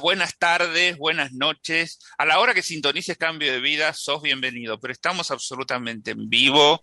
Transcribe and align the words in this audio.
buenas 0.00 0.38
tardes, 0.38 0.96
buenas 0.96 1.32
noches. 1.32 1.98
A 2.16 2.24
la 2.24 2.38
hora 2.38 2.54
que 2.54 2.62
sintonices 2.62 3.18
Cambio 3.18 3.52
de 3.52 3.60
Vida, 3.60 3.92
sos 3.92 4.22
bienvenido, 4.22 4.80
pero 4.80 4.92
estamos 4.92 5.30
absolutamente 5.30 6.12
en 6.12 6.30
vivo. 6.30 6.80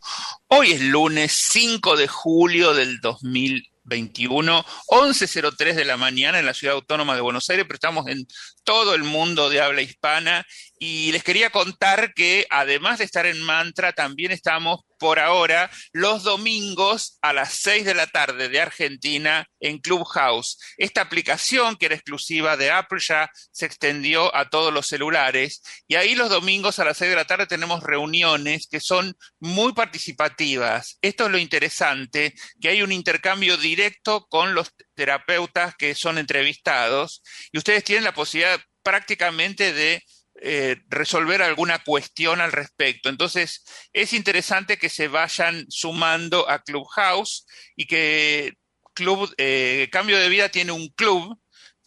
Hoy 0.48 0.74
es 0.74 0.82
lunes 0.82 1.32
5 1.32 1.98
de 1.98 2.08
julio 2.08 2.76
del 2.76 3.00
2021, 3.02 4.64
11.03 4.88 5.74
de 5.74 5.86
la 5.86 5.98
mañana 5.98 6.38
en 6.38 6.46
la 6.46 6.54
Ciudad 6.54 6.76
Autónoma 6.76 7.16
de 7.16 7.22
Buenos 7.22 7.50
Aires, 7.50 7.66
pero 7.68 7.76
estamos 7.76 8.08
en 8.08 8.28
todo 8.64 8.94
el 8.94 9.04
mundo 9.04 9.50
de 9.50 9.62
habla 9.62 9.82
hispana 9.82 10.46
y 10.86 11.14
les 11.14 11.24
quería 11.24 11.50
contar 11.50 12.14
que 12.14 12.46
además 12.50 13.00
de 13.00 13.06
estar 13.06 13.26
en 13.26 13.42
Mantra, 13.42 13.94
también 13.94 14.34
estamos 14.34 14.82
por 15.00 15.18
ahora 15.18 15.72
los 15.94 16.24
domingos 16.24 17.20
a 17.22 17.32
las 17.32 17.54
6 17.54 17.86
de 17.86 17.94
la 17.94 18.08
tarde 18.08 18.50
de 18.50 18.60
Argentina 18.60 19.48
en 19.62 19.78
Clubhouse. 19.78 20.60
Esta 20.78 21.00
aplicación 21.00 21.78
que 21.78 21.86
era 21.86 21.96
exclusiva 21.96 22.58
de 22.58 22.70
Apple 22.70 23.00
ya 23.00 23.32
se 23.54 23.66
extendió 23.66 24.36
a 24.36 24.50
todos 24.50 24.74
los 24.74 24.86
celulares 24.88 25.62
y 25.88 25.96
ahí 25.96 26.16
los 26.16 26.30
domingos 26.30 26.80
a 26.80 26.84
las 26.84 26.98
6 26.98 27.12
de 27.12 27.16
la 27.16 27.28
tarde 27.28 27.48
tenemos 27.48 27.82
reuniones 27.82 28.68
que 28.68 28.82
son 28.82 29.16
muy 29.40 29.72
participativas. 29.72 30.98
Esto 31.02 31.28
es 31.28 31.32
lo 31.32 31.38
interesante, 31.38 32.34
que 32.60 32.68
hay 32.68 32.82
un 32.82 32.92
intercambio 32.92 33.56
directo 33.56 34.28
con 34.28 34.54
los 34.54 34.74
terapeutas 34.96 35.76
que 35.78 35.96
son 35.96 36.18
entrevistados 36.18 37.24
y 37.54 37.58
ustedes 37.58 37.86
tienen 37.86 38.04
la 38.04 38.14
posibilidad 38.14 38.60
prácticamente 38.84 39.72
de 39.72 40.04
eh, 40.46 40.76
resolver 40.90 41.42
alguna 41.42 41.80
cuestión 41.80 42.42
al 42.42 42.52
respecto. 42.52 43.08
Entonces, 43.08 43.64
es 43.94 44.12
interesante 44.12 44.78
que 44.78 44.90
se 44.90 45.08
vayan 45.08 45.66
sumando 45.70 46.50
a 46.50 46.62
Clubhouse 46.62 47.46
y 47.78 47.86
que 47.86 48.56
Club 48.94 49.34
eh, 49.38 49.88
Cambio 49.90 50.20
de 50.20 50.28
Vida 50.28 50.50
tiene 50.50 50.74
un 50.74 50.90
club 50.90 51.40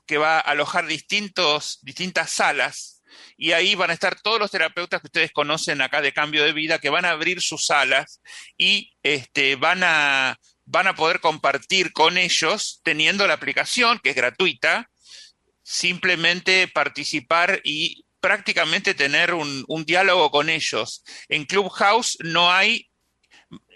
que 0.07 0.17
va 0.17 0.39
a 0.39 0.41
alojar 0.41 0.87
distintos, 0.87 1.81
distintas 1.83 2.31
salas 2.31 3.03
y 3.37 3.53
ahí 3.53 3.75
van 3.75 3.91
a 3.91 3.93
estar 3.93 4.19
todos 4.23 4.39
los 4.39 4.51
terapeutas 4.51 5.03
que 5.03 5.09
ustedes 5.09 5.33
conocen 5.33 5.83
acá 5.83 6.01
de 6.01 6.15
Cambio 6.15 6.43
de 6.43 6.55
Vida 6.55 6.79
que 6.79 6.89
van 6.89 7.05
a 7.05 7.11
abrir 7.11 7.43
sus 7.43 7.67
salas 7.67 8.23
y 8.57 8.95
este, 9.03 9.57
van 9.57 9.83
a 9.85 10.39
van 10.65 10.87
a 10.87 10.95
poder 10.95 11.21
compartir 11.21 11.93
con 11.93 12.17
ellos 12.17 12.81
teniendo 12.83 13.27
la 13.27 13.35
aplicación 13.35 14.01
que 14.03 14.11
es 14.11 14.17
gratuita, 14.17 14.91
simplemente 15.63 16.69
participar 16.69 17.61
y 17.63 18.06
prácticamente 18.27 18.93
tener 18.93 19.33
un, 19.35 19.65
diálogo 19.87 20.33
con 20.33 20.49
ellos. 20.49 21.05
En 21.29 21.45
Clubhouse 21.45 22.19
no 22.25 22.53
hay 22.53 22.91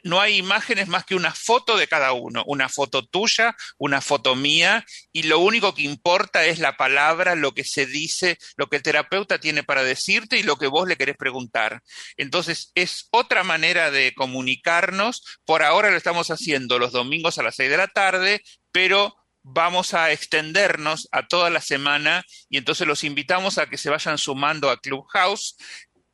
no 0.03 0.21
hay 0.21 0.39
imágenes 0.39 0.89
más 0.89 1.05
que 1.05 1.15
una 1.15 1.33
foto 1.33 1.77
de 1.77 1.87
cada 1.87 2.15
uno, 2.15 2.43
una 2.47 2.69
foto 2.69 3.07
tuya, 3.07 3.55
una 3.79 4.01
foto 4.01 4.35
mía, 4.35 4.85
y 5.13 5.25
lo 5.25 5.39
único 5.39 5.73
que 5.73 5.83
importa 5.83 6.47
es 6.47 6.59
la 6.59 6.77
palabra, 6.77 7.37
lo 7.37 7.53
que 7.53 7.63
se 7.63 7.87
dice, 7.87 8.39
lo 8.57 8.67
que 8.69 8.77
el 8.77 8.83
terapeuta 8.83 9.39
tiene 9.39 9.63
para 9.63 9.85
decirte 9.85 10.39
y 10.39 10.43
lo 10.43 10.57
que 10.57 10.67
vos 10.67 10.89
le 10.89 10.97
querés 10.97 11.17
preguntar. 11.17 11.83
Entonces, 12.17 12.73
es 12.75 13.09
otra 13.13 13.45
manera 13.45 13.93
de 13.93 14.15
comunicarnos. 14.15 15.23
Por 15.45 15.63
ahora 15.63 15.91
lo 15.91 15.97
estamos 15.97 16.31
haciendo 16.31 16.81
los 16.81 16.91
domingos 16.91 17.39
a 17.39 17.45
las 17.45 17.55
seis 17.55 17.71
de 17.71 17.77
la 17.77 17.89
tarde, 17.89 18.41
pero 18.73 19.15
vamos 19.53 19.95
a 19.95 20.13
extendernos 20.13 21.09
a 21.13 21.27
toda 21.27 21.51
la 21.51 21.61
semana 21.61 22.25
y 22.49 22.59
entonces 22.59 22.87
los 22.87 23.05
invitamos 23.05 23.59
a 23.59 23.67
que 23.67 23.79
se 23.79 23.91
vayan 23.91 24.19
sumando 24.19 24.71
a 24.71 24.81
Clubhouse. 24.81 25.57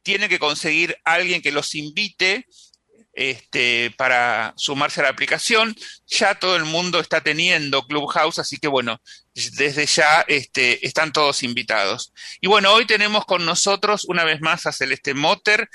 Tienen 0.02 0.28
que 0.28 0.38
conseguir 0.38 0.96
alguien 1.04 1.42
que 1.42 1.52
los 1.52 1.74
invite 1.74 2.46
este, 3.16 3.92
para 3.96 4.52
sumarse 4.56 5.00
a 5.00 5.04
la 5.04 5.10
aplicación. 5.10 5.74
Ya 6.06 6.34
todo 6.36 6.56
el 6.56 6.64
mundo 6.64 7.00
está 7.00 7.22
teniendo 7.22 7.86
Clubhouse, 7.86 8.38
así 8.38 8.58
que 8.58 8.68
bueno, 8.68 9.00
desde 9.34 9.86
ya 9.86 10.24
este, 10.28 10.86
están 10.86 11.12
todos 11.12 11.42
invitados. 11.42 12.12
Y 12.40 12.46
bueno, 12.46 12.72
hoy 12.72 12.86
tenemos 12.86 13.24
con 13.24 13.44
nosotros 13.44 14.04
una 14.04 14.24
vez 14.24 14.40
más 14.40 14.66
a 14.66 14.72
Celeste 14.72 15.14
Motter. 15.14 15.68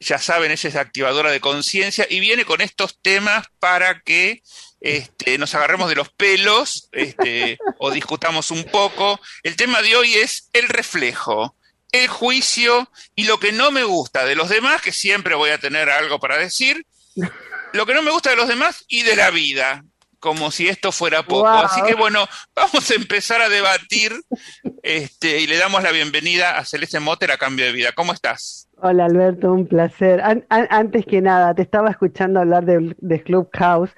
Ya 0.00 0.18
saben, 0.18 0.50
ella 0.50 0.68
es 0.68 0.76
activadora 0.76 1.30
de 1.30 1.40
conciencia 1.40 2.06
y 2.10 2.20
viene 2.20 2.44
con 2.44 2.60
estos 2.60 3.00
temas 3.00 3.46
para 3.58 4.00
que 4.00 4.42
este, 4.86 5.36
nos 5.36 5.52
agarremos 5.56 5.88
de 5.88 5.96
los 5.96 6.10
pelos 6.10 6.88
este, 6.92 7.58
o 7.78 7.90
discutamos 7.90 8.52
un 8.52 8.64
poco. 8.64 9.20
El 9.42 9.56
tema 9.56 9.82
de 9.82 9.96
hoy 9.96 10.14
es 10.14 10.48
el 10.52 10.68
reflejo, 10.68 11.56
el 11.90 12.06
juicio 12.06 12.88
y 13.16 13.24
lo 13.24 13.40
que 13.40 13.50
no 13.50 13.72
me 13.72 13.82
gusta 13.82 14.24
de 14.24 14.36
los 14.36 14.48
demás, 14.48 14.80
que 14.82 14.92
siempre 14.92 15.34
voy 15.34 15.50
a 15.50 15.58
tener 15.58 15.90
algo 15.90 16.20
para 16.20 16.38
decir, 16.38 16.86
lo 17.72 17.84
que 17.84 17.94
no 17.94 18.02
me 18.02 18.12
gusta 18.12 18.30
de 18.30 18.36
los 18.36 18.46
demás 18.46 18.84
y 18.86 19.02
de 19.02 19.16
la 19.16 19.30
vida, 19.30 19.84
como 20.20 20.52
si 20.52 20.68
esto 20.68 20.92
fuera 20.92 21.24
poco. 21.24 21.48
Así 21.48 21.82
que 21.82 21.94
bueno, 21.94 22.26
vamos 22.54 22.88
a 22.90 22.94
empezar 22.94 23.42
a 23.42 23.48
debatir 23.48 24.12
este, 24.84 25.40
y 25.40 25.48
le 25.48 25.56
damos 25.56 25.82
la 25.82 25.90
bienvenida 25.90 26.58
a 26.58 26.64
Celeste 26.64 27.00
Motter 27.00 27.32
a 27.32 27.38
Cambio 27.38 27.66
de 27.66 27.72
Vida. 27.72 27.90
¿Cómo 27.92 28.12
estás? 28.12 28.68
Hola 28.78 29.06
Alberto, 29.06 29.52
un 29.52 29.66
placer. 29.66 30.22
antes 30.48 31.06
que 31.06 31.22
nada, 31.22 31.54
te 31.54 31.62
estaba 31.62 31.90
escuchando 31.90 32.40
hablar 32.40 32.66
de, 32.66 32.94
de 32.98 33.22
Clubhouse 33.22 33.90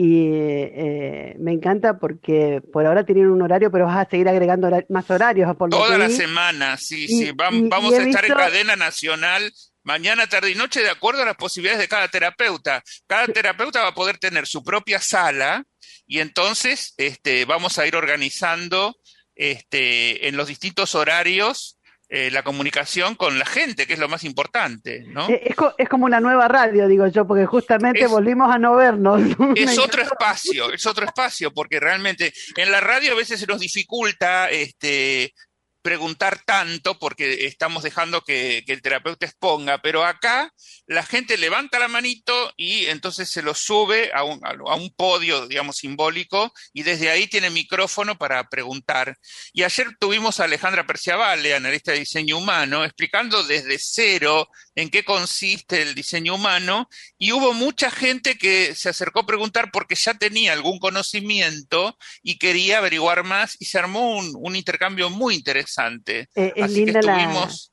y 0.00 0.30
eh, 0.32 1.34
me 1.40 1.50
encanta 1.50 1.98
porque 1.98 2.62
por 2.72 2.86
ahora 2.86 3.04
tienen 3.04 3.26
un 3.30 3.42
horario, 3.42 3.68
pero 3.72 3.86
vas 3.86 4.06
a 4.06 4.08
seguir 4.08 4.28
agregando 4.28 4.70
más 4.90 5.10
horarios. 5.10 5.56
Por 5.56 5.70
Toda 5.70 5.98
la 5.98 6.08
semana, 6.08 6.76
sí, 6.76 7.08
sí. 7.08 7.32
Vamos, 7.34 7.92
a 7.92 8.02
estar 8.04 8.24
en 8.24 8.32
cadena 8.32 8.76
nacional 8.76 9.52
mañana, 9.82 10.28
tarde 10.28 10.52
y 10.52 10.54
noche 10.54 10.82
de 10.82 10.90
acuerdo 10.90 11.22
a 11.22 11.24
las 11.24 11.34
posibilidades 11.34 11.80
de 11.80 11.88
cada 11.88 12.06
terapeuta. 12.06 12.80
Cada 13.08 13.26
terapeuta 13.26 13.82
va 13.82 13.88
a 13.88 13.94
poder 13.94 14.18
tener 14.18 14.46
su 14.46 14.62
propia 14.62 15.00
sala 15.00 15.64
y 16.06 16.20
entonces 16.20 16.94
este, 16.96 17.44
vamos 17.44 17.80
a 17.80 17.86
ir 17.88 17.96
organizando 17.96 19.00
este, 19.34 20.28
en 20.28 20.36
los 20.36 20.46
distintos 20.46 20.94
horarios 20.94 21.77
eh, 22.10 22.30
la 22.30 22.42
comunicación 22.42 23.14
con 23.16 23.38
la 23.38 23.44
gente, 23.44 23.86
que 23.86 23.92
es 23.92 23.98
lo 23.98 24.08
más 24.08 24.24
importante, 24.24 25.04
¿no? 25.08 25.28
Es, 25.28 25.54
es, 25.76 25.88
como 25.88 26.06
una 26.06 26.20
nueva 26.20 26.48
radio, 26.48 26.88
digo 26.88 27.06
yo, 27.08 27.26
porque 27.26 27.44
justamente 27.44 28.06
volvimos 28.06 28.50
a 28.50 28.58
no 28.58 28.76
vernos. 28.76 29.20
Es 29.56 29.78
otro 29.78 30.02
espacio, 30.02 30.72
es 30.72 30.86
otro 30.86 31.04
espacio, 31.04 31.52
porque 31.52 31.80
realmente 31.80 32.32
en 32.56 32.70
la 32.70 32.80
radio 32.80 33.12
a 33.12 33.16
veces 33.16 33.40
se 33.40 33.46
nos 33.46 33.60
dificulta 33.60 34.50
este, 34.50 35.34
preguntar 35.82 36.38
tanto 36.44 36.98
porque 36.98 37.46
estamos 37.46 37.82
dejando 37.82 38.22
que, 38.22 38.64
el 38.66 38.82
terapeuta 38.82 39.26
exponga, 39.26 39.78
pero 39.78 40.04
acá 40.04 40.52
la 40.88 41.02
gente 41.02 41.36
levanta 41.36 41.78
la 41.78 41.86
manito 41.86 42.52
y 42.56 42.86
entonces 42.86 43.28
se 43.28 43.42
lo 43.42 43.54
sube 43.54 44.10
a 44.14 44.24
un, 44.24 44.40
a 44.42 44.74
un 44.74 44.90
podio, 44.94 45.46
digamos, 45.46 45.76
simbólico 45.76 46.50
y 46.72 46.82
desde 46.82 47.10
ahí 47.10 47.26
tiene 47.26 47.50
micrófono 47.50 48.16
para 48.16 48.48
preguntar. 48.48 49.18
Y 49.52 49.64
ayer 49.64 49.88
tuvimos 50.00 50.40
a 50.40 50.44
Alejandra 50.44 50.86
Perciavale, 50.86 51.54
analista 51.54 51.92
de 51.92 51.98
diseño 51.98 52.38
humano, 52.38 52.84
explicando 52.84 53.42
desde 53.42 53.76
cero 53.78 54.48
en 54.74 54.88
qué 54.88 55.04
consiste 55.04 55.82
el 55.82 55.94
diseño 55.94 56.34
humano 56.34 56.88
y 57.18 57.32
hubo 57.32 57.52
mucha 57.52 57.90
gente 57.90 58.38
que 58.38 58.74
se 58.74 58.88
acercó 58.88 59.20
a 59.20 59.26
preguntar 59.26 59.70
porque 59.70 59.94
ya 59.94 60.14
tenía 60.14 60.54
algún 60.54 60.78
conocimiento 60.78 61.98
y 62.22 62.38
quería 62.38 62.78
averiguar 62.78 63.24
más 63.24 63.56
y 63.58 63.66
se 63.66 63.78
armó 63.78 64.16
un, 64.16 64.32
un 64.34 64.56
intercambio 64.56 65.10
muy 65.10 65.34
interesante 65.34 66.30
eh, 66.34 66.54
Así 66.62 66.86
que 66.86 66.92
estuvimos 66.92 67.72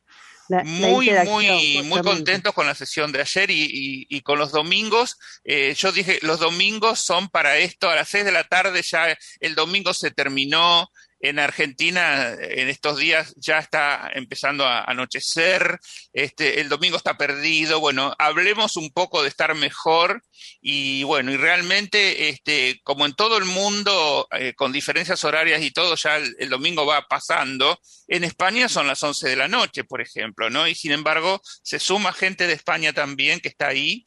muy, 0.49 1.09
muy, 1.25 1.81
muy 1.83 2.01
contentos 2.01 2.53
con 2.53 2.67
la 2.67 2.75
sesión 2.75 3.11
de 3.11 3.21
ayer 3.21 3.49
y, 3.49 4.21
con 4.21 4.39
los 4.39 4.51
domingos. 4.51 5.17
Eh, 5.43 5.73
yo 5.77 5.91
dije, 5.91 6.19
los 6.21 6.39
domingos 6.39 6.99
son 6.99 7.29
para 7.29 7.57
esto, 7.57 7.89
a 7.89 7.95
las 7.95 8.09
seis 8.09 8.25
de 8.25 8.31
la 8.31 8.43
tarde 8.43 8.81
ya 8.81 9.17
el 9.39 9.55
domingo 9.55 9.93
se 9.93 10.11
terminó, 10.11 10.89
en 11.19 11.39
Argentina 11.39 12.33
en 12.39 12.69
estos 12.69 12.97
días 12.97 13.33
ya 13.37 13.59
está 13.59 14.11
empezando 14.13 14.65
a 14.65 14.83
anochecer, 14.83 15.79
este, 16.13 16.61
el 16.61 16.69
domingo 16.69 16.97
está 16.97 17.17
perdido, 17.17 17.79
bueno, 17.79 18.13
hablemos 18.19 18.75
un 18.75 18.91
poco 18.91 19.23
de 19.23 19.29
estar 19.29 19.55
mejor 19.55 20.23
y 20.61 21.03
bueno, 21.03 21.31
y 21.31 21.37
realmente, 21.37 22.29
este, 22.29 22.79
como 22.83 23.05
en 23.05 23.13
todo 23.13 23.37
el 23.37 23.45
mundo, 23.45 24.27
eh, 24.31 24.53
con 24.55 24.71
diferencias 24.71 25.23
horarias 25.23 25.61
y 25.61 25.71
todo, 25.71 25.95
ya 25.95 26.17
el, 26.17 26.49
domingo 26.49 26.85
va 26.85 27.07
pasando, 27.07 27.79
en 28.07 28.23
España 28.23 28.69
son 28.69 28.87
las 28.87 29.01
11 29.01 29.29
de 29.29 29.35
la 29.35 29.47
noche, 29.47 29.83
por 29.83 30.01
ejemplo, 30.01 30.49
¿no? 30.49 30.67
Y 30.67 30.75
sin 30.75 30.91
embargo, 30.91 31.41
se 31.63 31.79
suma 31.79 32.13
gente 32.13 32.47
de 32.47 32.53
España 32.53 32.93
también 32.93 33.39
que 33.39 33.49
está 33.49 33.67
ahí. 33.67 34.05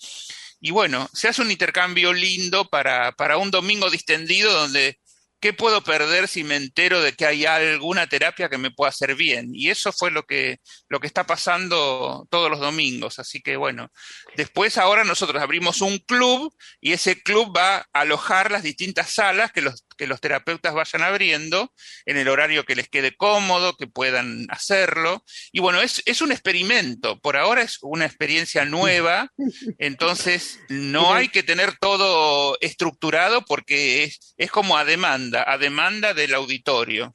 Y 0.61 0.71
bueno, 0.73 1.09
se 1.13 1.29
hace 1.29 1.43
un 1.43 1.51
intercambio 1.51 2.13
lindo 2.13 2.69
para, 2.69 3.13
para 3.13 3.37
un 3.37 3.51
domingo 3.51 3.91
distendido 3.91 4.53
donde 4.53 4.99
¿qué 5.41 5.53
puedo 5.53 5.83
perder 5.83 6.29
si 6.29 6.45
me 6.45 6.57
entero 6.57 7.01
de 7.01 7.13
que 7.13 7.27
hay 7.27 7.47
alguna 7.47 8.07
terapia 8.07 8.49
que 8.49 8.59
me 8.59 8.71
pueda 8.71 8.91
hacer 8.91 9.15
bien? 9.15 9.51
Y 9.53 9.71
eso 9.71 9.93
fue 9.93 10.11
lo 10.11 10.25
que, 10.25 10.59
lo 10.89 11.01
que 11.01 11.07
está 11.07 11.27
pasando 11.27 12.27
todos 12.31 12.51
los 12.51 12.61
domingos. 12.61 13.19
Así 13.19 13.41
que 13.41 13.57
bueno, 13.57 13.91
después 14.37 14.79
ahora 14.79 15.05
nosotros 15.05 15.43
abrimos 15.43 15.81
un 15.81 15.99
club 15.99 16.53
y 16.81 16.93
ese 16.93 17.23
club 17.23 17.57
va 17.57 17.79
a 17.79 17.87
alojar 17.93 18.51
las 18.51 18.63
distintas 18.63 19.15
salas 19.15 19.53
que 19.53 19.63
los, 19.63 19.85
que 19.99 20.07
los 20.07 20.21
terapeutas 20.23 20.73
vayan 20.73 21.03
abriendo 21.03 21.75
en 22.07 22.17
el 22.17 22.29
horario 22.29 22.65
que 22.65 22.75
les 22.75 22.89
quede 22.89 23.15
cómodo, 23.15 23.77
que 23.77 23.87
puedan 23.87 24.47
hacerlo. 24.49 25.25
Y 25.53 25.61
bueno, 25.61 25.83
es, 25.83 26.03
es 26.07 26.23
un 26.23 26.33
experimento. 26.33 27.21
Por 27.21 27.37
ahora 27.37 27.61
es 27.61 27.79
una 27.83 28.07
experiencia 28.07 28.65
nueva. 28.65 29.31
Entonces, 29.79 30.61
no 30.71 31.13
hay 31.13 31.29
que 31.29 31.43
tener 31.43 31.77
todo 31.77 32.57
estructurado 32.61 33.45
porque 33.45 34.05
es, 34.05 34.35
es 34.39 34.51
como 34.51 34.79
a 34.79 34.87
demanda, 34.87 35.45
a 35.47 35.59
demanda 35.59 36.15
del 36.15 36.33
auditorio. 36.35 37.13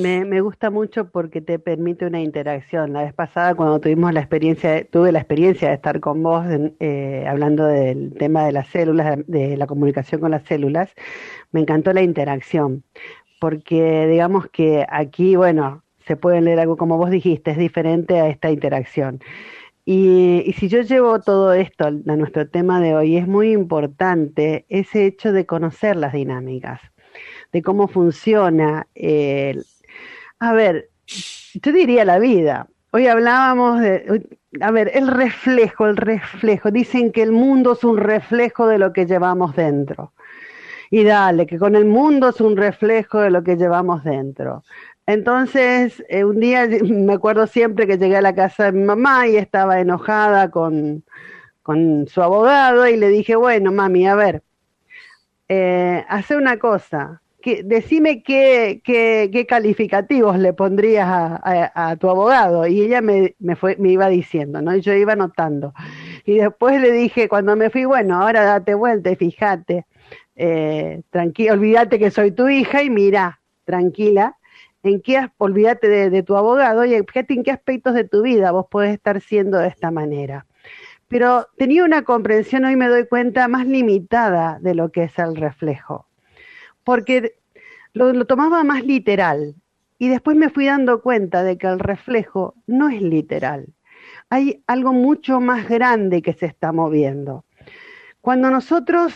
Me, 0.00 0.24
me, 0.24 0.40
gusta 0.40 0.70
mucho 0.70 1.10
porque 1.10 1.42
te 1.42 1.58
permite 1.58 2.06
una 2.06 2.20
interacción. 2.20 2.92
La 2.94 3.02
vez 3.02 3.12
pasada, 3.12 3.54
cuando 3.54 3.80
tuvimos 3.80 4.12
la 4.14 4.20
experiencia, 4.20 4.84
tuve 4.84 5.12
la 5.12 5.18
experiencia 5.18 5.68
de 5.68 5.74
estar 5.74 6.00
con 6.00 6.22
vos 6.22 6.46
eh, 6.80 7.26
hablando 7.28 7.66
del 7.66 8.14
tema 8.14 8.44
de 8.44 8.52
las 8.52 8.68
células, 8.68 9.18
de 9.26 9.56
la 9.58 9.66
comunicación 9.66 10.20
con 10.20 10.30
las 10.30 10.44
células, 10.44 10.90
me 11.52 11.60
encantó 11.60 11.92
la 11.92 12.02
interacción. 12.02 12.82
Porque 13.40 14.06
digamos 14.06 14.48
que 14.48 14.86
aquí, 14.88 15.36
bueno, 15.36 15.82
se 16.06 16.16
puede 16.16 16.40
leer 16.40 16.60
algo 16.60 16.76
como 16.76 16.96
vos 16.96 17.10
dijiste, 17.10 17.50
es 17.50 17.58
diferente 17.58 18.20
a 18.20 18.28
esta 18.28 18.50
interacción. 18.50 19.20
Y, 19.84 20.42
y, 20.46 20.52
si 20.54 20.68
yo 20.68 20.82
llevo 20.82 21.20
todo 21.20 21.52
esto 21.52 21.86
a 21.86 21.90
nuestro 21.90 22.48
tema 22.48 22.80
de 22.80 22.94
hoy, 22.94 23.16
es 23.16 23.26
muy 23.26 23.52
importante 23.52 24.64
ese 24.68 25.06
hecho 25.06 25.32
de 25.32 25.46
conocer 25.46 25.96
las 25.96 26.12
dinámicas, 26.12 26.80
de 27.52 27.62
cómo 27.62 27.88
funciona. 27.88 28.86
Eh, 28.94 29.56
a 30.40 30.52
ver, 30.52 30.90
yo 31.06 31.72
diría 31.72 32.04
la 32.04 32.18
vida. 32.18 32.66
Hoy 32.92 33.06
hablábamos 33.06 33.80
de, 33.80 34.26
a 34.60 34.70
ver, 34.70 34.90
el 34.94 35.06
reflejo, 35.06 35.86
el 35.86 35.96
reflejo. 35.96 36.70
Dicen 36.70 37.12
que 37.12 37.22
el 37.22 37.30
mundo 37.30 37.72
es 37.72 37.84
un 37.84 37.98
reflejo 37.98 38.66
de 38.66 38.78
lo 38.78 38.92
que 38.92 39.06
llevamos 39.06 39.54
dentro. 39.54 40.12
Y 40.90 41.04
dale, 41.04 41.46
que 41.46 41.58
con 41.58 41.76
el 41.76 41.84
mundo 41.84 42.30
es 42.30 42.40
un 42.40 42.56
reflejo 42.56 43.20
de 43.20 43.30
lo 43.30 43.44
que 43.44 43.56
llevamos 43.56 44.02
dentro. 44.02 44.64
Entonces, 45.06 46.02
eh, 46.08 46.24
un 46.24 46.40
día 46.40 46.66
me 46.84 47.12
acuerdo 47.12 47.46
siempre 47.46 47.86
que 47.86 47.98
llegué 47.98 48.16
a 48.16 48.22
la 48.22 48.34
casa 48.34 48.64
de 48.64 48.72
mi 48.72 48.84
mamá 48.84 49.28
y 49.28 49.36
estaba 49.36 49.80
enojada 49.80 50.50
con, 50.50 51.04
con 51.62 52.08
su 52.08 52.22
abogado 52.22 52.88
y 52.88 52.96
le 52.96 53.08
dije, 53.08 53.36
bueno, 53.36 53.72
mami, 53.72 54.08
a 54.08 54.14
ver, 54.14 54.42
eh, 55.48 56.04
hace 56.08 56.36
una 56.36 56.58
cosa, 56.58 57.22
que, 57.40 57.62
decime 57.62 58.22
qué, 58.22 58.80
qué, 58.84 59.30
qué, 59.32 59.46
calificativos 59.46 60.38
le 60.38 60.52
pondrías 60.52 61.08
a, 61.08 61.90
a, 61.90 61.96
tu 61.96 62.08
abogado. 62.08 62.66
Y 62.66 62.80
ella 62.82 63.00
me, 63.00 63.34
me, 63.38 63.56
fue, 63.56 63.76
me 63.78 63.90
iba 63.90 64.08
diciendo, 64.08 64.62
¿no? 64.62 64.74
Y 64.76 64.80
yo 64.80 64.92
iba 64.94 65.14
anotando. 65.14 65.74
Y 66.24 66.36
después 66.36 66.80
le 66.80 66.92
dije, 66.92 67.28
cuando 67.28 67.56
me 67.56 67.70
fui, 67.70 67.84
bueno, 67.84 68.22
ahora 68.22 68.44
date 68.44 68.74
vuelta 68.74 69.10
y 69.10 69.16
fíjate, 69.16 69.86
eh, 70.36 71.02
tranquila, 71.10 71.52
olvídate 71.54 71.98
que 71.98 72.10
soy 72.10 72.30
tu 72.30 72.48
hija 72.48 72.82
y 72.82 72.90
mira, 72.90 73.40
tranquila, 73.64 74.36
en 74.82 75.02
qué, 75.02 75.30
olvídate 75.38 75.88
de, 75.88 76.10
de, 76.10 76.22
tu 76.22 76.36
abogado 76.36 76.84
y 76.84 76.90
fíjate 76.90 77.34
en 77.34 77.42
qué 77.42 77.50
aspectos 77.50 77.94
de 77.94 78.04
tu 78.04 78.22
vida 78.22 78.50
vos 78.50 78.66
podés 78.70 78.94
estar 78.94 79.20
siendo 79.20 79.58
de 79.58 79.68
esta 79.68 79.90
manera. 79.90 80.46
Pero 81.08 81.48
tenía 81.56 81.84
una 81.84 82.02
comprensión, 82.02 82.64
hoy 82.64 82.76
me 82.76 82.88
doy 82.88 83.06
cuenta, 83.06 83.48
más 83.48 83.66
limitada 83.66 84.58
de 84.60 84.74
lo 84.76 84.92
que 84.92 85.04
es 85.04 85.18
el 85.18 85.34
reflejo, 85.34 86.06
porque 86.90 87.36
lo, 87.92 88.12
lo 88.12 88.24
tomaba 88.24 88.64
más 88.64 88.82
literal 88.84 89.54
y 89.96 90.08
después 90.08 90.36
me 90.36 90.50
fui 90.50 90.66
dando 90.66 91.02
cuenta 91.02 91.44
de 91.44 91.56
que 91.56 91.68
el 91.68 91.78
reflejo 91.78 92.56
no 92.66 92.88
es 92.88 93.00
literal. 93.00 93.68
Hay 94.28 94.64
algo 94.66 94.92
mucho 94.92 95.38
más 95.38 95.68
grande 95.68 96.20
que 96.20 96.32
se 96.32 96.46
está 96.46 96.72
moviendo. 96.72 97.44
Cuando 98.20 98.50
nosotros 98.50 99.12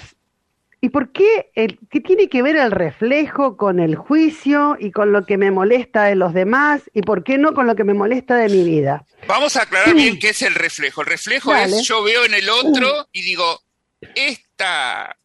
¿Y 0.80 0.90
por 0.90 1.10
qué, 1.10 1.50
el, 1.54 1.78
qué 1.90 2.00
tiene 2.00 2.28
que 2.28 2.42
ver 2.42 2.56
el 2.56 2.70
reflejo 2.70 3.56
con 3.56 3.80
el 3.80 3.96
juicio 3.96 4.76
y 4.78 4.92
con 4.92 5.12
lo 5.12 5.24
que 5.24 5.36
me 5.36 5.50
molesta 5.50 6.04
de 6.04 6.14
los 6.14 6.32
demás 6.34 6.82
y 6.92 7.00
por 7.00 7.24
qué 7.24 7.38
no 7.38 7.54
con 7.54 7.66
lo 7.66 7.74
que 7.74 7.84
me 7.84 7.94
molesta 7.94 8.36
de 8.36 8.50
mi 8.50 8.62
vida? 8.62 9.04
Vamos 9.26 9.56
a 9.56 9.62
aclarar 9.62 9.94
bien 9.94 10.18
qué 10.18 10.28
es 10.28 10.42
el 10.42 10.54
reflejo. 10.54 11.00
El 11.00 11.06
reflejo 11.06 11.52
Dale. 11.52 11.78
es 11.78 11.88
yo 11.88 12.04
veo 12.04 12.26
en 12.26 12.34
el 12.34 12.50
otro 12.50 13.08
y 13.12 13.22
digo, 13.22 13.62
esta 14.14 15.16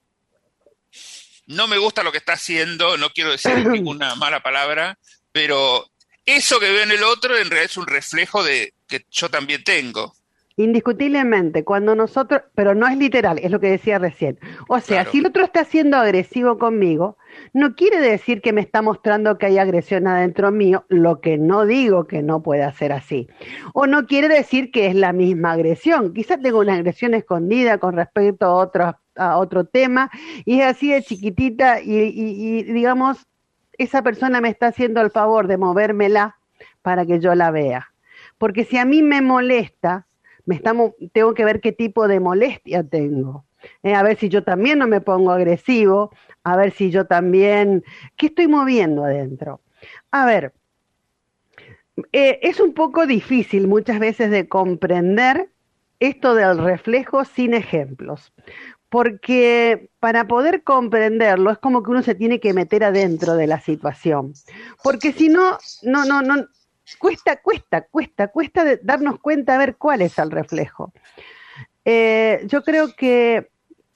no 1.49 1.67
me 1.67 1.77
gusta 1.77 2.03
lo 2.03 2.11
que 2.11 2.19
está 2.19 2.33
haciendo, 2.33 2.95
no 2.97 3.09
quiero 3.09 3.31
decir 3.31 3.51
ninguna 3.67 4.15
mala 4.15 4.41
palabra, 4.41 4.97
pero 5.31 5.85
eso 6.25 6.59
que 6.59 6.71
veo 6.71 6.83
en 6.83 6.91
el 6.91 7.03
otro 7.03 7.35
en 7.35 7.49
realidad 7.49 7.71
es 7.71 7.77
un 7.77 7.87
reflejo 7.87 8.43
de 8.43 8.73
que 8.87 9.05
yo 9.09 9.29
también 9.29 9.63
tengo. 9.63 10.13
Indiscutiblemente, 10.57 11.63
cuando 11.63 11.95
nosotros, 11.95 12.41
pero 12.53 12.75
no 12.75 12.85
es 12.85 12.97
literal, 12.97 13.39
es 13.39 13.49
lo 13.49 13.61
que 13.61 13.69
decía 13.69 13.97
recién. 13.97 14.37
O 14.67 14.79
sea, 14.81 14.97
claro. 14.97 15.11
si 15.11 15.19
el 15.19 15.25
otro 15.25 15.43
está 15.43 15.63
siendo 15.63 15.97
agresivo 15.97 16.57
conmigo, 16.59 17.17
no 17.53 17.75
quiere 17.75 17.99
decir 17.99 18.41
que 18.41 18.51
me 18.51 18.61
está 18.61 18.81
mostrando 18.81 19.37
que 19.37 19.45
hay 19.45 19.57
agresión 19.57 20.05
adentro 20.05 20.51
mío, 20.51 20.85
lo 20.89 21.21
que 21.21 21.37
no 21.37 21.65
digo 21.65 22.07
que 22.07 22.21
no 22.21 22.43
pueda 22.43 22.71
ser 22.73 22.91
así. 22.91 23.27
O 23.73 23.87
no 23.87 24.05
quiere 24.05 24.27
decir 24.27 24.69
que 24.71 24.87
es 24.87 24.95
la 24.95 25.13
misma 25.13 25.53
agresión. 25.53 26.13
Quizás 26.13 26.41
tengo 26.41 26.59
una 26.59 26.73
agresión 26.73 27.13
escondida 27.13 27.77
con 27.77 27.95
respecto 27.95 28.45
a 28.45 28.53
otro, 28.53 28.99
a 29.19 29.37
otro 29.37 29.65
tema 29.65 30.09
y 30.45 30.61
es 30.61 30.67
así 30.67 30.91
de 30.91 31.03
chiquitita 31.03 31.81
y, 31.81 32.63
digamos, 32.63 33.27
esa 33.77 34.01
persona 34.01 34.41
me 34.41 34.49
está 34.49 34.67
haciendo 34.67 35.01
el 35.01 35.11
favor 35.11 35.47
de 35.47 35.57
movérmela 35.57 36.37
para 36.81 37.05
que 37.05 37.19
yo 37.19 37.35
la 37.35 37.51
vea. 37.51 37.93
Porque 38.37 38.65
si 38.65 38.77
a 38.77 38.85
mí 38.85 39.03
me 39.03 39.21
molesta, 39.21 40.07
me 40.45 40.55
estamos, 40.55 40.93
tengo 41.13 41.33
que 41.33 41.45
ver 41.45 41.61
qué 41.61 41.71
tipo 41.71 42.07
de 42.07 42.19
molestia 42.19 42.83
tengo. 42.83 43.45
Eh, 43.83 43.93
a 43.93 44.03
ver 44.03 44.17
si 44.17 44.29
yo 44.29 44.43
también 44.43 44.79
no 44.79 44.87
me 44.87 45.01
pongo 45.01 45.31
agresivo, 45.31 46.11
a 46.43 46.55
ver 46.55 46.71
si 46.71 46.91
yo 46.91 47.05
también, 47.05 47.83
¿qué 48.15 48.27
estoy 48.27 48.47
moviendo 48.47 49.03
adentro? 49.03 49.61
A 50.11 50.25
ver, 50.25 50.53
eh, 52.13 52.39
es 52.41 52.59
un 52.59 52.73
poco 52.73 53.05
difícil 53.05 53.67
muchas 53.67 53.99
veces 53.99 54.31
de 54.31 54.47
comprender 54.47 55.49
esto 55.99 56.33
del 56.33 56.57
reflejo 56.57 57.25
sin 57.25 57.53
ejemplos, 57.53 58.31
porque 58.89 59.91
para 59.99 60.27
poder 60.27 60.63
comprenderlo 60.63 61.51
es 61.51 61.57
como 61.59 61.83
que 61.83 61.91
uno 61.91 62.01
se 62.01 62.15
tiene 62.15 62.39
que 62.39 62.53
meter 62.53 62.83
adentro 62.83 63.35
de 63.35 63.47
la 63.47 63.61
situación, 63.61 64.33
porque 64.83 65.13
si 65.13 65.29
no, 65.29 65.57
no, 65.83 66.05
no, 66.05 66.21
no, 66.21 66.45
cuesta, 66.97 67.41
cuesta, 67.41 67.81
cuesta, 67.87 68.27
cuesta 68.29 68.63
darnos 68.81 69.19
cuenta 69.19 69.55
a 69.55 69.57
ver 69.59 69.75
cuál 69.77 70.01
es 70.01 70.17
el 70.17 70.31
reflejo. 70.31 70.91
Eh, 71.85 72.41
yo 72.47 72.63
creo 72.63 72.95
que, 72.95 73.49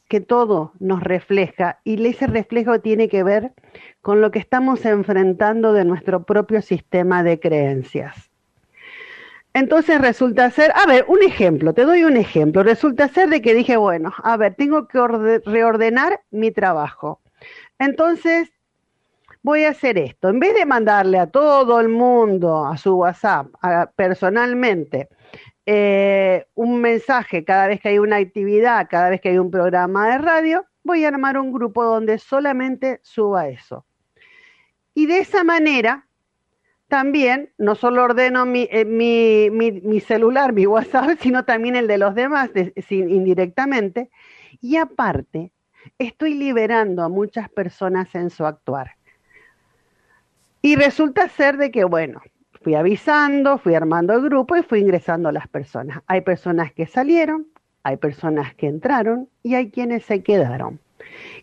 que 0.07 0.21
todo 0.21 0.73
nos 0.79 1.01
refleja 1.01 1.79
y 1.83 2.05
ese 2.05 2.27
reflejo 2.27 2.79
tiene 2.79 3.09
que 3.09 3.23
ver 3.23 3.53
con 4.01 4.21
lo 4.21 4.31
que 4.31 4.39
estamos 4.39 4.85
enfrentando 4.85 5.73
de 5.73 5.85
nuestro 5.85 6.23
propio 6.23 6.61
sistema 6.61 7.23
de 7.23 7.39
creencias. 7.39 8.32
Entonces 9.53 10.01
resulta 10.01 10.49
ser, 10.49 10.71
a 10.75 10.85
ver, 10.87 11.05
un 11.07 11.21
ejemplo, 11.21 11.73
te 11.73 11.85
doy 11.85 12.03
un 12.03 12.17
ejemplo. 12.17 12.63
Resulta 12.63 13.07
ser 13.07 13.29
de 13.29 13.41
que 13.41 13.53
dije, 13.53 13.77
bueno, 13.77 14.11
a 14.23 14.35
ver, 14.37 14.55
tengo 14.55 14.87
que 14.87 14.99
reordenar 15.45 16.21
mi 16.31 16.51
trabajo. 16.51 17.21
Entonces 17.77 18.51
voy 19.43 19.65
a 19.65 19.69
hacer 19.69 19.97
esto. 19.97 20.29
En 20.29 20.39
vez 20.39 20.55
de 20.55 20.65
mandarle 20.65 21.19
a 21.19 21.27
todo 21.27 21.79
el 21.79 21.89
mundo 21.89 22.65
a 22.65 22.77
su 22.77 22.95
WhatsApp 22.95 23.47
a, 23.61 23.91
personalmente 23.95 25.09
eh, 25.65 26.45
un 26.55 26.81
mensaje 26.81 27.45
cada 27.45 27.67
vez 27.67 27.79
que 27.79 27.89
hay 27.89 27.99
una 27.99 28.17
actividad, 28.17 28.87
cada 28.89 29.09
vez 29.09 29.21
que 29.21 29.29
hay 29.29 29.37
un 29.37 29.51
programa 29.51 30.09
de 30.09 30.17
radio, 30.17 30.65
voy 30.83 31.05
a 31.05 31.09
armar 31.09 31.37
un 31.37 31.53
grupo 31.53 31.83
donde 31.83 32.17
solamente 32.17 32.99
suba 33.03 33.47
eso. 33.47 33.85
Y 34.93 35.05
de 35.05 35.19
esa 35.19 35.43
manera, 35.43 36.07
también 36.93 37.49
no 37.57 37.73
solo 37.73 38.03
ordeno 38.03 38.45
mi, 38.45 38.67
eh, 38.69 38.85
mi, 38.85 39.99
celular, 39.99 40.53
mi 40.53 40.67
WhatsApp, 40.67 41.17
sino 41.21 41.43
también 41.43 41.75
el 41.75 41.87
de 41.87 41.97
los 41.97 42.13
demás 42.13 42.51
indirectamente. 42.91 44.11
Y 44.61 44.75
aparte, 44.75 45.51
estoy 45.97 46.35
liberando 46.35 47.01
a 47.01 47.09
muchas 47.09 47.49
personas 47.49 48.13
en 48.13 48.29
su 48.29 48.45
actuar. 48.45 48.91
Y 50.61 50.75
resulta 50.75 51.27
ser 51.29 51.57
de 51.57 51.71
que, 51.71 51.83
bueno, 51.83 52.21
fui 52.61 52.75
avisando, 52.75 53.57
fui 53.57 53.73
armando 53.73 54.13
el 54.13 54.21
grupo 54.21 54.55
y 54.55 54.61
fui 54.61 54.79
ingresando 54.79 55.29
a 55.29 55.31
las 55.31 55.47
personas. 55.47 56.03
Hay 56.05 56.21
personas 56.21 56.73
que 56.73 56.85
salieron, 56.85 57.47
hay 57.81 57.97
personas 57.97 58.53
que 58.53 58.67
entraron 58.67 59.29
y 59.41 59.55
hay 59.55 59.71
quienes 59.71 60.05
se 60.05 60.21
quedaron. 60.21 60.79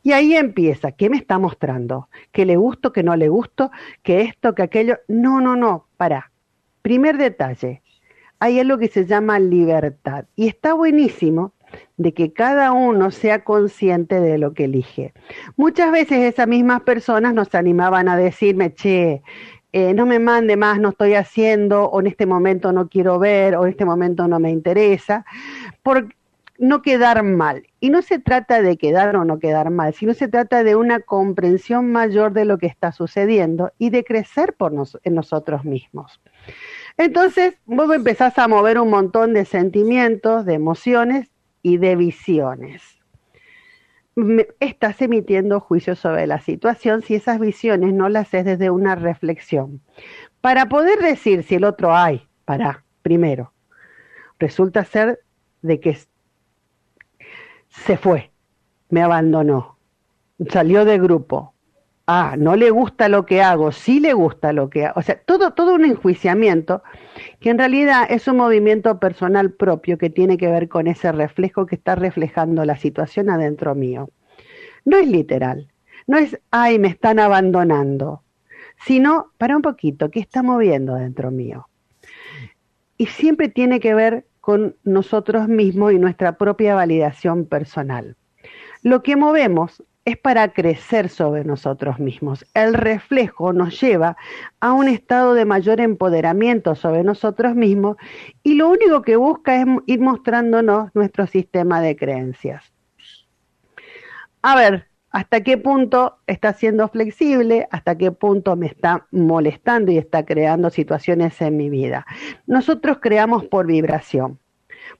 Y 0.02 0.12
ahí 0.12 0.34
empieza, 0.34 0.92
¿qué 0.92 1.10
me 1.10 1.16
está 1.16 1.38
mostrando? 1.38 2.08
¿Que 2.32 2.44
le 2.44 2.56
gusto, 2.56 2.92
que 2.92 3.02
no 3.02 3.16
le 3.16 3.28
gusto, 3.28 3.70
que 4.02 4.22
esto, 4.22 4.54
que 4.54 4.62
aquello? 4.62 4.98
No, 5.08 5.40
no, 5.40 5.56
no, 5.56 5.86
para. 5.96 6.30
Primer 6.82 7.18
detalle, 7.18 7.82
hay 8.38 8.58
algo 8.58 8.78
que 8.78 8.88
se 8.88 9.04
llama 9.04 9.38
libertad 9.38 10.24
y 10.34 10.48
está 10.48 10.72
buenísimo 10.72 11.52
de 11.96 12.14
que 12.14 12.32
cada 12.32 12.72
uno 12.72 13.10
sea 13.10 13.44
consciente 13.44 14.20
de 14.20 14.38
lo 14.38 14.54
que 14.54 14.64
elige. 14.64 15.12
Muchas 15.56 15.92
veces 15.92 16.18
esas 16.20 16.48
mismas 16.48 16.80
personas 16.82 17.34
nos 17.34 17.54
animaban 17.54 18.08
a 18.08 18.16
decirme, 18.16 18.74
che, 18.74 19.22
eh, 19.72 19.94
no 19.94 20.06
me 20.06 20.18
mande 20.18 20.56
más, 20.56 20.80
no 20.80 20.88
estoy 20.88 21.14
haciendo, 21.14 21.84
o 21.84 22.00
en 22.00 22.08
este 22.08 22.26
momento 22.26 22.72
no 22.72 22.88
quiero 22.88 23.18
ver, 23.18 23.54
o 23.54 23.64
en 23.64 23.70
este 23.70 23.84
momento 23.84 24.26
no 24.26 24.40
me 24.40 24.50
interesa, 24.50 25.24
por 25.82 26.08
no 26.60 26.82
quedar 26.82 27.22
mal. 27.22 27.66
Y 27.80 27.88
no 27.88 28.02
se 28.02 28.18
trata 28.18 28.60
de 28.60 28.76
quedar 28.76 29.16
o 29.16 29.24
no 29.24 29.38
quedar 29.38 29.70
mal, 29.70 29.94
sino 29.94 30.12
se 30.12 30.28
trata 30.28 30.62
de 30.62 30.76
una 30.76 31.00
comprensión 31.00 31.90
mayor 31.90 32.32
de 32.34 32.44
lo 32.44 32.58
que 32.58 32.66
está 32.66 32.92
sucediendo 32.92 33.72
y 33.78 33.88
de 33.88 34.04
crecer 34.04 34.52
por 34.52 34.72
en 35.02 35.14
nosotros 35.14 35.64
mismos. 35.64 36.20
Entonces, 36.98 37.54
vos 37.64 37.92
empezás 37.92 38.38
a 38.38 38.46
mover 38.46 38.78
un 38.78 38.90
montón 38.90 39.32
de 39.32 39.46
sentimientos, 39.46 40.44
de 40.44 40.54
emociones 40.54 41.30
y 41.62 41.78
de 41.78 41.96
visiones. 41.96 42.82
Estás 44.60 45.00
emitiendo 45.00 45.60
juicios 45.60 45.98
sobre 45.98 46.26
la 46.26 46.40
situación 46.40 47.00
si 47.00 47.14
esas 47.14 47.40
visiones 47.40 47.94
no 47.94 48.10
las 48.10 48.28
haces 48.28 48.44
desde 48.44 48.68
una 48.68 48.96
reflexión. 48.96 49.80
Para 50.42 50.68
poder 50.68 50.98
decir 50.98 51.42
si 51.42 51.54
el 51.54 51.64
otro 51.64 51.96
hay, 51.96 52.26
para, 52.44 52.84
primero, 53.00 53.54
resulta 54.38 54.84
ser 54.84 55.20
de 55.62 55.80
que 55.80 55.96
se 57.70 57.96
fue, 57.96 58.30
me 58.88 59.02
abandonó, 59.02 59.78
salió 60.48 60.84
de 60.84 60.98
grupo, 60.98 61.54
ah, 62.06 62.34
no 62.36 62.56
le 62.56 62.70
gusta 62.70 63.08
lo 63.08 63.24
que 63.24 63.40
hago, 63.40 63.70
sí 63.70 64.00
le 64.00 64.12
gusta 64.12 64.52
lo 64.52 64.68
que 64.68 64.86
hago. 64.86 64.98
O 64.98 65.02
sea, 65.02 65.20
todo, 65.20 65.52
todo 65.52 65.74
un 65.74 65.84
enjuiciamiento 65.84 66.82
que 67.38 67.50
en 67.50 67.58
realidad 67.58 68.06
es 68.10 68.26
un 68.26 68.36
movimiento 68.36 68.98
personal 68.98 69.52
propio 69.52 69.96
que 69.96 70.10
tiene 70.10 70.36
que 70.36 70.48
ver 70.48 70.68
con 70.68 70.88
ese 70.88 71.12
reflejo 71.12 71.66
que 71.66 71.76
está 71.76 71.94
reflejando 71.94 72.64
la 72.64 72.76
situación 72.76 73.30
adentro 73.30 73.76
mío. 73.76 74.10
No 74.84 74.96
es 74.96 75.06
literal, 75.08 75.68
no 76.08 76.18
es, 76.18 76.40
ay, 76.50 76.80
me 76.80 76.88
están 76.88 77.20
abandonando, 77.20 78.24
sino, 78.84 79.32
para 79.38 79.54
un 79.54 79.62
poquito, 79.62 80.10
¿qué 80.10 80.18
está 80.18 80.42
moviendo 80.42 80.94
dentro 80.94 81.30
mío? 81.30 81.68
Y 82.96 83.06
siempre 83.06 83.48
tiene 83.48 83.78
que 83.78 83.94
ver 83.94 84.26
con 84.50 84.74
nosotros 84.82 85.46
mismos 85.46 85.92
y 85.92 86.00
nuestra 86.00 86.36
propia 86.36 86.74
validación 86.74 87.46
personal. 87.46 88.16
Lo 88.82 89.00
que 89.00 89.14
movemos 89.14 89.84
es 90.04 90.16
para 90.16 90.52
crecer 90.52 91.08
sobre 91.08 91.44
nosotros 91.44 92.00
mismos. 92.00 92.44
El 92.52 92.74
reflejo 92.74 93.52
nos 93.52 93.80
lleva 93.80 94.16
a 94.58 94.72
un 94.72 94.88
estado 94.88 95.34
de 95.34 95.44
mayor 95.44 95.80
empoderamiento 95.80 96.74
sobre 96.74 97.04
nosotros 97.04 97.54
mismos 97.54 97.96
y 98.42 98.54
lo 98.54 98.70
único 98.70 99.02
que 99.02 99.14
busca 99.14 99.54
es 99.54 99.66
ir 99.86 100.00
mostrándonos 100.00 100.92
nuestro 100.96 101.28
sistema 101.28 101.80
de 101.80 101.94
creencias. 101.94 102.72
A 104.42 104.56
ver, 104.56 104.89
hasta 105.10 105.42
qué 105.42 105.58
punto 105.58 106.18
está 106.26 106.52
siendo 106.52 106.88
flexible, 106.88 107.68
hasta 107.70 107.98
qué 107.98 108.12
punto 108.12 108.56
me 108.56 108.66
está 108.66 109.06
molestando 109.10 109.90
y 109.90 109.98
está 109.98 110.24
creando 110.24 110.70
situaciones 110.70 111.40
en 111.40 111.56
mi 111.56 111.68
vida. 111.68 112.06
Nosotros 112.46 112.98
creamos 113.00 113.44
por 113.44 113.66
vibración. 113.66 114.38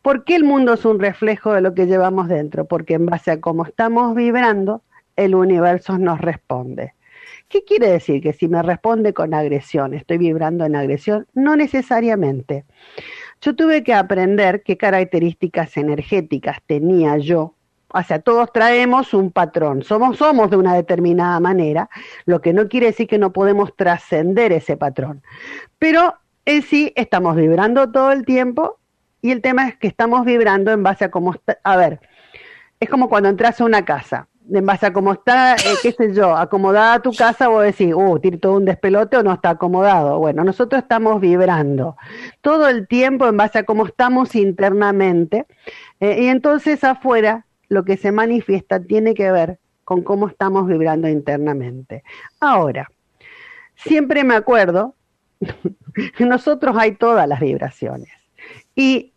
¿Por 0.03 0.25
qué 0.25 0.37
el 0.37 0.45
mundo 0.45 0.75
es 0.75 0.85
un 0.85 0.99
reflejo 0.99 1.53
de 1.53 1.61
lo 1.61 1.75
que 1.75 1.87
llevamos 1.87 2.29
dentro? 2.29 2.65
Porque 2.65 2.95
en 2.95 3.07
base 3.07 3.31
a 3.31 3.41
cómo 3.41 3.65
estamos 3.65 4.15
vibrando, 4.15 4.83
el 5.17 5.35
universo 5.35 5.99
nos 5.99 6.21
responde. 6.21 6.95
¿Qué 7.49 7.65
quiere 7.65 7.89
decir? 7.89 8.23
Que 8.23 8.33
si 8.33 8.49
me 8.49 8.63
responde 8.63 9.13
con 9.13 9.35
agresión, 9.35 9.93
estoy 9.95 10.19
vibrando 10.19 10.65
en 10.65 10.77
agresión, 10.77 11.27
no 11.35 11.57
necesariamente. 11.57 12.65
Yo 13.41 13.57
tuve 13.57 13.83
que 13.83 13.93
aprender 13.93 14.63
qué 14.63 14.77
características 14.77 15.77
energéticas 15.77 16.59
tenía 16.67 17.17
yo. 17.19 17.57
O 17.93 18.03
sea, 18.03 18.21
todos 18.21 18.53
traemos 18.53 19.15
un 19.15 19.31
patrón, 19.31 19.83
somos, 19.83 20.17
somos 20.17 20.51
de 20.51 20.57
una 20.57 20.75
determinada 20.75 21.41
manera, 21.41 21.91
lo 22.25 22.41
que 22.41 22.53
no 22.53 22.69
quiere 22.69 22.87
decir 22.87 23.09
que 23.09 23.19
no 23.19 23.33
podemos 23.33 23.75
trascender 23.77 24.53
ese 24.53 24.77
patrón. 24.77 25.23
Pero 25.79 26.15
en 26.45 26.63
sí 26.63 26.93
estamos 26.97 27.37
vibrando 27.37 27.91
todo 27.91 28.13
el 28.13 28.25
tiempo 28.25 28.79
y 29.23 29.33
el 29.33 29.43
tema 29.43 29.69
es 29.69 29.77
que 29.77 29.89
estamos 29.89 30.25
vibrando 30.25 30.73
en 30.73 30.83
base 30.83 31.05
a 31.05 31.11
cómo 31.11 31.35
está. 31.35 31.59
A 31.65 31.77
ver, 31.77 32.01
es 32.79 32.89
como 32.89 33.09
cuando 33.09 33.29
entras 33.29 33.61
a 33.61 33.65
una 33.65 33.85
casa 33.85 34.29
en 34.53 34.67
base 34.67 34.87
a 34.87 34.93
cómo 34.93 35.13
está, 35.13 35.55
eh, 35.55 35.59
qué 35.83 35.93
sé 35.93 36.13
yo, 36.13 36.37
acomodada 36.37 37.01
tu 37.01 37.13
casa, 37.13 37.49
vos 37.49 37.63
decís, 37.63 37.93
uh, 37.95 38.19
tiene 38.19 38.39
todo 38.39 38.55
un 38.55 38.65
despelote 38.65 39.17
o 39.17 39.23
no 39.23 39.33
está 39.33 39.51
acomodado. 39.51 40.19
Bueno, 40.19 40.45
nosotros 40.45 40.83
estamos 40.83 41.21
vibrando 41.21 41.97
todo 42.41 42.69
el 42.69 42.89
tiempo 42.89 43.27
en 43.29 43.37
base 43.37 43.59
a 43.59 43.65
cómo 43.65 43.87
estamos 43.87 44.35
internamente. 44.35 45.47
Eh, 46.01 46.23
y 46.25 46.27
entonces 46.29 46.83
afuera 46.85 47.47
lo 47.71 47.85
que 47.85 47.97
se 47.97 48.13
manifiesta 48.13 48.81
tiene 48.81 49.15
que 49.15 49.33
ver 49.33 49.59
con 49.85 50.03
cómo 50.03 50.29
estamos 50.29 50.67
vibrando 50.67 51.09
internamente. 51.09 52.05
Ahora, 52.39 52.91
siempre 53.77 54.23
me 54.23 54.35
acuerdo, 54.35 54.95
nosotros 56.19 56.77
hay 56.79 56.93
todas 56.93 57.27
las 57.27 57.41
vibraciones. 57.41 58.11
Y 58.77 59.15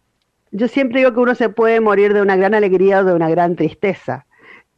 yo 0.52 0.70
siempre 0.70 1.00
digo 1.00 1.14
que 1.14 1.20
uno 1.20 1.36
se 1.36 1.50
puede 1.50 1.82
morir 1.82 2.14
de 2.14 2.22
una 2.22 2.38
gran 2.38 2.54
alegría 2.54 3.02
o 3.02 3.04
de 3.04 3.14
una 3.14 3.30
gran 3.30 3.58
tristeza 3.58 4.26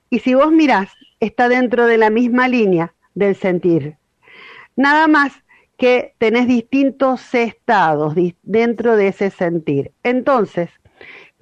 y 0.10 0.20
si 0.20 0.34
vos 0.34 0.52
mirás, 0.52 0.90
está 1.20 1.50
dentro 1.50 1.88
de 1.88 1.98
la 1.98 2.10
misma 2.10 2.48
línea 2.48 2.94
del 3.16 3.36
sentir. 3.36 3.98
Nada 4.76 5.08
más 5.08 5.34
que 5.78 6.14
tenés 6.20 6.48
distintos 6.48 7.34
estados 7.34 8.14
dentro 8.44 8.96
de 8.96 9.10
ese 9.10 9.30
sentir. 9.30 9.92
Entonces, 10.04 10.70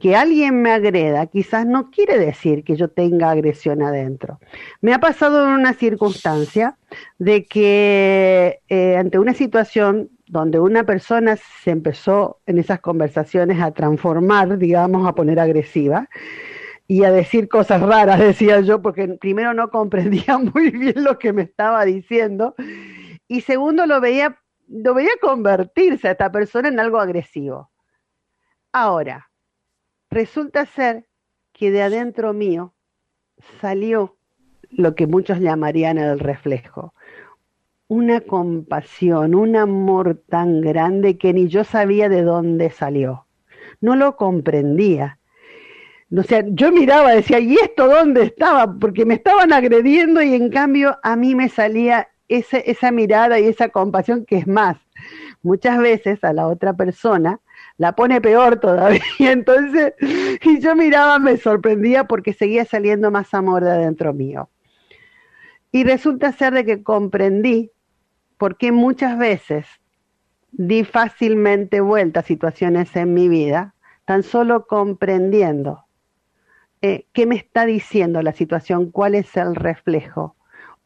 que 0.04 0.18
alguien 0.18 0.62
me 0.62 0.70
agreda 0.70 1.28
quizás 1.28 1.66
no 1.66 1.90
quiere 1.90 2.20
decir 2.20 2.66
que 2.66 2.76
yo 2.76 2.90
tenga 2.90 3.32
agresión 3.32 3.82
adentro. 3.82 4.38
Me 4.82 4.94
ha 4.94 5.00
pasado 5.00 5.46
en 5.46 5.54
una 5.54 5.72
circunstancia 5.72 6.78
de 7.20 7.46
que 7.46 8.60
eh, 8.68 8.98
ante 8.98 9.18
una 9.18 9.34
situación 9.34 10.10
donde 10.28 10.60
una 10.60 10.84
persona 10.84 11.38
se 11.38 11.72
empezó 11.72 12.42
en 12.46 12.58
esas 12.58 12.82
conversaciones 12.82 13.62
a 13.62 13.72
transformar, 13.72 14.58
digamos, 14.58 15.08
a 15.08 15.16
poner 15.16 15.40
agresiva, 15.40 16.10
y 16.86 17.06
a 17.06 17.12
decir 17.12 17.48
cosas 17.48 17.82
raras, 17.82 18.20
decía 18.32 18.60
yo, 18.60 18.82
porque 18.82 19.08
primero 19.08 19.54
no 19.54 19.70
comprendía 19.70 20.38
muy 20.54 20.70
bien 20.70 21.02
lo 21.02 21.18
que 21.18 21.32
me 21.32 21.44
estaba 21.44 21.86
diciendo 21.86 22.56
y 23.30 23.40
segundo 23.40 23.86
lo 23.86 24.02
veía, 24.02 24.38
lo 24.68 24.94
veía 24.96 25.14
convertirse 25.22 26.10
a 26.10 26.12
esta 26.12 26.30
persona 26.30 26.68
en 26.68 26.82
algo 26.82 27.00
agresivo. 27.00 27.72
Ahora, 28.74 29.30
resulta 30.14 30.66
ser 30.66 31.06
que 31.52 31.72
de 31.72 31.82
adentro 31.82 32.34
mío 32.34 32.74
salió 33.60 34.16
lo 34.70 34.96
que 34.96 35.08
muchos 35.08 35.40
llamarían 35.40 35.98
el 35.98 36.20
reflejo, 36.20 36.94
una 37.88 38.22
compasión, 38.22 39.36
un 39.36 39.56
amor 39.56 40.24
tan 40.28 40.62
grande 40.62 41.18
que 41.18 41.34
ni 41.34 41.48
yo 41.48 41.64
sabía 41.64 42.10
de 42.10 42.24
dónde 42.24 42.70
salió. 42.70 43.28
No 43.82 43.96
lo 43.96 44.16
comprendía 44.16 45.20
o 46.16 46.22
sea, 46.22 46.44
yo 46.48 46.72
miraba, 46.72 47.12
decía, 47.12 47.40
¿y 47.40 47.56
esto 47.56 47.88
dónde 47.88 48.24
estaba? 48.24 48.76
Porque 48.80 49.06
me 49.06 49.16
estaban 49.16 49.52
agrediendo 49.52 50.22
y 50.22 50.36
en 50.36 50.50
cambio 50.50 51.00
a 51.02 51.16
mí 51.16 51.34
me 51.34 51.50
salía 51.50 52.10
esa 52.28 52.92
mirada 52.92 53.40
y 53.40 53.48
esa 53.48 53.70
compasión 53.70 54.26
que 54.26 54.38
es 54.38 54.48
más. 54.48 54.78
Muchas 55.42 55.80
veces 55.80 56.24
a 56.24 56.32
la 56.32 56.48
otra 56.48 56.74
persona 56.74 57.40
la 57.78 57.94
pone 57.96 58.22
peor 58.22 58.60
todavía. 58.60 59.02
Entonces, 59.20 59.94
y 60.42 60.60
yo 60.60 60.76
miraba, 60.76 61.20
me 61.20 61.38
sorprendía 61.38 62.06
porque 62.06 62.34
seguía 62.34 62.66
saliendo 62.66 63.12
más 63.12 63.34
amor 63.34 63.64
de 63.64 63.72
adentro 63.72 64.14
mío. 64.14 64.50
Y 65.72 65.84
resulta 65.84 66.32
ser 66.32 66.54
de 66.54 66.66
que 66.66 66.84
comprendí 66.84 67.72
por 68.38 68.58
qué 68.58 68.72
muchas 68.72 69.18
veces 69.18 69.66
di 70.52 70.84
fácilmente 70.84 71.82
vuelta 71.82 72.20
a 72.20 72.24
situaciones 72.24 72.96
en 72.96 73.14
mi 73.14 73.28
vida, 73.28 73.74
tan 74.06 74.22
solo 74.22 74.68
comprendiendo 74.68 75.86
eh, 76.82 77.08
qué 77.14 77.26
me 77.26 77.36
está 77.36 77.66
diciendo 77.66 78.22
la 78.22 78.34
situación, 78.34 78.92
cuál 78.92 79.16
es 79.16 79.36
el 79.38 79.56
reflejo, 79.56 80.36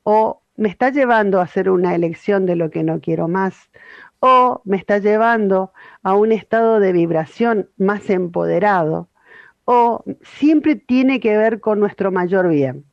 o 0.03 0.41
me 0.55 0.69
está 0.69 0.89
llevando 0.89 1.39
a 1.39 1.43
hacer 1.43 1.69
una 1.69 1.95
elección 1.95 2.45
de 2.45 2.55
lo 2.55 2.69
que 2.69 2.83
no 2.83 3.01
quiero 3.01 3.27
más, 3.27 3.69
o 4.19 4.61
me 4.65 4.77
está 4.77 4.97
llevando 4.99 5.71
a 6.03 6.15
un 6.15 6.31
estado 6.31 6.79
de 6.79 6.91
vibración 6.91 7.69
más 7.77 8.09
empoderado, 8.09 9.09
o 9.65 10.03
siempre 10.21 10.75
tiene 10.75 11.19
que 11.19 11.37
ver 11.37 11.59
con 11.59 11.79
nuestro 11.79 12.11
mayor 12.11 12.47
bien. 12.49 12.85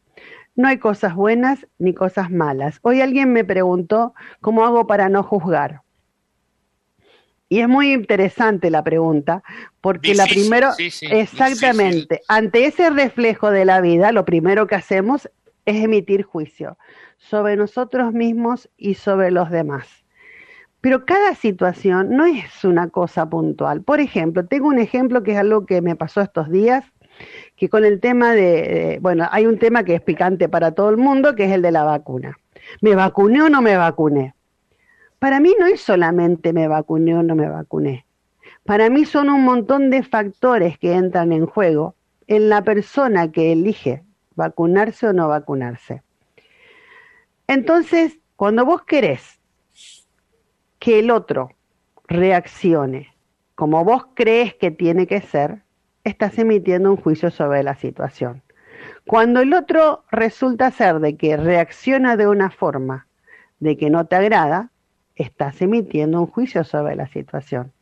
No 0.56 0.68
hay 0.68 0.78
cosas 0.78 1.14
buenas 1.14 1.66
ni 1.78 1.94
cosas 1.94 2.30
malas. 2.30 2.78
Hoy 2.82 3.00
alguien 3.00 3.32
me 3.32 3.44
preguntó 3.44 4.14
cómo 4.40 4.64
hago 4.64 4.86
para 4.86 5.08
no 5.08 5.22
juzgar. 5.22 5.82
Y 7.48 7.60
es 7.60 7.68
muy 7.68 7.92
interesante 7.92 8.70
la 8.70 8.82
pregunta, 8.82 9.42
porque 9.80 10.14
la 10.14 10.24
primero, 10.24 10.70
exactamente, 10.78 12.22
ante 12.26 12.66
ese 12.66 12.90
reflejo 12.90 13.50
de 13.50 13.64
la 13.64 13.80
vida, 13.80 14.12
lo 14.12 14.24
primero 14.24 14.66
que 14.66 14.74
hacemos 14.74 15.28
es 15.64 15.84
emitir 15.84 16.22
juicio 16.22 16.78
sobre 17.16 17.56
nosotros 17.56 18.12
mismos 18.12 18.68
y 18.76 18.94
sobre 18.94 19.30
los 19.30 19.50
demás. 19.50 20.03
Pero 20.84 21.06
cada 21.06 21.34
situación 21.34 22.10
no 22.10 22.26
es 22.26 22.62
una 22.62 22.90
cosa 22.90 23.30
puntual. 23.30 23.80
Por 23.80 24.00
ejemplo, 24.00 24.44
tengo 24.44 24.68
un 24.68 24.78
ejemplo 24.78 25.22
que 25.22 25.32
es 25.32 25.38
algo 25.38 25.64
que 25.64 25.80
me 25.80 25.96
pasó 25.96 26.20
estos 26.20 26.50
días. 26.50 26.84
que 27.56 27.70
con 27.70 27.86
el 27.86 28.00
tema 28.00 28.32
de, 28.32 28.98
bueno, 29.00 29.26
hay 29.30 29.46
un 29.46 29.58
tema 29.58 29.84
que 29.84 29.94
es 29.94 30.02
picante 30.02 30.46
para 30.46 30.72
todo 30.72 30.90
el 30.90 30.98
mundo, 30.98 31.34
que 31.34 31.46
es 31.46 31.52
el 31.52 31.62
de 31.62 31.72
la 31.72 31.84
vacuna. 31.84 32.38
¿Me 32.82 32.94
vacuné 32.94 33.40
o 33.40 33.48
no 33.48 33.62
me 33.62 33.78
vacuné? 33.78 34.34
Para 35.18 35.40
mí 35.40 35.54
no 35.58 35.64
es 35.64 35.80
solamente 35.80 36.52
me 36.52 36.68
vacuné 36.68 37.16
o 37.16 37.22
no 37.22 37.34
me 37.34 37.48
vacuné. 37.48 38.04
Para 38.64 38.90
mí 38.90 39.06
son 39.06 39.30
un 39.30 39.42
montón 39.42 39.88
de 39.88 40.02
factores 40.02 40.76
que 40.78 40.92
entran 40.92 41.32
en 41.32 41.46
juego 41.46 41.94
en 42.26 42.50
la 42.50 42.62
persona 42.62 43.32
que 43.32 43.52
elige 43.52 44.02
vacunarse 44.34 45.06
o 45.06 45.14
no 45.14 45.28
vacunarse. 45.28 46.02
Entonces, 47.46 48.18
cuando 48.36 48.66
vos 48.66 48.82
querés 48.82 49.40
que 50.84 50.98
el 50.98 51.10
otro 51.10 51.48
reaccione 52.08 53.08
como 53.54 53.86
vos 53.86 54.04
crees 54.12 54.52
que 54.52 54.70
tiene 54.70 55.06
que 55.06 55.22
ser, 55.22 55.62
estás 56.02 56.38
emitiendo 56.38 56.90
un 56.90 56.98
juicio 56.98 57.30
sobre 57.30 57.62
la 57.62 57.74
situación. 57.74 58.42
Cuando 59.06 59.40
el 59.40 59.54
otro 59.54 60.04
resulta 60.10 60.70
ser 60.70 60.98
de 60.98 61.16
que 61.16 61.38
reacciona 61.38 62.18
de 62.18 62.28
una 62.28 62.50
forma 62.50 63.06
de 63.60 63.78
que 63.78 63.88
no 63.88 64.04
te 64.04 64.16
agrada, 64.16 64.72
estás 65.16 65.62
emitiendo 65.62 66.20
un 66.20 66.26
juicio 66.26 66.64
sobre 66.64 66.96
la 66.96 67.06
situación. 67.06 67.72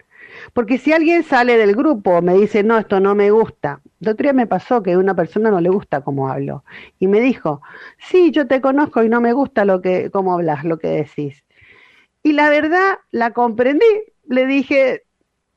Porque 0.53 0.79
si 0.79 0.93
alguien 0.93 1.25
sale 1.25 1.59
del 1.59 1.75
grupo 1.75 2.23
me 2.23 2.35
dice, 2.35 2.63
no, 2.63 2.79
esto 2.79 3.01
no 3.01 3.17
me 3.17 3.33
gusta. 3.33 3.81
El 4.01 4.11
otro 4.11 4.23
día 4.23 4.33
me 4.33 4.47
pasó 4.47 4.81
que 4.81 4.93
a 4.93 4.99
una 4.99 5.17
persona 5.17 5.51
no 5.51 5.61
le 5.61 5.71
gusta 5.71 6.03
cómo 6.03 6.29
hablo. 6.29 6.63
Y 7.01 7.09
me 7.09 7.21
dijo, 7.21 7.63
sí, 7.99 8.31
yo 8.31 8.47
te 8.47 8.61
conozco 8.61 9.03
y 9.03 9.09
no 9.09 9.21
me 9.21 9.33
gusta 9.33 9.65
lo 9.65 9.83
que, 9.83 10.09
cómo 10.13 10.35
hablas, 10.35 10.63
lo 10.63 10.79
que 10.79 10.87
decís. 10.87 11.43
Y 12.23 12.33
la 12.33 12.49
verdad, 12.49 12.99
la 13.11 13.33
comprendí. 13.33 13.85
Le 14.29 14.47
dije, 14.47 15.03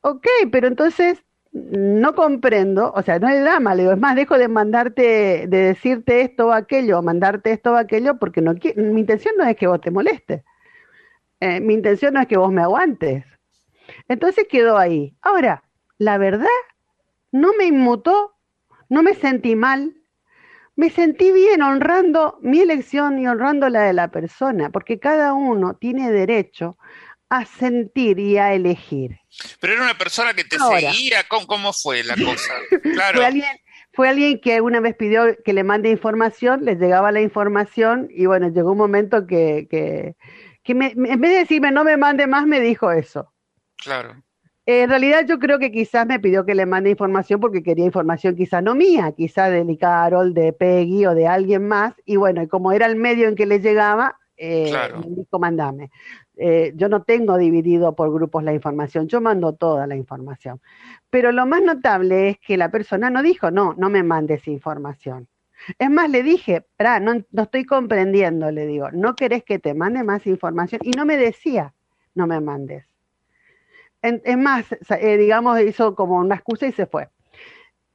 ok, 0.00 0.26
pero 0.50 0.66
entonces 0.66 1.22
no 1.52 2.14
comprendo, 2.14 2.92
o 2.94 3.02
sea, 3.02 3.18
no 3.18 3.28
es 3.28 3.40
drama, 3.40 3.74
le 3.74 3.82
digo, 3.82 3.94
es 3.94 3.98
más, 3.98 4.14
dejo 4.14 4.36
de 4.36 4.48
mandarte, 4.48 5.46
de 5.48 5.58
decirte 5.58 6.20
esto 6.20 6.48
o 6.48 6.52
aquello, 6.52 7.00
mandarte 7.02 7.52
esto 7.52 7.72
o 7.72 7.76
aquello, 7.76 8.18
porque 8.18 8.42
no 8.42 8.52
mi 8.76 9.00
intención 9.00 9.34
no 9.38 9.44
es 9.44 9.56
que 9.56 9.66
vos 9.66 9.80
te 9.80 9.90
molestes. 9.90 10.42
Eh, 11.40 11.60
mi 11.60 11.74
intención 11.74 12.14
no 12.14 12.20
es 12.20 12.26
que 12.26 12.36
vos 12.36 12.52
me 12.52 12.62
aguantes. 12.62 13.24
Entonces 14.08 14.46
quedó 14.50 14.76
ahí. 14.76 15.16
Ahora, 15.22 15.64
la 15.98 16.18
verdad, 16.18 16.46
no 17.32 17.52
me 17.58 17.64
inmutó, 17.66 18.34
no 18.88 19.02
me 19.02 19.14
sentí 19.14 19.56
mal, 19.56 19.94
me 20.76 20.90
sentí 20.90 21.32
bien 21.32 21.62
honrando 21.62 22.38
mi 22.42 22.60
elección 22.60 23.18
y 23.18 23.26
honrando 23.26 23.68
la 23.70 23.82
de 23.82 23.94
la 23.94 24.08
persona, 24.08 24.70
porque 24.70 25.00
cada 25.00 25.32
uno 25.32 25.74
tiene 25.74 26.12
derecho 26.12 26.76
a 27.30 27.44
sentir 27.44 28.18
y 28.20 28.36
a 28.36 28.52
elegir. 28.52 29.18
Pero 29.58 29.72
era 29.72 29.82
una 29.82 29.98
persona 29.98 30.34
que 30.34 30.44
te 30.44 30.58
seguía, 30.58 31.24
¿Cómo, 31.28 31.72
fue 31.72 32.04
la 32.04 32.14
cosa? 32.14 32.52
Claro. 32.94 33.16
fue, 33.16 33.26
alguien, 33.26 33.56
fue 33.92 34.08
alguien 34.08 34.40
que 34.40 34.54
alguna 34.54 34.80
vez 34.80 34.94
pidió 34.94 35.36
que 35.44 35.52
le 35.52 35.64
mande 35.64 35.90
información, 35.90 36.64
le 36.64 36.76
llegaba 36.76 37.10
la 37.10 37.22
información 37.22 38.08
y 38.10 38.26
bueno, 38.26 38.48
llegó 38.48 38.72
un 38.72 38.78
momento 38.78 39.26
que, 39.26 39.66
que, 39.70 40.14
que 40.62 40.74
me, 40.74 40.92
en 40.92 41.20
vez 41.20 41.30
de 41.32 41.38
decirme 41.38 41.72
no 41.72 41.84
me 41.84 41.96
mande 41.96 42.26
más, 42.26 42.46
me 42.46 42.60
dijo 42.60 42.92
eso. 42.92 43.32
Claro. 43.76 44.22
En 44.68 44.90
realidad 44.90 45.24
yo 45.26 45.38
creo 45.38 45.60
que 45.60 45.70
quizás 45.70 46.06
me 46.08 46.18
pidió 46.18 46.44
que 46.44 46.56
le 46.56 46.66
mande 46.66 46.90
información 46.90 47.38
porque 47.38 47.62
quería 47.62 47.84
información 47.84 48.34
quizás 48.34 48.64
no 48.64 48.74
mía, 48.74 49.12
quizás 49.16 49.52
de 49.52 49.78
Carol, 49.78 50.34
de 50.34 50.52
Peggy 50.52 51.06
o 51.06 51.14
de 51.14 51.28
alguien 51.28 51.68
más. 51.68 51.94
Y 52.04 52.16
bueno, 52.16 52.42
y 52.42 52.48
como 52.48 52.72
era 52.72 52.86
el 52.86 52.96
medio 52.96 53.28
en 53.28 53.36
que 53.36 53.46
le 53.46 53.60
llegaba, 53.60 54.18
eh, 54.36 54.72
me 54.98 55.14
dijo 55.14 55.38
mandame. 55.38 55.92
Eh, 56.36 56.72
yo 56.74 56.88
no 56.88 57.04
tengo 57.04 57.38
dividido 57.38 57.94
por 57.94 58.12
grupos 58.12 58.42
la 58.42 58.52
información, 58.52 59.06
yo 59.06 59.20
mando 59.20 59.54
toda 59.54 59.86
la 59.86 59.94
información. 59.94 60.60
Pero 61.10 61.30
lo 61.30 61.46
más 61.46 61.62
notable 61.62 62.30
es 62.30 62.38
que 62.38 62.56
la 62.56 62.70
persona 62.72 63.08
no 63.08 63.22
dijo, 63.22 63.52
no, 63.52 63.74
no 63.78 63.88
me 63.88 64.02
mandes 64.02 64.48
información. 64.48 65.28
Es 65.78 65.90
más, 65.90 66.10
le 66.10 66.24
dije, 66.24 66.66
no, 67.00 67.14
no 67.30 67.42
estoy 67.42 67.64
comprendiendo, 67.64 68.50
le 68.50 68.66
digo, 68.66 68.90
¿no 68.90 69.14
querés 69.14 69.44
que 69.44 69.60
te 69.60 69.74
mande 69.74 70.02
más 70.02 70.26
información? 70.26 70.80
Y 70.84 70.90
no 70.90 71.06
me 71.06 71.16
decía, 71.16 71.72
no 72.14 72.26
me 72.26 72.40
mandes. 72.40 72.95
Es 74.02 74.38
más, 74.38 74.66
eh, 75.00 75.16
digamos, 75.16 75.60
hizo 75.60 75.94
como 75.94 76.16
una 76.18 76.36
excusa 76.36 76.66
y 76.66 76.72
se 76.72 76.86
fue. 76.86 77.08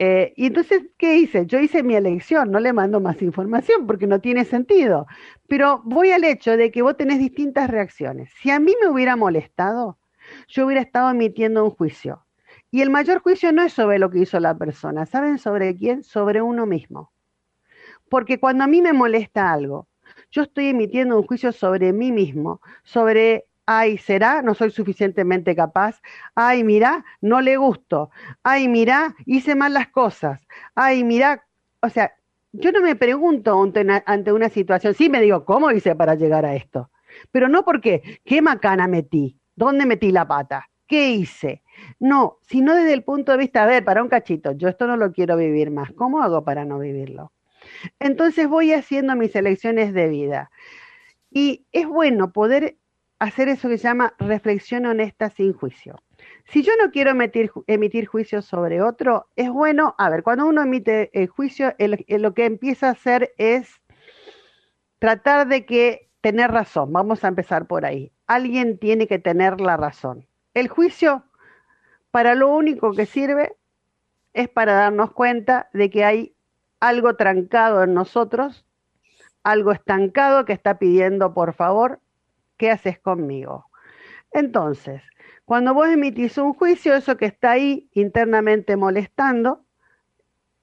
Eh, 0.03 0.33
y 0.35 0.47
entonces, 0.47 0.81
¿qué 0.97 1.17
hice? 1.17 1.45
Yo 1.45 1.59
hice 1.59 1.83
mi 1.83 1.95
elección, 1.95 2.49
no 2.51 2.59
le 2.59 2.73
mando 2.73 2.99
más 2.99 3.21
información 3.21 3.85
porque 3.85 4.07
no 4.07 4.19
tiene 4.19 4.45
sentido. 4.45 5.05
Pero 5.47 5.81
voy 5.85 6.11
al 6.11 6.23
hecho 6.23 6.57
de 6.57 6.71
que 6.71 6.81
vos 6.81 6.97
tenés 6.97 7.19
distintas 7.19 7.69
reacciones. 7.69 8.31
Si 8.41 8.49
a 8.49 8.59
mí 8.59 8.73
me 8.81 8.89
hubiera 8.89 9.15
molestado, 9.15 9.99
yo 10.47 10.65
hubiera 10.65 10.81
estado 10.81 11.11
emitiendo 11.11 11.63
un 11.63 11.69
juicio. 11.69 12.25
Y 12.71 12.81
el 12.81 12.89
mayor 12.89 13.19
juicio 13.19 13.51
no 13.51 13.61
es 13.63 13.73
sobre 13.73 13.99
lo 13.99 14.09
que 14.09 14.19
hizo 14.19 14.39
la 14.39 14.57
persona, 14.57 15.05
¿saben 15.05 15.37
sobre 15.37 15.75
quién? 15.75 16.03
Sobre 16.03 16.41
uno 16.41 16.65
mismo. 16.65 17.11
Porque 18.09 18.39
cuando 18.39 18.63
a 18.63 18.67
mí 18.67 18.81
me 18.81 18.93
molesta 18.93 19.51
algo, 19.53 19.87
yo 20.31 20.43
estoy 20.43 20.69
emitiendo 20.69 21.17
un 21.19 21.27
juicio 21.27 21.51
sobre 21.51 21.93
mí 21.93 22.11
mismo, 22.11 22.61
sobre 22.83 23.45
ay, 23.79 23.97
será, 23.97 24.41
no 24.41 24.53
soy 24.53 24.71
suficientemente 24.71 25.55
capaz, 25.55 26.01
ay, 26.35 26.63
mira, 26.63 27.05
no 27.21 27.41
le 27.41 27.57
gusto, 27.57 28.09
ay, 28.43 28.67
mira, 28.67 29.15
hice 29.25 29.55
mal 29.55 29.73
las 29.73 29.87
cosas, 29.89 30.41
ay, 30.75 31.03
mira, 31.03 31.45
o 31.81 31.89
sea, 31.89 32.13
yo 32.51 32.71
no 32.71 32.81
me 32.81 32.95
pregunto 32.95 33.61
ante 34.05 34.33
una, 34.33 34.49
situación, 34.49 34.93
sí 34.93 35.09
me 35.09 35.21
digo, 35.21 35.45
¿cómo 35.45 35.71
hice 35.71 35.95
para 35.95 36.15
llegar 36.15 36.45
a 36.45 36.55
esto? 36.55 36.91
Pero 37.31 37.47
no 37.47 37.63
porque, 37.63 38.19
¿qué 38.25 38.41
macana 38.41 38.87
metí? 38.87 39.37
¿Dónde 39.55 39.85
metí 39.85 40.11
la 40.11 40.27
pata? 40.27 40.69
¿Qué 40.85 41.11
hice? 41.11 41.63
No, 41.99 42.39
sino 42.41 42.75
desde 42.75 42.93
el 42.93 43.03
punto 43.03 43.31
de 43.31 43.37
vista, 43.37 43.63
a 43.63 43.67
ver, 43.67 43.85
para 43.85 44.03
un 44.03 44.09
cachito, 44.09 44.51
yo 44.51 44.67
esto 44.67 44.85
no 44.85 44.97
lo 44.97 45.13
quiero 45.13 45.37
vivir 45.37 45.71
más, 45.71 45.91
¿cómo 45.93 46.21
hago 46.21 46.43
para 46.43 46.65
no 46.65 46.79
vivirlo? 46.79 47.31
Entonces 47.99 48.49
voy 48.49 48.73
haciendo 48.73 49.15
mis 49.15 49.35
elecciones 49.35 49.93
de 49.93 50.07
vida. 50.09 50.51
Y 51.29 51.65
es 51.71 51.87
bueno 51.87 52.33
poder 52.33 52.75
hacer 53.21 53.49
eso 53.49 53.69
que 53.69 53.77
se 53.77 53.83
llama 53.83 54.15
reflexión 54.17 54.87
honesta 54.87 55.29
sin 55.29 55.53
juicio. 55.53 56.01
Si 56.45 56.63
yo 56.63 56.71
no 56.83 56.89
quiero 56.89 57.11
emitir, 57.11 57.51
emitir 57.67 58.07
juicios 58.07 58.45
sobre 58.45 58.81
otro, 58.81 59.27
es 59.35 59.51
bueno, 59.51 59.93
a 59.99 60.09
ver, 60.09 60.23
cuando 60.23 60.47
uno 60.47 60.63
emite 60.63 61.11
el 61.13 61.27
juicio, 61.27 61.75
lo 61.77 62.33
que 62.33 62.45
empieza 62.45 62.87
a 62.87 62.93
hacer 62.93 63.31
es 63.37 63.79
tratar 64.97 65.47
de 65.47 65.67
que 65.67 66.09
tener 66.21 66.49
razón. 66.49 66.91
Vamos 66.91 67.23
a 67.23 67.27
empezar 67.27 67.67
por 67.67 67.85
ahí. 67.85 68.11
Alguien 68.25 68.79
tiene 68.79 69.05
que 69.05 69.19
tener 69.19 69.61
la 69.61 69.77
razón. 69.77 70.25
El 70.55 70.67
juicio, 70.67 71.23
para 72.09 72.33
lo 72.33 72.49
único 72.49 72.91
que 72.93 73.05
sirve, 73.05 73.55
es 74.33 74.49
para 74.49 74.73
darnos 74.73 75.11
cuenta 75.11 75.69
de 75.73 75.91
que 75.91 76.05
hay 76.05 76.35
algo 76.79 77.15
trancado 77.17 77.83
en 77.83 77.93
nosotros, 77.93 78.65
algo 79.43 79.73
estancado 79.73 80.43
que 80.43 80.53
está 80.53 80.79
pidiendo 80.79 81.35
por 81.35 81.53
favor 81.53 81.99
¿qué 82.61 82.69
haces 82.69 82.99
conmigo? 82.99 83.65
Entonces, 84.31 85.01
cuando 85.45 85.73
vos 85.73 85.87
emitís 85.87 86.37
un 86.37 86.53
juicio, 86.53 86.93
eso 86.95 87.17
que 87.17 87.25
está 87.25 87.53
ahí 87.53 87.89
internamente 87.93 88.75
molestando, 88.75 89.65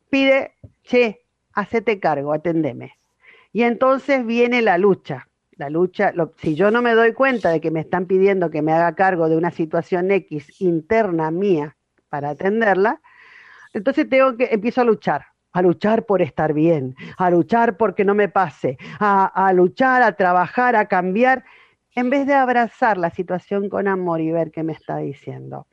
pide, 0.09 0.55
che, 0.85 1.27
hacete 1.55 1.99
cargo, 1.99 2.33
atendeme. 2.33 2.93
Y 3.53 3.65
entonces 3.65 4.25
viene 4.25 4.63
la 4.63 4.79
lucha. 4.79 5.27
La 5.57 5.71
lucha, 5.71 6.15
si 6.37 6.55
yo 6.55 6.71
no 6.71 6.83
me 6.83 6.95
doy 6.95 7.15
cuenta 7.15 7.51
de 7.51 7.61
que 7.61 7.73
me 7.73 7.81
están 7.81 8.07
pidiendo 8.07 8.49
que 8.49 8.63
me 8.63 8.73
haga 8.73 8.95
cargo 8.95 9.29
de 9.29 9.37
una 9.37 9.51
situación 9.51 10.13
X 10.13 10.61
interna 10.61 11.33
mía 11.33 11.77
para 12.09 12.31
atenderla, 12.31 13.01
entonces 13.73 14.09
tengo 14.09 14.37
que 14.37 14.51
empiezo 14.53 14.83
a 14.83 14.85
luchar, 14.85 15.27
a 15.51 15.63
luchar 15.63 16.07
por 16.07 16.23
estar 16.23 16.53
bien, 16.53 16.95
a 17.17 17.29
luchar 17.29 17.77
porque 17.77 18.05
no 18.05 18.15
me 18.15 18.29
pase, 18.29 18.79
a, 19.01 19.27
a 19.27 19.53
luchar, 19.53 20.03
a 20.03 20.13
trabajar, 20.13 20.77
a 20.77 20.87
cambiar 20.87 21.45
en 21.99 22.11
vez 22.11 22.29
de 22.29 22.35
abrazar 22.35 22.97
la 22.97 23.11
situación 23.11 23.69
con 23.69 23.89
amor 23.89 24.21
y 24.21 24.31
ver 24.31 24.53
qué 24.53 24.63
me 24.63 24.73
está 24.73 24.99
diciendo. 24.99 25.67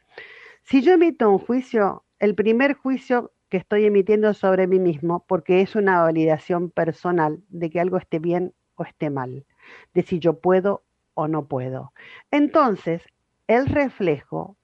Si 0.63 0.81
yo 0.81 0.93
emito 0.93 1.29
un 1.29 1.37
juicio, 1.37 2.03
el 2.17 2.33
primer 2.33 2.73
juicio 2.73 3.31
que 3.47 3.57
estoy 3.57 3.85
emitiendo 3.85 4.33
sobre 4.33 4.65
mí 4.65 4.79
mismo, 4.79 5.23
porque 5.27 5.61
es 5.61 5.75
una 5.75 6.01
validación 6.01 6.71
personal 6.71 7.43
de 7.49 7.69
que 7.69 7.79
algo 7.79 7.97
esté 7.97 8.17
bien 8.17 8.55
o 8.73 8.83
esté 8.83 9.11
mal, 9.11 9.45
de 9.93 10.01
si 10.01 10.17
yo 10.17 10.39
puedo 10.39 10.83
o 11.13 11.27
no 11.27 11.45
puedo. 11.45 11.93
Entonces, 12.31 13.03
el 13.45 13.67
reflejo 13.67 14.57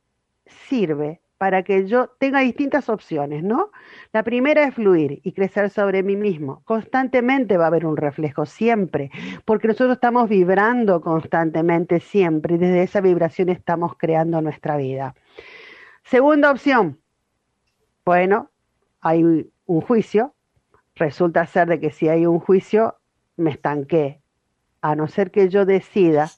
sirve 0.47 1.21
para 1.41 1.63
que 1.63 1.87
yo 1.87 2.05
tenga 2.19 2.41
distintas 2.41 2.87
opciones, 2.87 3.43
¿no? 3.43 3.71
La 4.13 4.21
primera 4.21 4.63
es 4.63 4.75
fluir 4.75 5.21
y 5.23 5.31
crecer 5.31 5.71
sobre 5.71 6.03
mí 6.03 6.15
mismo. 6.15 6.61
Constantemente 6.65 7.57
va 7.57 7.63
a 7.63 7.67
haber 7.69 7.87
un 7.87 7.97
reflejo, 7.97 8.45
siempre, 8.45 9.09
porque 9.43 9.67
nosotros 9.67 9.93
estamos 9.95 10.29
vibrando 10.29 11.01
constantemente, 11.01 11.99
siempre, 11.99 12.53
y 12.53 12.57
desde 12.59 12.83
esa 12.83 13.01
vibración 13.01 13.49
estamos 13.49 13.95
creando 13.97 14.39
nuestra 14.39 14.77
vida. 14.77 15.15
Segunda 16.03 16.51
opción, 16.51 16.99
bueno, 18.05 18.51
hay 18.99 19.23
un 19.23 19.81
juicio, 19.81 20.35
resulta 20.93 21.47
ser 21.47 21.69
de 21.69 21.79
que 21.79 21.89
si 21.89 22.07
hay 22.07 22.27
un 22.27 22.39
juicio, 22.39 22.99
me 23.35 23.49
estanqué, 23.49 24.21
a 24.81 24.95
no 24.95 25.07
ser 25.07 25.31
que 25.31 25.49
yo 25.49 25.65
decida 25.65 26.29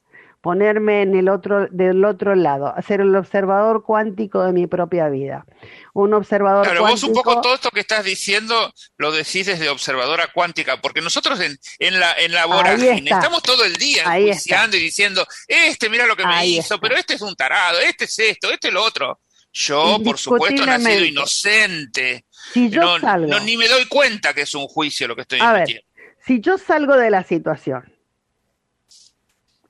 ponerme 0.43 1.03
en 1.03 1.15
el 1.15 1.29
otro, 1.29 1.67
del 1.71 2.03
otro 2.03 2.35
lado, 2.35 2.75
ser 2.85 2.99
el 2.99 3.15
observador 3.15 3.81
cuántico 3.81 4.43
de 4.43 4.51
mi 4.51 4.67
propia 4.67 5.07
vida. 5.07 5.45
Un 5.93 6.13
observador 6.13 6.65
claro, 6.65 6.81
cuántico. 6.81 7.07
vos 7.07 7.17
un 7.17 7.23
poco 7.23 7.39
todo 7.41 7.55
esto 7.55 7.71
que 7.71 7.79
estás 7.79 8.03
diciendo 8.03 8.73
lo 8.97 9.13
decís 9.13 9.45
desde 9.45 9.69
observadora 9.69 10.27
cuántica, 10.33 10.81
porque 10.81 10.99
nosotros 10.99 11.39
en, 11.39 11.57
en 11.79 11.97
la, 11.97 12.11
en 12.19 12.33
la 12.33 12.45
vorágine 12.45 13.09
estamos 13.09 13.41
todo 13.41 13.63
el 13.63 13.77
día 13.77 14.03
enjuiciando 14.17 14.75
y 14.75 14.81
diciendo, 14.81 15.25
este 15.47 15.87
mira 15.87 16.05
lo 16.07 16.17
que 16.17 16.25
me 16.25 16.33
Ahí 16.33 16.57
hizo, 16.57 16.75
está. 16.75 16.77
pero 16.77 16.97
este 16.97 17.13
es 17.13 17.21
un 17.21 17.35
tarado, 17.37 17.79
este 17.79 18.03
es 18.03 18.19
esto, 18.19 18.51
este 18.51 18.67
es 18.67 18.73
lo 18.73 18.83
otro. 18.83 19.21
Yo, 19.53 19.97
por 20.03 20.17
supuesto, 20.17 20.65
nacido 20.65 21.05
inocente. 21.05 22.25
Si 22.51 22.69
yo 22.69 22.81
no, 22.81 22.99
salgo, 22.99 23.27
no, 23.27 23.39
ni 23.39 23.55
me 23.55 23.69
doy 23.69 23.85
cuenta 23.85 24.33
que 24.33 24.41
es 24.41 24.53
un 24.55 24.67
juicio 24.67 25.07
lo 25.07 25.15
que 25.15 25.21
estoy 25.21 25.39
a. 25.39 25.53
Ver, 25.53 25.85
si 26.25 26.41
yo 26.41 26.57
salgo 26.57 26.97
de 26.97 27.09
la 27.11 27.23
situación 27.23 27.92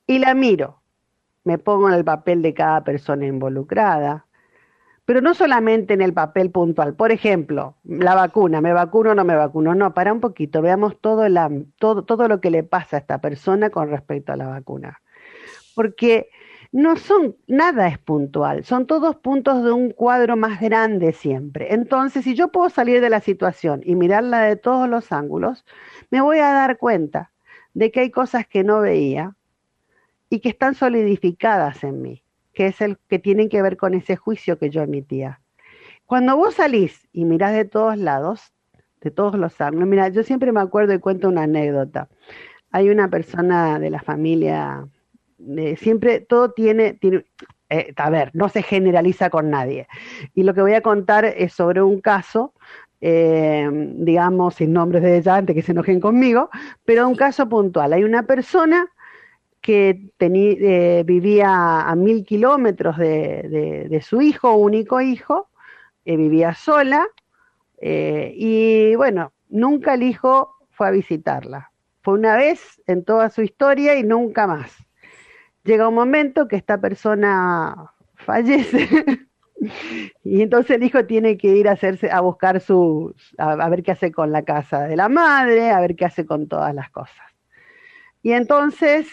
y 0.08 0.20
la 0.20 0.34
miro, 0.34 0.82
me 1.44 1.58
pongo 1.58 1.89
en 1.89 1.96
el 1.96 2.06
papel 2.06 2.42
de 2.42 2.54
cada 2.54 2.84
persona 2.84 3.26
involucrada, 3.26 4.26
pero 5.06 5.22
no 5.22 5.34
solamente 5.34 5.94
en 5.94 6.02
el 6.02 6.13
papel 6.13 6.52
puntual. 6.52 6.96
Por 6.96 7.12
ejemplo, 7.12 7.76
la 7.84 8.16
vacuna, 8.16 8.62
¿me 8.62 8.72
vacuno 8.72 9.12
o 9.12 9.16
no 9.16 9.26
me 9.26 9.36
vacuno? 9.36 9.76
No, 9.76 9.94
para 9.94 10.13
un 10.13 10.22
poquito, 10.22 10.62
veamos 10.62 11.00
todo, 11.02 11.26
todo, 11.78 12.06
todo 12.06 12.28
lo 12.28 12.39
que 12.39 12.50
le 12.50 12.63
pasa 12.63 12.98
a 12.98 13.00
esta 13.00 13.20
persona 13.20 13.70
con 13.70 13.89
respecto 13.89 14.32
a 14.32 14.38
la 14.38 14.48
vacuna. 14.48 15.02
Porque 15.76 16.30
no 16.72 16.96
son, 16.96 17.36
nada 17.48 17.88
es 17.88 18.00
puntual, 18.00 18.63
son 18.63 18.88
todos 18.88 19.18
puntos 19.18 19.63
de 19.63 19.72
un 19.72 19.92
cuadro 19.92 20.38
más 20.38 20.62
grande 20.62 21.12
siempre. 21.12 21.74
Entonces, 21.74 22.24
si 22.24 22.34
yo 22.34 22.48
puedo 22.52 22.70
salir 22.70 23.02
de 23.02 23.10
la 23.10 23.20
situación 23.20 23.82
y 23.84 23.96
mirarla 23.96 24.42
de 24.42 24.56
todos 24.56 24.88
los 24.89 25.12
ángulos, 25.12 25.66
me 26.10 26.22
voy 26.22 26.39
a 26.39 26.54
dar 26.54 26.78
cuenta 26.78 27.32
de 27.74 27.92
que 27.92 28.00
hay 28.02 28.12
cosas 28.12 28.48
que 28.48 28.63
no 28.63 28.80
veía 28.80 29.36
y 30.34 30.39
que 30.39 30.50
están 30.50 30.74
solidificadas 30.74 31.84
en 31.84 32.02
mí, 32.02 32.24
que 32.54 32.65
es 32.65 32.82
el 32.82 32.98
que 33.08 33.19
tienen 33.19 33.50
que 33.50 33.62
ver 33.62 33.78
con 33.78 33.93
ese 33.93 34.15
juicio 34.15 34.58
que 34.58 34.72
yo 34.72 34.82
emitía. 34.82 35.41
Cuando 36.08 36.36
vos 36.36 36.56
salís 36.56 37.08
y 37.13 37.26
mirás 37.26 37.54
de 37.54 37.65
todos 37.65 38.00
lados, 38.00 38.52
de 39.02 39.12
todos 39.12 39.36
los 39.36 39.62
ángulos, 39.62 39.88
mira, 39.88 40.10
yo 40.10 40.24
siempre 40.24 40.52
me 40.52 40.60
acuerdo 40.60 40.91
y 40.96 40.98
cuento 40.98 41.30
una 41.30 41.43
anécdota. 41.43 42.10
Hay 42.72 42.89
una 42.89 43.10
persona 43.10 43.78
de 43.78 43.91
la 43.91 44.02
familia 44.02 44.88
eh, 45.56 45.76
siempre 45.78 46.19
todo 46.22 46.50
tiene, 46.50 46.93
tiene 46.93 47.26
eh, 47.69 47.93
a 47.96 48.10
ver, 48.10 48.32
no 48.34 48.50
se 48.50 48.63
generaliza 48.63 49.30
con 49.30 49.52
nadie. 49.52 49.88
Y 50.34 50.41
lo 50.41 50.56
que 50.56 50.62
voy 50.62 50.74
a 50.74 50.82
contar 50.82 51.26
es 51.26 51.54
sobre 51.54 51.84
un 51.84 52.02
caso, 52.02 52.54
eh, 53.02 53.69
digamos, 53.98 54.56
sin 54.56 54.74
nombres 54.74 55.04
de 55.04 55.17
ella, 55.17 55.36
antes 55.36 55.56
que 55.56 55.62
se 55.62 55.74
enojen 55.74 56.00
conmigo, 56.00 56.50
pero 56.86 57.08
un 57.08 57.15
caso 57.15 57.48
puntual. 57.48 57.93
Hay 57.93 58.04
una 58.04 58.24
persona 58.24 58.88
que 59.63 60.12
eh, 60.19 61.04
vivía 61.04 61.82
a 61.82 61.95
mil 61.95 62.23
kilómetros 62.23 62.97
de, 62.97 64.06
su 64.06 64.21
hijo, 64.21 64.54
único 64.54 65.02
hijo, 65.02 65.49
vivía 66.06 66.54
sola, 66.54 67.08
y 67.82 68.93
bueno, 68.95 69.34
nunca 69.49 69.95
el 69.95 70.04
hijo 70.04 70.56
fue 70.69 70.88
a 70.89 70.91
visitarla. 70.91 71.71
Fue 72.02 72.13
una 72.13 72.36
vez 72.36 72.82
en 72.86 73.04
toda 73.04 73.30
su 73.30 73.41
historia 73.41 73.95
y 73.97 74.04
nunca 74.04 74.45
más 74.45 74.84
llega 75.63 75.88
un 75.88 75.95
momento 75.95 76.47
que 76.47 76.56
esta 76.56 76.80
persona 76.80 77.91
fallece 78.15 78.88
y 80.23 80.41
entonces 80.41 80.78
el 80.78 80.84
hijo 80.84 81.06
tiene 81.06 81.38
que 81.38 81.47
ir 81.47 81.67
a 81.67 81.73
hacerse 81.73 82.12
a 82.12 82.19
buscar 82.21 82.60
su 82.60 83.15
a, 83.38 83.52
a, 83.54 83.69
ver 83.69 83.84
qué 83.84 83.91
hace 83.91 84.12
con 84.12 84.32
la 84.32 84.43
casa 84.43 84.84
de 84.84 84.95
la 84.95 85.10
madre, 85.10 85.71
a 85.71 85.80
ver 85.80 85.95
qué 85.95 86.06
hace 86.06 86.26
con 86.26 86.47
todas 86.47 86.73
las 86.76 86.89
cosas. 86.89 87.26
Y 88.21 88.32
entonces 88.32 89.08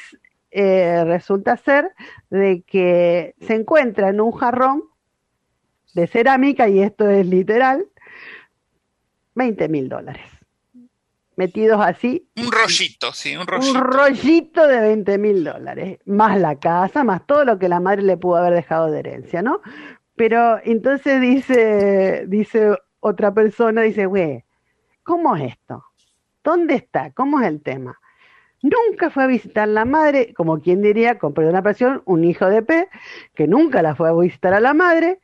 eh, 0.51 1.05
resulta 1.05 1.57
ser 1.57 1.93
de 2.31 2.63
que 2.67 3.35
se 3.41 3.55
encuentra 3.55 4.09
en 4.09 4.21
un 4.21 4.33
jarrón 4.33 4.85
de 5.95 6.07
cerámica, 6.07 6.69
y 6.69 6.81
esto 6.81 7.09
es 7.09 7.27
literal, 7.27 7.87
20 9.35 9.69
mil 9.69 9.89
dólares 9.89 10.41
metidos 11.41 11.81
así. 11.83 12.29
Un 12.37 12.53
rollito, 12.53 13.15
sí, 13.15 13.35
un 13.35 13.47
rollito. 13.47 13.79
Un 13.79 13.85
rollito 13.85 14.67
de 14.67 14.79
20 14.79 15.17
mil 15.17 15.43
dólares, 15.43 15.99
más 16.05 16.39
la 16.39 16.59
casa, 16.59 17.03
más 17.03 17.27
todo 17.27 17.47
lo 17.47 17.59
que 17.59 17.71
la 17.71 17.81
madre 17.81 18.03
le 18.03 18.19
pudo 18.19 18.37
haber 18.37 18.53
dejado 18.53 18.91
de 18.91 18.99
herencia, 18.99 19.41
¿no? 19.41 19.63
Pero 20.17 20.59
entonces 20.65 21.19
dice, 21.19 22.27
dice 22.29 22.77
otra 23.01 23.33
persona, 23.33 23.81
dice, 23.81 24.05
güey, 24.05 24.45
¿cómo 25.03 25.35
es 25.35 25.53
esto? 25.53 25.83
¿Dónde 26.45 26.75
está? 26.75 27.11
¿Cómo 27.13 27.41
es 27.41 27.47
el 27.47 27.63
tema? 27.63 27.99
Nunca 28.63 29.11
fue 29.11 29.25
a 29.25 29.27
visitar 29.27 29.69
la 29.69 29.85
madre, 29.85 30.35
como 30.35 30.61
quien 30.61 30.83
diría, 30.83 31.19
con 31.19 31.33
perdón 31.33 31.55
la 31.55 31.63
presión, 31.63 32.03
un 32.05 32.25
hijo 32.25 32.47
de 32.47 32.63
P, 32.63 32.89
que 33.35 33.47
nunca 33.47 33.83
la 33.83 33.95
fue 33.95 34.09
a 34.09 34.13
visitar 34.13 34.53
a 34.53 34.61
la 34.61 34.75
madre, 34.75 35.21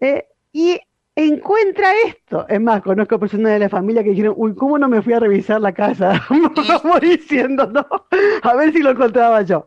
eh, 0.00 0.26
y 0.52 0.80
encuentra 1.14 1.92
esto. 2.06 2.46
Es 2.48 2.60
más, 2.60 2.82
conozco 2.82 3.18
personas 3.18 3.52
de 3.52 3.58
la 3.58 3.68
familia 3.68 4.02
que 4.02 4.10
dijeron, 4.10 4.34
uy, 4.36 4.54
¿cómo 4.54 4.78
no 4.78 4.88
me 4.88 5.02
fui 5.02 5.12
a 5.12 5.20
revisar 5.20 5.60
la 5.60 5.72
casa? 5.72 6.22
Como 6.82 6.98
diciendo, 6.98 7.66
no, 7.66 7.86
a 8.42 8.54
ver 8.54 8.72
si 8.72 8.80
lo 8.80 8.90
encontraba 8.90 9.42
yo. 9.42 9.66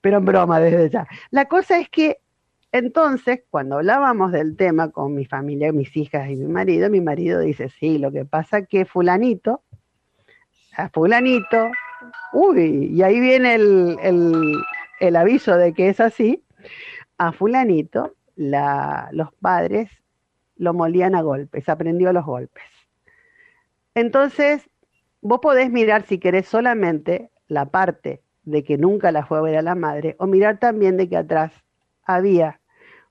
Pero 0.00 0.18
en 0.18 0.24
broma, 0.24 0.60
desde 0.60 0.90
ya. 0.90 1.06
La 1.30 1.46
cosa 1.46 1.78
es 1.78 1.88
que 1.88 2.18
entonces, 2.72 3.42
cuando 3.50 3.76
hablábamos 3.76 4.30
del 4.30 4.56
tema 4.56 4.90
con 4.90 5.14
mi 5.14 5.24
familia, 5.24 5.72
mis 5.72 5.96
hijas 5.96 6.30
y 6.30 6.36
mi 6.36 6.46
marido, 6.46 6.88
mi 6.88 7.00
marido 7.00 7.40
dice, 7.40 7.68
sí, 7.68 7.98
lo 7.98 8.12
que 8.12 8.24
pasa 8.24 8.64
que 8.64 8.84
fulanito, 8.84 9.62
a 10.76 10.88
fulanito, 10.88 11.70
uy, 12.32 12.90
y 12.92 13.02
ahí 13.02 13.20
viene 13.20 13.54
el, 13.54 14.56
el, 15.00 15.16
aviso 15.16 15.56
de 15.56 15.72
que 15.72 15.88
es 15.88 16.00
así, 16.00 16.42
a 17.18 17.32
fulanito, 17.32 18.14
la, 18.36 19.08
los 19.12 19.32
padres 19.34 19.90
lo 20.56 20.74
molían 20.74 21.14
a 21.14 21.22
golpes, 21.22 21.68
aprendió 21.68 22.12
los 22.12 22.24
golpes. 22.24 22.64
Entonces, 23.94 24.68
vos 25.20 25.40
podés 25.40 25.70
mirar 25.70 26.06
si 26.06 26.18
querés 26.18 26.46
solamente 26.46 27.30
la 27.48 27.66
parte 27.66 28.22
de 28.44 28.64
que 28.64 28.78
nunca 28.78 29.12
la 29.12 29.26
fue 29.26 29.38
a 29.38 29.42
ver 29.42 29.56
a 29.56 29.62
la 29.62 29.74
madre, 29.74 30.16
o 30.18 30.26
mirar 30.26 30.58
también 30.58 30.96
de 30.96 31.08
que 31.08 31.16
atrás 31.16 31.52
había 32.04 32.60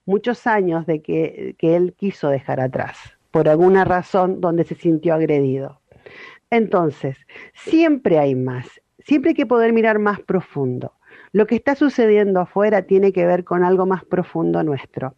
muchos 0.05 0.47
años 0.47 0.85
de 0.85 1.01
que, 1.01 1.55
que 1.57 1.75
él 1.75 1.93
quiso 1.93 2.29
dejar 2.29 2.59
atrás, 2.59 2.97
por 3.31 3.47
alguna 3.47 3.85
razón 3.85 4.41
donde 4.41 4.63
se 4.63 4.75
sintió 4.75 5.13
agredido. 5.13 5.81
Entonces, 6.49 7.17
siempre 7.53 8.17
hay 8.17 8.33
más, 8.35 8.81
siempre 9.09 9.29
hay 9.29 9.35
que 9.35 9.47
poder 9.47 9.73
mirar 9.73 9.97
más 9.97 10.19
profundo. 10.19 10.93
Lo 11.31 11.47
que 11.47 11.55
está 11.55 11.73
sucediendo 11.73 12.39
afuera 12.41 12.83
tiene 12.83 13.11
que 13.11 13.25
ver 13.25 13.43
con 13.43 13.63
algo 13.63 13.87
más 13.87 14.05
profundo 14.05 14.63
nuestro. 14.63 15.15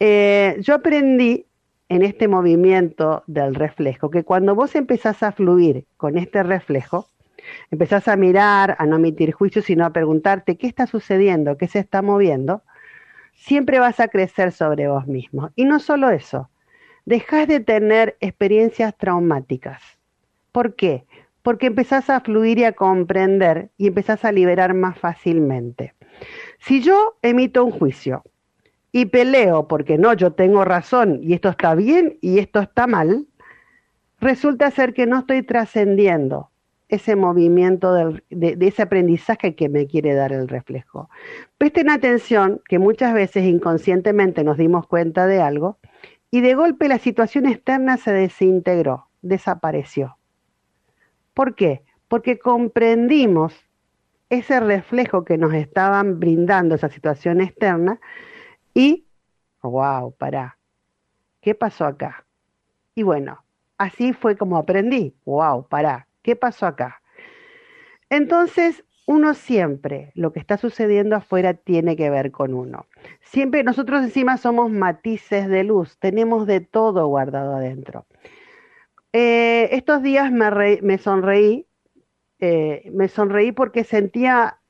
Eh, 0.00 0.56
yo 0.60 0.74
aprendí 0.74 1.46
en 1.88 2.02
este 2.02 2.26
movimiento 2.26 3.22
del 3.28 3.54
reflejo, 3.54 4.10
que 4.10 4.24
cuando 4.24 4.56
vos 4.56 4.74
empezás 4.74 5.22
a 5.22 5.30
fluir 5.30 5.84
con 5.96 6.18
este 6.18 6.42
reflejo, 6.42 7.06
empezás 7.70 8.08
a 8.08 8.16
mirar, 8.16 8.74
a 8.80 8.86
no 8.86 8.96
emitir 8.96 9.30
juicios, 9.32 9.64
sino 9.64 9.84
a 9.84 9.92
preguntarte 9.92 10.56
qué 10.56 10.66
está 10.66 10.88
sucediendo, 10.88 11.56
qué 11.56 11.68
se 11.68 11.78
está 11.78 12.02
moviendo, 12.02 12.62
siempre 13.34 13.78
vas 13.78 14.00
a 14.00 14.08
crecer 14.08 14.50
sobre 14.50 14.88
vos 14.88 15.06
mismo. 15.06 15.50
Y 15.54 15.66
no 15.66 15.78
solo 15.78 16.10
eso, 16.10 16.50
dejás 17.04 17.46
de 17.46 17.60
tener 17.60 18.16
experiencias 18.20 18.96
traumáticas. 18.96 19.80
¿Por 20.50 20.74
qué? 20.74 21.04
Porque 21.42 21.66
empezás 21.66 22.10
a 22.10 22.20
fluir 22.20 22.58
y 22.58 22.64
a 22.64 22.72
comprender 22.72 23.70
y 23.76 23.88
empezás 23.88 24.24
a 24.24 24.32
liberar 24.32 24.74
más 24.74 24.98
fácilmente. 24.98 25.94
Si 26.58 26.82
yo 26.82 27.16
emito 27.22 27.64
un 27.64 27.70
juicio 27.70 28.22
y 28.92 29.06
peleo 29.06 29.68
porque 29.68 29.96
no, 29.96 30.12
yo 30.14 30.32
tengo 30.32 30.64
razón 30.64 31.20
y 31.22 31.34
esto 31.34 31.48
está 31.48 31.74
bien 31.74 32.18
y 32.20 32.38
esto 32.38 32.60
está 32.60 32.86
mal, 32.86 33.26
resulta 34.20 34.70
ser 34.70 34.92
que 34.92 35.06
no 35.06 35.20
estoy 35.20 35.42
trascendiendo 35.42 36.50
ese 36.90 37.16
movimiento 37.16 37.94
de, 37.94 38.56
ese 38.60 38.82
aprendizaje 38.82 39.54
que 39.54 39.68
me 39.68 39.86
quiere 39.86 40.14
dar 40.14 40.32
el 40.32 40.48
reflejo. 40.48 41.08
Presten 41.56 41.88
atención 41.88 42.60
que 42.68 42.78
muchas 42.78 43.14
veces 43.14 43.44
inconscientemente 43.44 44.44
nos 44.44 44.58
dimos 44.58 44.86
cuenta 44.86 45.26
de 45.26 45.40
algo 45.40 45.78
y 46.30 46.40
de 46.40 46.54
golpe 46.54 46.88
la 46.88 46.98
situación 46.98 47.46
externa 47.46 47.96
se 47.96 48.12
desintegró, 48.12 49.06
desapareció. 49.22 50.16
¿Por 51.34 51.54
qué? 51.54 51.82
Porque 52.08 52.38
comprendimos 52.38 53.54
ese 54.28 54.60
reflejo 54.60 55.24
que 55.24 55.38
nos 55.38 55.52
estaban 55.54 56.20
brindando 56.20 56.74
esa 56.74 56.88
situación 56.88 57.40
externa 57.40 58.00
y, 58.74 59.06
wow, 59.62 60.14
pará, 60.16 60.58
¿qué 61.40 61.54
pasó 61.54 61.84
acá? 61.84 62.24
Y 62.94 63.02
bueno, 63.02 63.44
así 63.78 64.12
fue 64.12 64.36
como 64.36 64.56
aprendí, 64.56 65.14
wow, 65.24 65.66
pará, 65.66 66.06
¿qué 66.22 66.36
pasó 66.36 66.66
acá? 66.66 67.02
Entonces, 68.08 68.84
uno 69.06 69.34
siempre, 69.34 70.12
lo 70.14 70.32
que 70.32 70.38
está 70.38 70.56
sucediendo 70.56 71.16
afuera 71.16 71.54
tiene 71.54 71.96
que 71.96 72.10
ver 72.10 72.30
con 72.30 72.54
uno. 72.54 72.86
Siempre 73.20 73.64
nosotros 73.64 74.04
encima 74.04 74.36
somos 74.36 74.70
matices 74.70 75.48
de 75.48 75.64
luz, 75.64 75.98
tenemos 75.98 76.46
de 76.46 76.60
todo 76.60 77.06
guardado 77.08 77.56
adentro. 77.56 78.06
Eh, 79.12 79.68
estos 79.72 80.02
días 80.02 80.30
me, 80.32 80.78
me 80.82 80.98
sonreí, 80.98 81.66
eh, 82.40 82.90
me 82.92 83.08
sonreí 83.08 83.52
porque 83.52 83.84
sentía 83.84 84.60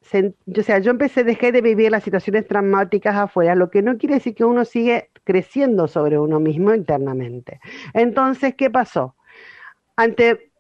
o 0.59 0.63
sea, 0.63 0.79
yo 0.79 0.91
empecé, 0.91 1.25
dejé 1.25 1.53
de 1.53 1.61
vivir 1.61 1.91
las 1.91 2.03
situaciones 2.03 2.47
traumáticas 2.49 3.15
afuera, 3.17 3.55
lo 3.55 3.71
que 3.71 3.83
no 3.83 3.97
quiere 3.99 4.17
decir 4.17 4.35
que 4.35 4.45
uno 4.45 4.65
sigue 4.65 5.11
creciendo 5.25 5.87
sobre 5.89 6.19
uno 6.19 6.41
mismo 6.41 6.75
internamente. 6.75 7.61
Entonces, 7.95 8.55
¿qué 8.57 8.71
pasó? 8.71 9.15
Ante 9.97 10.53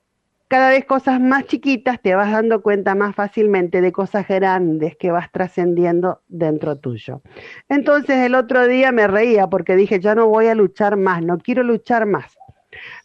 cada 0.48 0.70
vez 0.70 0.84
cosas 0.84 1.20
más 1.20 1.46
chiquitas, 1.46 2.02
te 2.02 2.14
vas 2.14 2.32
dando 2.32 2.62
cuenta 2.62 2.94
más 2.94 3.14
fácilmente 3.14 3.80
de 3.80 3.92
cosas 3.92 4.26
grandes 4.28 4.96
que 4.96 5.10
vas 5.12 5.30
trascendiendo 5.32 6.22
dentro 6.28 6.76
tuyo. 6.76 7.22
Entonces, 7.68 8.18
el 8.18 8.34
otro 8.34 8.66
día 8.68 8.92
me 8.92 9.06
reía 9.06 9.46
porque 9.48 9.76
dije, 9.76 10.00
ya 10.00 10.14
no 10.14 10.28
voy 10.28 10.48
a 10.48 10.54
luchar 10.54 10.96
más, 10.96 11.22
no 11.22 11.38
quiero 11.38 11.62
luchar 11.62 12.06
más. 12.06 12.36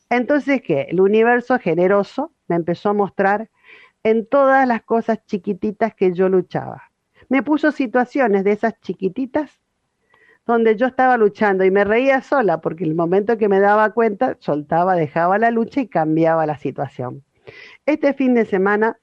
Entonces, 0.10 0.62
¿qué? 0.62 0.88
El 0.89 1.02
universo 1.02 1.60
generoso 1.60 2.32
me 2.48 2.56
empezó 2.56 2.89
a 2.89 2.94
mostrar 2.94 3.50
en 4.04 4.28
todas 4.28 4.68
las 4.68 4.84
cosas 4.84 5.26
chiquititas 5.26 5.96
que 5.96 6.13
yo 6.13 6.30
luchaba. 6.30 6.91
Me 7.28 7.41
puso 7.41 7.72
situaciones 7.72 8.44
de 8.44 8.52
esas 8.52 8.80
chiquititas 8.82 9.60
donde 10.46 10.76
yo 10.76 10.86
estaba 10.86 11.18
luchando 11.18 11.65
y 11.65 11.72
me 11.72 11.84
reía 11.84 12.22
sola 12.22 12.62
porque 12.62 12.84
el 12.84 12.94
momento 12.94 13.38
que 13.38 13.50
me 13.50 13.60
daba 13.60 13.89
cuenta, 13.91 14.38
soltaba, 14.39 14.96
dejaba 14.96 15.39
la 15.39 15.50
lucha 15.50 15.82
y 15.82 15.88
cambiaba 15.88 16.46
la 16.46 16.58
situación. 16.58 17.24
Este 17.88 18.13
fin 18.13 18.36
de 18.36 18.46
semana 18.46 19.00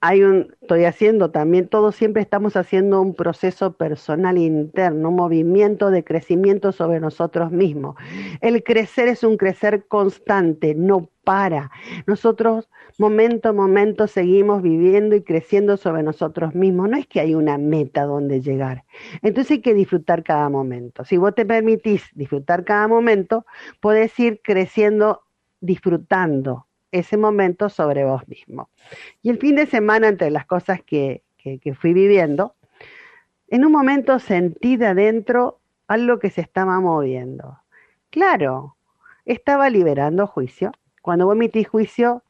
hay 0.00 0.22
un, 0.22 0.54
estoy 0.60 0.84
haciendo 0.84 1.30
también, 1.32 1.66
todos 1.66 1.96
siempre 1.96 2.22
estamos 2.22 2.56
haciendo 2.56 3.02
un 3.02 3.14
proceso 3.14 3.72
personal 3.72 4.38
interno, 4.38 5.08
un 5.08 5.16
movimiento 5.16 5.90
de 5.90 6.04
crecimiento 6.04 6.70
sobre 6.70 7.00
nosotros 7.00 7.50
mismos. 7.50 7.96
El 8.40 8.62
crecer 8.62 9.08
es 9.08 9.24
un 9.24 9.36
crecer 9.36 9.86
constante, 9.88 10.76
no 10.76 11.10
para. 11.24 11.72
Nosotros 12.06 12.70
momento 12.96 13.48
a 13.48 13.52
momento 13.52 14.06
seguimos 14.06 14.62
viviendo 14.62 15.16
y 15.16 15.22
creciendo 15.22 15.76
sobre 15.76 16.04
nosotros 16.04 16.54
mismos. 16.54 16.88
No 16.88 16.96
es 16.96 17.06
que 17.08 17.20
hay 17.20 17.34
una 17.34 17.58
meta 17.58 18.04
donde 18.04 18.40
llegar. 18.40 18.84
Entonces 19.22 19.52
hay 19.52 19.62
que 19.62 19.74
disfrutar 19.74 20.22
cada 20.22 20.48
momento. 20.48 21.04
Si 21.04 21.16
vos 21.16 21.34
te 21.34 21.44
permitís 21.44 22.04
disfrutar 22.14 22.64
cada 22.64 22.86
momento, 22.86 23.46
podés 23.80 24.16
ir 24.20 24.40
creciendo 24.44 25.22
disfrutando 25.60 26.67
ese 26.92 27.16
momento 27.16 27.68
sobre 27.68 28.04
vos 28.04 28.26
mismo. 28.28 28.70
Y 29.22 29.30
el 29.30 29.38
fin 29.38 29.56
de 29.56 29.66
semana, 29.66 30.08
entre 30.08 30.30
las 30.30 30.46
cosas 30.46 30.82
que, 30.82 31.22
que, 31.36 31.74
fui 31.74 31.92
viviendo, 31.92 32.54
en 33.48 33.64
un 33.64 33.72
momento 33.72 34.18
sentí 34.18 34.76
de 34.76 34.86
adentro 34.86 35.60
algo 35.86 36.18
que 36.18 36.30
se 36.30 36.40
estaba 36.40 36.78
moviendo. 36.80 37.58
Claro, 38.10 38.76
estaba 39.24 39.70
liberando 39.70 40.26
juicio. 40.26 40.72
Cuando 41.02 41.26
vos 41.26 41.34
emitís 41.34 41.68
juicio, 41.68 42.22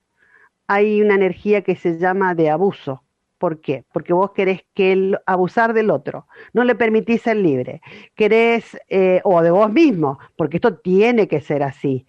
hay 0.66 1.02
una 1.02 1.14
energía 1.14 1.62
que 1.62 1.74
se 1.74 1.98
llama 1.98 2.34
de 2.34 2.50
abuso. 2.50 3.02
¿Por 3.38 3.60
qué? 3.60 3.84
Porque 3.92 4.12
vos 4.12 4.32
querés 4.32 4.62
que 4.74 4.92
el, 4.92 5.18
abusar 5.24 5.72
del 5.72 5.90
otro, 5.90 6.26
no 6.52 6.64
le 6.64 6.74
permitís 6.74 7.22
ser 7.22 7.36
libre, 7.36 7.80
querés, 8.16 8.76
eh, 8.88 9.20
o 9.22 9.42
de 9.42 9.52
vos 9.52 9.72
mismo, 9.72 10.18
porque 10.36 10.56
esto 10.56 10.76
tiene 10.78 11.28
que 11.28 11.40
ser 11.40 11.62
así 11.62 12.04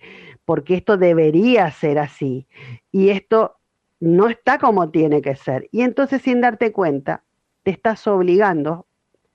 porque 0.49 0.73
esto 0.73 0.97
debería 0.97 1.69
ser 1.69 1.99
así 1.99 2.47
y 2.91 3.09
esto 3.09 3.59
no 3.99 4.29
está 4.29 4.57
como 4.57 4.89
tiene 4.89 5.21
que 5.21 5.35
ser. 5.35 5.69
Y 5.71 5.81
entonces 5.83 6.23
sin 6.23 6.41
darte 6.41 6.71
cuenta, 6.71 7.23
te 7.61 7.69
estás 7.69 8.07
obligando 8.07 8.87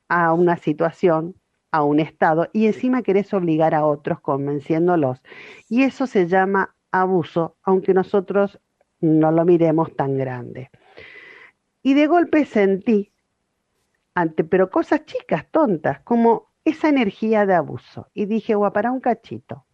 a 0.08 0.32
una 0.32 0.56
situación, 0.56 1.36
a 1.70 1.84
un 1.84 2.00
estado, 2.00 2.48
y 2.52 2.66
encima 2.66 3.02
querés 3.02 3.32
obligar 3.32 3.76
a 3.76 3.86
otros 3.86 4.18
convenciéndolos. 4.22 5.22
Y 5.68 5.84
eso 5.84 6.08
se 6.08 6.26
llama 6.26 6.74
abuso, 6.90 7.58
aunque 7.62 7.94
nosotros 7.94 8.58
no 8.98 9.30
lo 9.30 9.44
miremos 9.44 9.94
tan 9.94 10.18
grande. 10.18 10.68
Y 11.80 11.94
de 11.94 12.08
golpe 12.08 12.44
sentí, 12.44 13.12
ante, 14.16 14.42
pero 14.42 14.68
cosas 14.68 15.04
chicas, 15.04 15.46
tontas, 15.52 16.00
como 16.00 16.50
esa 16.64 16.88
energía 16.88 17.46
de 17.46 17.54
abuso. 17.54 18.08
Y 18.14 18.26
dije, 18.26 18.56
para 18.72 18.90
un 18.90 18.98
cachito 18.98 19.64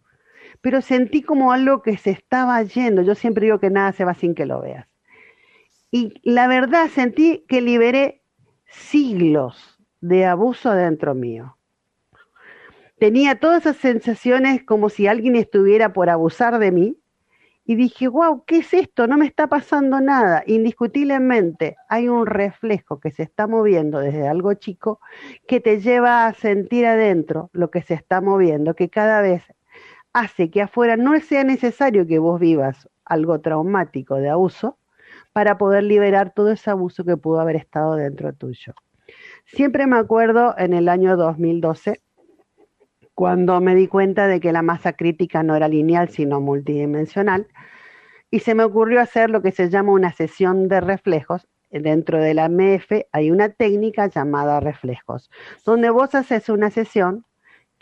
pero 0.61 0.81
sentí 0.81 1.23
como 1.23 1.51
algo 1.51 1.81
que 1.81 1.97
se 1.97 2.11
estaba 2.11 2.61
yendo. 2.63 3.01
Yo 3.01 3.15
siempre 3.15 3.45
digo 3.45 3.59
que 3.59 3.69
nada 3.69 3.91
se 3.91 4.05
va 4.05 4.13
sin 4.13 4.35
que 4.35 4.45
lo 4.45 4.61
veas. 4.61 4.87
Y 5.91 6.13
la 6.23 6.47
verdad 6.47 6.87
sentí 6.87 7.43
que 7.47 7.61
liberé 7.61 8.21
siglos 8.67 9.77
de 9.99 10.25
abuso 10.25 10.71
dentro 10.71 11.13
mío. 11.13 11.57
Tenía 12.97 13.39
todas 13.39 13.61
esas 13.61 13.77
sensaciones 13.77 14.63
como 14.63 14.89
si 14.89 15.07
alguien 15.07 15.35
estuviera 15.35 15.91
por 15.91 16.09
abusar 16.09 16.59
de 16.59 16.71
mí. 16.71 16.97
Y 17.63 17.75
dije, 17.75 18.07
wow, 18.07 18.43
¿qué 18.45 18.57
es 18.57 18.73
esto? 18.73 19.07
No 19.07 19.17
me 19.17 19.25
está 19.25 19.47
pasando 19.47 20.01
nada. 20.01 20.43
Indiscutiblemente 20.45 21.77
hay 21.89 22.09
un 22.09 22.25
reflejo 22.25 22.99
que 22.99 23.11
se 23.11 23.23
está 23.23 23.47
moviendo 23.47 23.99
desde 23.99 24.27
algo 24.27 24.53
chico 24.55 24.99
que 25.47 25.59
te 25.59 25.79
lleva 25.79 26.25
a 26.25 26.33
sentir 26.33 26.85
adentro 26.85 27.49
lo 27.53 27.69
que 27.69 27.81
se 27.81 27.93
está 27.93 28.19
moviendo, 28.19 28.75
que 28.75 28.89
cada 28.89 29.21
vez 29.21 29.43
hace 30.13 30.49
que 30.49 30.61
afuera 30.61 30.97
no 30.97 31.19
sea 31.19 31.43
necesario 31.43 32.05
que 32.05 32.19
vos 32.19 32.39
vivas 32.39 32.89
algo 33.05 33.39
traumático 33.41 34.15
de 34.15 34.29
abuso 34.29 34.77
para 35.33 35.57
poder 35.57 35.83
liberar 35.83 36.33
todo 36.33 36.51
ese 36.51 36.69
abuso 36.69 37.03
que 37.03 37.17
pudo 37.17 37.39
haber 37.39 37.55
estado 37.55 37.95
dentro 37.95 38.33
tuyo. 38.33 38.73
Siempre 39.45 39.87
me 39.87 39.97
acuerdo 39.97 40.55
en 40.57 40.73
el 40.73 40.89
año 40.89 41.17
2012, 41.17 42.01
cuando 43.13 43.59
me 43.59 43.75
di 43.75 43.87
cuenta 43.87 44.27
de 44.27 44.39
que 44.39 44.53
la 44.53 44.61
masa 44.61 44.93
crítica 44.93 45.43
no 45.43 45.55
era 45.55 45.67
lineal, 45.67 46.09
sino 46.09 46.39
multidimensional, 46.39 47.47
y 48.29 48.39
se 48.39 48.55
me 48.55 48.63
ocurrió 48.63 49.01
hacer 49.01 49.29
lo 49.29 49.41
que 49.41 49.51
se 49.51 49.69
llama 49.69 49.91
una 49.91 50.13
sesión 50.13 50.67
de 50.69 50.79
reflejos. 50.79 51.47
Dentro 51.69 52.19
de 52.19 52.33
la 52.33 52.49
MF 52.49 53.07
hay 53.11 53.31
una 53.31 53.49
técnica 53.49 54.07
llamada 54.07 54.59
reflejos, 54.59 55.29
donde 55.65 55.89
vos 55.89 56.15
haces 56.15 56.49
una 56.49 56.69
sesión 56.69 57.25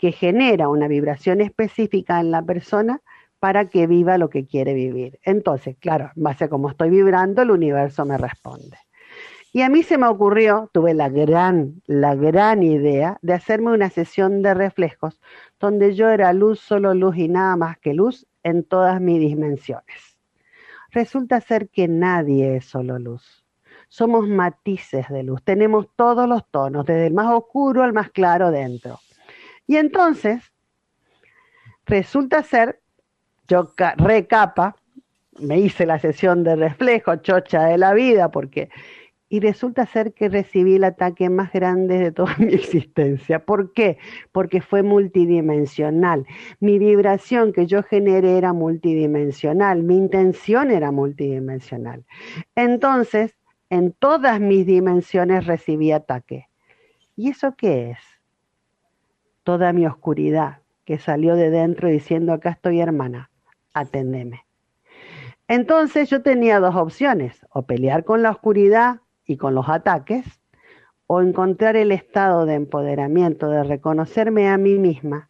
que 0.00 0.12
genera 0.12 0.70
una 0.70 0.88
vibración 0.88 1.42
específica 1.42 2.20
en 2.20 2.30
la 2.30 2.40
persona 2.40 3.02
para 3.38 3.66
que 3.66 3.86
viva 3.86 4.16
lo 4.16 4.30
que 4.30 4.46
quiere 4.46 4.72
vivir. 4.72 5.20
Entonces, 5.24 5.76
claro, 5.78 6.10
en 6.16 6.22
base 6.22 6.44
a 6.44 6.48
cómo 6.48 6.70
estoy 6.70 6.88
vibrando, 6.88 7.42
el 7.42 7.50
universo 7.50 8.06
me 8.06 8.16
responde. 8.16 8.78
Y 9.52 9.60
a 9.60 9.68
mí 9.68 9.82
se 9.82 9.98
me 9.98 10.06
ocurrió, 10.06 10.70
tuve 10.72 10.94
la 10.94 11.10
gran, 11.10 11.82
la 11.86 12.14
gran 12.14 12.62
idea 12.62 13.18
de 13.20 13.34
hacerme 13.34 13.72
una 13.72 13.90
sesión 13.90 14.40
de 14.40 14.54
reflejos 14.54 15.20
donde 15.58 15.94
yo 15.94 16.08
era 16.08 16.32
luz, 16.32 16.60
solo 16.60 16.94
luz 16.94 17.18
y 17.18 17.28
nada 17.28 17.56
más 17.56 17.78
que 17.78 17.92
luz 17.92 18.26
en 18.42 18.64
todas 18.64 19.02
mis 19.02 19.20
dimensiones. 19.20 20.16
Resulta 20.92 21.42
ser 21.42 21.68
que 21.68 21.88
nadie 21.88 22.56
es 22.56 22.64
solo 22.64 22.98
luz. 22.98 23.44
Somos 23.88 24.26
matices 24.26 25.08
de 25.10 25.24
luz, 25.24 25.42
tenemos 25.42 25.88
todos 25.94 26.26
los 26.26 26.48
tonos, 26.50 26.86
desde 26.86 27.08
el 27.08 27.12
más 27.12 27.34
oscuro 27.34 27.82
al 27.82 27.92
más 27.92 28.10
claro 28.10 28.50
dentro. 28.50 28.98
Y 29.70 29.76
entonces, 29.76 30.42
resulta 31.86 32.42
ser, 32.42 32.80
yo 33.46 33.72
recapa, 33.98 34.74
me 35.38 35.60
hice 35.60 35.86
la 35.86 36.00
sesión 36.00 36.42
de 36.42 36.56
reflejo, 36.56 37.14
chocha 37.14 37.66
de 37.66 37.78
la 37.78 37.94
vida, 37.94 38.32
porque 38.32 38.68
y 39.28 39.38
resulta 39.38 39.86
ser 39.86 40.12
que 40.12 40.28
recibí 40.28 40.74
el 40.74 40.82
ataque 40.82 41.30
más 41.30 41.52
grande 41.52 41.98
de 41.98 42.10
toda 42.10 42.34
mi 42.40 42.52
existencia. 42.52 43.44
¿Por 43.44 43.72
qué? 43.72 43.96
Porque 44.32 44.60
fue 44.60 44.82
multidimensional. 44.82 46.26
Mi 46.58 46.80
vibración 46.80 47.52
que 47.52 47.68
yo 47.68 47.84
generé 47.84 48.38
era 48.38 48.52
multidimensional, 48.52 49.84
mi 49.84 49.96
intención 49.96 50.72
era 50.72 50.90
multidimensional. 50.90 52.04
Entonces, 52.56 53.36
en 53.68 53.92
todas 53.92 54.40
mis 54.40 54.66
dimensiones 54.66 55.46
recibí 55.46 55.92
ataque. 55.92 56.48
¿Y 57.14 57.30
eso 57.30 57.54
qué 57.56 57.92
es? 57.92 58.19
Toda 59.42 59.72
mi 59.72 59.86
oscuridad 59.86 60.58
que 60.84 60.98
salió 60.98 61.36
de 61.36 61.50
dentro 61.50 61.88
diciendo, 61.88 62.32
acá 62.32 62.50
estoy 62.50 62.80
hermana, 62.80 63.30
atendeme. 63.74 64.44
Entonces 65.48 66.08
yo 66.10 66.22
tenía 66.22 66.60
dos 66.60 66.76
opciones, 66.76 67.46
o 67.50 67.62
pelear 67.62 68.04
con 68.04 68.22
la 68.22 68.30
oscuridad 68.30 69.00
y 69.26 69.36
con 69.36 69.54
los 69.54 69.68
ataques, 69.68 70.40
o 71.06 71.22
encontrar 71.22 71.76
el 71.76 71.90
estado 71.90 72.46
de 72.46 72.54
empoderamiento, 72.54 73.48
de 73.48 73.64
reconocerme 73.64 74.48
a 74.48 74.58
mí 74.58 74.78
misma 74.78 75.28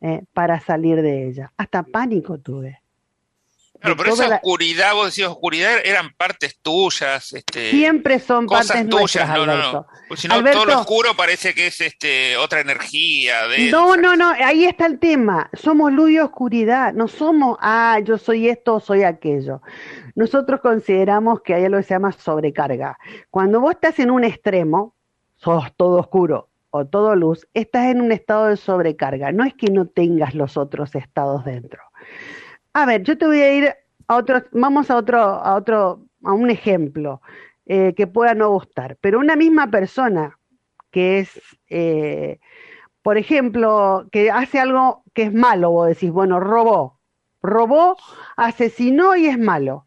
eh, 0.00 0.22
para 0.32 0.60
salir 0.60 1.02
de 1.02 1.26
ella. 1.26 1.52
Hasta 1.56 1.82
pánico 1.82 2.38
tuve. 2.38 2.80
Claro, 3.80 3.96
pero 3.96 4.12
esa 4.12 4.34
oscuridad, 4.34 4.92
vos 4.94 5.06
decías 5.06 5.28
oscuridad, 5.28 5.76
eran 5.84 6.12
partes 6.16 6.58
tuyas. 6.60 7.32
Este, 7.32 7.70
Siempre 7.70 8.18
son 8.18 8.46
partes 8.46 8.88
tuyas, 8.88 9.28
no, 9.28 9.46
no, 9.46 9.72
no. 9.72 9.86
Pues 10.08 10.20
si 10.20 10.28
no, 10.28 10.42
todo 10.42 10.64
lo 10.64 10.80
oscuro 10.80 11.14
parece 11.16 11.54
que 11.54 11.68
es 11.68 11.80
este, 11.80 12.36
otra 12.36 12.60
energía. 12.60 13.46
De 13.46 13.70
no, 13.70 13.96
no, 13.96 14.16
no, 14.16 14.30
ahí 14.30 14.64
está 14.64 14.86
el 14.86 14.98
tema. 14.98 15.48
Somos 15.52 15.92
luz 15.92 16.10
y 16.10 16.18
oscuridad. 16.18 16.92
No 16.92 17.06
somos, 17.06 17.56
ah, 17.60 18.00
yo 18.02 18.18
soy 18.18 18.48
esto 18.48 18.76
o 18.76 18.80
soy 18.80 19.04
aquello. 19.04 19.62
Nosotros 20.16 20.60
consideramos 20.60 21.42
que 21.42 21.54
hay 21.54 21.64
algo 21.64 21.78
que 21.78 21.84
se 21.84 21.94
llama 21.94 22.10
sobrecarga. 22.10 22.98
Cuando 23.30 23.60
vos 23.60 23.72
estás 23.72 24.00
en 24.00 24.10
un 24.10 24.24
extremo, 24.24 24.96
sos 25.36 25.64
todo 25.76 26.00
oscuro 26.00 26.48
o 26.70 26.84
todo 26.84 27.14
luz, 27.14 27.46
estás 27.54 27.86
en 27.86 28.00
un 28.00 28.10
estado 28.10 28.46
de 28.46 28.56
sobrecarga. 28.56 29.30
No 29.30 29.44
es 29.44 29.54
que 29.54 29.70
no 29.70 29.86
tengas 29.86 30.34
los 30.34 30.56
otros 30.56 30.96
estados 30.96 31.44
dentro 31.44 31.87
a 32.82 32.86
ver, 32.86 33.02
yo 33.02 33.16
te 33.18 33.26
voy 33.26 33.40
a 33.40 33.54
ir 33.54 33.74
a 34.08 34.16
otro, 34.16 34.44
vamos 34.52 34.90
a 34.90 34.96
otro, 34.96 35.18
a 35.20 35.54
otro, 35.56 36.04
a 36.24 36.32
un 36.32 36.50
ejemplo. 36.50 37.20
eh, 37.70 37.92
que 37.94 38.06
pueda 38.06 38.32
no 38.34 38.48
gustar, 38.50 38.96
pero 39.02 39.18
una 39.18 39.36
misma 39.36 39.70
persona 39.70 40.38
que 40.90 41.18
es, 41.18 41.38
eh, 41.68 42.38
por 43.02 43.18
ejemplo, 43.18 44.08
que 44.10 44.30
hace 44.30 44.58
algo 44.58 45.02
que 45.14 45.24
es 45.24 45.34
malo, 45.34 45.70
vos 45.72 45.88
decís, 45.88 46.10
bueno, 46.10 46.40
robó, 46.40 46.98
robó, 47.42 47.96
asesinó 48.38 49.16
y 49.16 49.26
es 49.26 49.38
malo. 49.38 49.86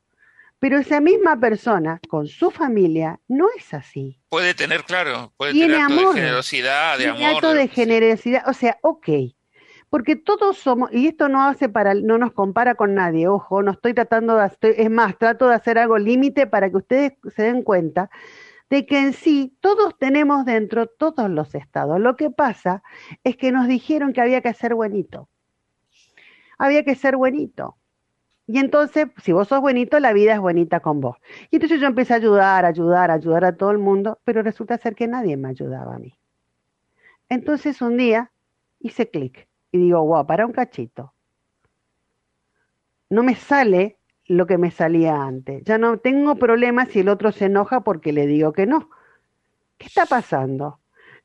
Pero 0.60 0.78
esa 0.78 1.02
misma 1.02 1.40
persona, 1.40 2.00
con 2.08 2.28
su 2.28 2.52
familia, 2.52 3.20
no 3.28 3.48
es 3.58 3.74
así. 3.74 4.20
Puede 4.30 4.54
tener, 4.54 4.84
claro, 4.84 5.34
puede 5.38 5.54
Tiene 5.54 5.74
tener 5.74 5.82
acto 5.88 6.00
amor. 6.02 6.14
de 6.16 6.22
generosidad, 6.22 6.98
de 7.00 7.04
Tiene 7.06 7.26
amor. 7.26 7.36
acto 7.38 7.54
de 7.56 7.68
generosidad, 7.68 8.44
o 8.48 8.54
sea, 8.54 8.78
ok. 8.84 9.10
Porque 9.92 10.16
todos 10.16 10.58
somos, 10.58 10.90
y 10.94 11.08
esto 11.08 11.28
no 11.28 11.44
hace 11.44 11.68
para, 11.68 11.94
no 11.94 12.18
nos 12.18 12.32
compara 12.32 12.76
con 12.76 12.96
nadie, 12.96 13.28
ojo, 13.28 13.62
no 13.62 13.72
estoy 13.72 13.94
tratando 13.94 14.38
de, 14.38 14.46
estoy- 14.48 14.74
es 14.78 14.90
más, 14.90 15.18
trato 15.18 15.50
de 15.50 15.56
hacer 15.56 15.78
algo 15.78 15.98
límite 15.98 16.48
para 16.48 16.70
que 16.72 16.78
ustedes 16.78 17.14
se 17.36 17.44
den 17.44 17.62
cuenta 17.62 18.10
de 18.70 18.86
que 18.86 19.00
en 19.00 19.14
sí 19.14 19.58
todos 19.60 19.98
tenemos 20.00 20.46
dentro 20.46 20.88
todos 20.88 21.30
los 21.30 21.56
estados. 21.56 22.00
Lo 22.00 22.16
que 22.16 22.30
pasa 22.32 22.84
es 23.26 23.36
que 23.36 23.52
nos 23.52 23.68
dijeron 23.68 24.14
que 24.14 24.22
había 24.22 24.42
que 24.42 24.54
ser 24.54 24.76
buenito. 24.76 25.28
Había 26.58 26.86
que 26.86 26.96
ser 26.96 27.18
buenito. 27.18 27.76
Y 28.48 28.60
entonces, 28.60 29.08
si 29.24 29.34
vos 29.34 29.50
sos 29.50 29.62
buenito, 29.62 30.00
la 30.00 30.14
vida 30.14 30.34
es 30.34 30.40
bonita 30.40 30.80
con 30.80 31.02
vos. 31.02 31.18
Y 31.52 31.58
entonces 31.58 31.82
yo 31.82 31.88
empecé 31.88 32.14
a 32.14 32.18
ayudar, 32.18 32.66
ayudar, 32.66 33.12
ayudar 33.12 33.46
a 33.46 33.58
todo 33.58 33.72
el 33.72 33.78
mundo, 33.78 34.20
pero 34.24 34.42
resulta 34.42 34.78
ser 34.78 34.96
que 34.96 35.08
nadie 35.08 35.36
me 35.36 35.50
ayudaba 35.50 35.96
a 35.96 36.00
mí. 36.00 36.14
Entonces 37.30 37.82
un 37.82 37.98
día 37.98 38.32
hice 38.80 39.10
clic 39.10 39.51
y 39.72 39.78
digo, 39.78 40.06
wow, 40.06 40.26
para 40.26 40.46
un 40.46 40.52
cachito. 40.52 41.14
No 43.10 43.24
me 43.24 43.36
sale 43.36 43.98
lo 44.26 44.48
que 44.48 44.58
me 44.58 44.72
salía 44.72 45.22
antes. 45.22 45.64
Ya 45.64 45.78
no 45.78 45.98
tengo 45.98 46.36
problemas 46.36 46.90
si 46.90 47.00
el 47.00 47.10
otro 47.10 47.32
se 47.32 47.46
enoja 47.46 47.82
porque 47.82 48.14
le 48.14 48.28
digo 48.28 48.54
que 48.54 48.66
no. 48.66 48.90
¿Qué 49.78 49.88
está 49.88 50.06
pasando? 50.06 50.80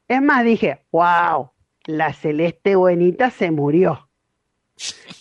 Es 0.08 0.22
más, 0.22 0.44
dije, 0.44 0.84
wow, 0.92 1.50
la 1.84 2.12
celeste 2.12 2.76
buenita 2.76 3.30
se 3.30 3.50
murió. 3.50 4.08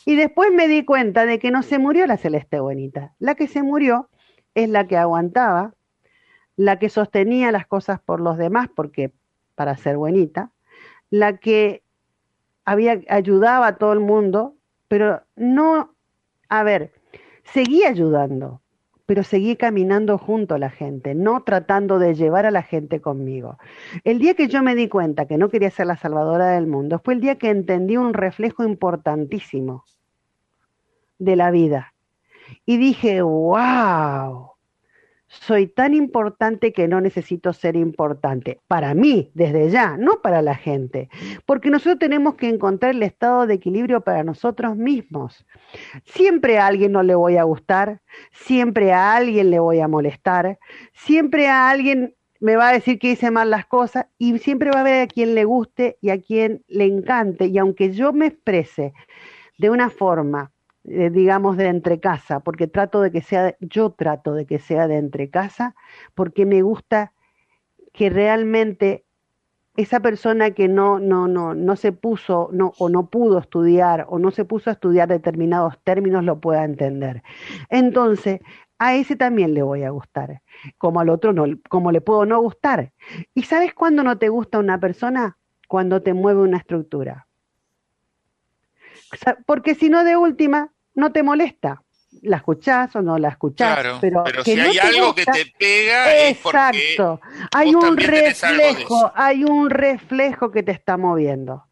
Y 0.05 0.15
después 0.15 0.51
me 0.51 0.67
di 0.67 0.83
cuenta 0.83 1.25
de 1.25 1.39
que 1.39 1.51
no 1.51 1.63
se 1.63 1.79
murió 1.79 2.05
la 2.07 2.17
celeste 2.17 2.59
buenita. 2.59 3.15
La 3.19 3.35
que 3.35 3.47
se 3.47 3.63
murió 3.63 4.09
es 4.53 4.69
la 4.69 4.87
que 4.87 4.97
aguantaba, 4.97 5.73
la 6.55 6.79
que 6.79 6.89
sostenía 6.89 7.51
las 7.51 7.67
cosas 7.67 7.99
por 7.99 8.19
los 8.19 8.37
demás, 8.37 8.69
porque 8.75 9.11
para 9.55 9.77
ser 9.77 9.97
buenita, 9.97 10.51
la 11.09 11.37
que 11.37 11.83
había 12.65 13.01
ayudaba 13.09 13.67
a 13.67 13.77
todo 13.77 13.93
el 13.93 13.99
mundo, 13.99 14.55
pero 14.87 15.21
no, 15.35 15.95
a 16.49 16.63
ver, 16.63 16.91
seguí 17.43 17.83
ayudando, 17.83 18.61
pero 19.05 19.23
seguí 19.23 19.55
caminando 19.55 20.17
junto 20.17 20.55
a 20.55 20.59
la 20.59 20.69
gente, 20.69 21.13
no 21.13 21.43
tratando 21.43 21.99
de 21.99 22.15
llevar 22.15 22.45
a 22.45 22.51
la 22.51 22.63
gente 22.63 23.01
conmigo. 23.01 23.57
El 24.03 24.19
día 24.19 24.33
que 24.33 24.47
yo 24.47 24.63
me 24.63 24.75
di 24.75 24.89
cuenta 24.89 25.27
que 25.27 25.37
no 25.37 25.49
quería 25.49 25.69
ser 25.69 25.87
la 25.87 25.97
salvadora 25.97 26.47
del 26.47 26.67
mundo 26.67 26.99
fue 27.03 27.13
el 27.13 27.21
día 27.21 27.37
que 27.37 27.49
entendí 27.49 27.97
un 27.97 28.13
reflejo 28.13 28.63
importantísimo 28.63 29.85
de 31.19 31.35
la 31.35 31.51
vida. 31.51 31.93
Y 32.65 32.77
dije, 32.77 33.21
wow, 33.21 34.54
soy 35.41 35.67
tan 35.67 35.93
importante 35.93 36.73
que 36.73 36.87
no 36.87 37.01
necesito 37.01 37.53
ser 37.53 37.75
importante. 37.75 38.59
Para 38.67 38.93
mí, 38.93 39.31
desde 39.33 39.69
ya, 39.69 39.97
no 39.97 40.21
para 40.21 40.41
la 40.41 40.55
gente. 40.55 41.09
Porque 41.45 41.69
nosotros 41.69 41.99
tenemos 41.99 42.35
que 42.35 42.49
encontrar 42.49 42.95
el 42.95 43.03
estado 43.03 43.47
de 43.47 43.55
equilibrio 43.55 44.01
para 44.01 44.23
nosotros 44.23 44.75
mismos. 44.75 45.45
Siempre 46.05 46.57
a 46.57 46.67
alguien 46.67 46.91
no 46.91 47.03
le 47.03 47.15
voy 47.15 47.37
a 47.37 47.43
gustar, 47.43 48.01
siempre 48.31 48.93
a 48.93 49.15
alguien 49.15 49.49
le 49.49 49.59
voy 49.59 49.79
a 49.79 49.87
molestar, 49.87 50.59
siempre 50.93 51.47
a 51.47 51.69
alguien 51.69 52.15
me 52.39 52.55
va 52.55 52.69
a 52.69 52.73
decir 52.73 52.99
que 52.99 53.11
hice 53.11 53.31
mal 53.31 53.49
las 53.49 53.65
cosas 53.65 54.07
y 54.17 54.37
siempre 54.39 54.69
va 54.69 54.77
a 54.77 54.81
haber 54.81 55.01
a 55.01 55.07
quien 55.07 55.35
le 55.35 55.45
guste 55.45 55.97
y 56.01 56.09
a 56.09 56.19
quien 56.19 56.63
le 56.67 56.85
encante. 56.85 57.47
Y 57.47 57.57
aunque 57.57 57.91
yo 57.91 58.13
me 58.13 58.27
exprese 58.27 58.93
de 59.57 59.69
una 59.69 59.89
forma 59.89 60.51
eh, 60.87 61.09
digamos, 61.09 61.57
de 61.57 61.67
entre 61.67 61.99
casa, 61.99 62.41
porque 62.41 62.67
trato 62.67 63.01
de 63.01 63.11
que 63.11 63.21
sea, 63.21 63.55
yo 63.59 63.91
trato 63.91 64.33
de 64.33 64.45
que 64.45 64.59
sea 64.59 64.87
de 64.87 64.97
entre 64.97 65.29
casa, 65.29 65.75
porque 66.13 66.45
me 66.45 66.61
gusta 66.61 67.13
que 67.93 68.09
realmente 68.09 69.05
esa 69.77 69.99
persona 69.99 70.51
que 70.51 70.67
no, 70.67 70.99
no, 70.99 71.27
no, 71.27 71.53
no 71.53 71.75
se 71.75 71.91
puso 71.91 72.49
no, 72.53 72.73
o 72.77 72.89
no 72.89 73.09
pudo 73.09 73.39
estudiar 73.39 74.05
o 74.09 74.19
no 74.19 74.31
se 74.31 74.45
puso 74.45 74.69
a 74.69 74.73
estudiar 74.73 75.09
determinados 75.09 75.77
términos 75.83 76.23
lo 76.23 76.39
pueda 76.39 76.63
entender. 76.63 77.23
Entonces, 77.69 78.39
a 78.77 78.95
ese 78.95 79.15
también 79.15 79.53
le 79.53 79.63
voy 79.63 79.83
a 79.83 79.89
gustar, 79.89 80.41
como 80.77 80.99
al 80.99 81.09
otro 81.09 81.33
no, 81.33 81.45
como 81.69 81.91
le 81.91 82.01
puedo 82.01 82.25
no 82.25 82.39
gustar. 82.41 82.93
¿Y 83.33 83.43
sabes 83.43 83.73
cuándo 83.73 84.03
no 84.03 84.17
te 84.17 84.29
gusta 84.29 84.59
una 84.59 84.79
persona? 84.79 85.37
Cuando 85.67 86.01
te 86.01 86.13
mueve 86.13 86.41
una 86.41 86.57
estructura. 86.57 87.27
Porque 89.45 89.75
si 89.75 89.89
no, 89.89 90.03
de 90.03 90.17
última, 90.17 90.71
no 90.95 91.11
te 91.11 91.23
molesta. 91.23 91.81
La 92.21 92.37
escuchás 92.37 92.95
o 92.95 93.01
no 93.01 93.17
la 93.17 93.29
escuchás. 93.29 93.79
Claro, 93.79 93.97
pero, 94.01 94.23
pero 94.23 94.43
que 94.43 94.51
si 94.51 94.57
no 94.57 94.63
hay 94.63 94.73
te 94.73 94.81
algo 94.81 95.07
gusta, 95.07 95.33
que 95.33 95.43
te 95.43 95.53
pega 95.57 96.15
es 96.15 96.37
porque 96.37 96.57
Exacto. 96.57 97.21
Hay 97.53 97.73
vos 97.73 97.83
un 97.83 97.97
reflejo, 97.97 99.11
hay 99.13 99.43
un 99.43 99.69
reflejo 99.69 100.51
que 100.51 100.63
te 100.63 100.71
está 100.71 100.97
moviendo. 100.97 101.65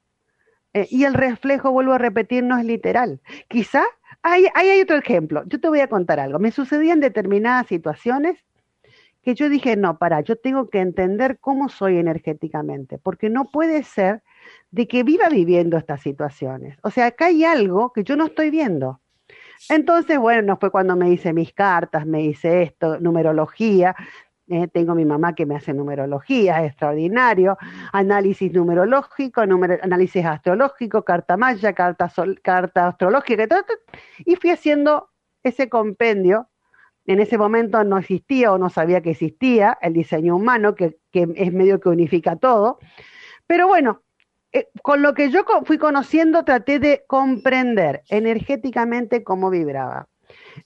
Eh, 0.74 0.88
y 0.90 1.06
el 1.06 1.14
reflejo, 1.14 1.72
vuelvo 1.72 1.94
a 1.94 1.98
repetir, 1.98 2.44
no 2.44 2.58
es 2.58 2.66
literal. 2.66 3.22
Quizá, 3.48 3.84
hay, 4.22 4.48
ahí 4.54 4.70
hay 4.70 4.82
otro 4.82 4.98
ejemplo. 4.98 5.44
Yo 5.46 5.60
te 5.60 5.70
voy 5.70 5.80
a 5.80 5.88
contar 5.88 6.20
algo. 6.20 6.40
Me 6.40 6.52
sucedían 6.52 7.00
determinadas 7.00 7.68
situaciones 7.68 8.38
que 9.24 9.36
yo 9.36 9.50
dije, 9.50 9.78
no, 9.78 9.98
para, 9.98 10.20
yo 10.22 10.36
tengo 10.36 10.70
que 10.70 10.80
entender 10.80 11.40
cómo 11.40 11.70
soy 11.70 11.98
energéticamente, 11.98 12.98
porque 12.98 13.30
no 13.30 13.50
puede 13.50 13.84
ser 13.84 14.22
de 14.70 14.88
que 14.88 15.04
viva 15.04 15.30
viviendo 15.30 15.78
estas 15.78 16.02
situaciones. 16.02 16.78
O 16.84 16.90
sea, 16.90 17.06
acá 17.06 17.28
hay 17.28 17.46
algo 17.46 17.94
que 17.94 18.04
yo 18.04 18.18
no 18.18 18.26
estoy 18.26 18.50
viendo. 18.50 19.00
Entonces, 19.70 20.18
bueno, 20.20 20.58
fue 20.60 20.72
cuando 20.72 20.96
me 20.96 21.10
hice 21.10 21.34
mis 21.34 21.54
cartas, 21.54 22.06
me 22.06 22.22
hice 22.24 22.64
esto, 22.64 23.00
numerología. 23.00 23.96
eh, 24.50 24.68
tengo 24.68 24.94
mi 24.94 25.06
mamá 25.06 25.34
que 25.36 25.46
me 25.46 25.56
hace 25.56 25.74
numerología, 25.74 26.64
es 26.64 26.72
extraordinario. 26.72 27.58
Análisis 27.94 28.52
numerológico, 28.54 29.42
análisis 29.42 30.26
astrológico, 30.26 31.04
carta 31.04 31.38
maya, 31.38 31.74
carta, 31.74 32.10
sol- 32.10 32.42
carta 32.44 32.90
astrológica, 32.90 33.44
y, 33.44 33.48
todo, 33.48 33.64
y 34.20 34.36
fui 34.36 34.52
haciendo 34.52 35.10
ese 35.44 35.70
compendio. 35.70 36.50
En 37.06 37.20
ese 37.20 37.38
momento 37.38 37.84
no 37.84 37.98
existía 37.98 38.52
o 38.54 38.58
no 38.58 38.70
sabía 38.70 39.02
que 39.02 39.12
existía 39.12 39.78
el 39.82 39.94
diseño 39.94 40.36
humano, 40.36 40.76
que, 40.76 40.98
que 41.12 41.28
es 41.36 41.52
medio 41.52 41.80
que 41.80 41.90
unifica 41.90 42.36
todo. 42.36 42.80
Pero 43.48 43.68
bueno, 43.68 44.03
eh, 44.54 44.70
con 44.84 45.02
lo 45.02 45.16
que 45.16 45.32
yo 45.32 45.44
fui 45.66 45.80
conociendo, 45.80 46.46
traté 46.46 46.78
de 46.78 47.04
comprender 47.08 48.04
energéticamente 48.10 49.24
cómo 49.24 49.50
vibraba. 49.50 50.08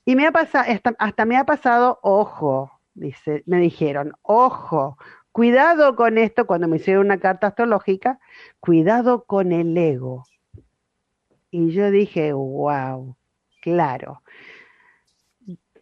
Y 0.03 0.15
me 0.17 0.27
ha 0.27 0.31
pasado, 0.33 0.65
hasta, 0.99 1.25
me 1.25 1.37
ha 1.37 1.45
pasado, 1.45 1.99
ojo, 2.03 2.71
me 2.93 3.59
dijeron, 3.59 4.13
ojo, 4.23 4.97
cuidado 5.31 5.95
con 5.95 6.17
esto 6.17 6.45
cuando 6.45 6.67
me 6.67 6.77
hicieron 6.77 7.05
una 7.05 7.19
carta 7.19 7.47
astrológica, 7.47 8.19
cuidado 8.59 9.23
con 9.23 9.53
el 9.53 9.77
ego. 9.77 10.25
Y 11.49 11.71
yo 11.71 11.89
dije, 11.89 12.33
wow, 12.33 13.15
claro. 13.61 14.21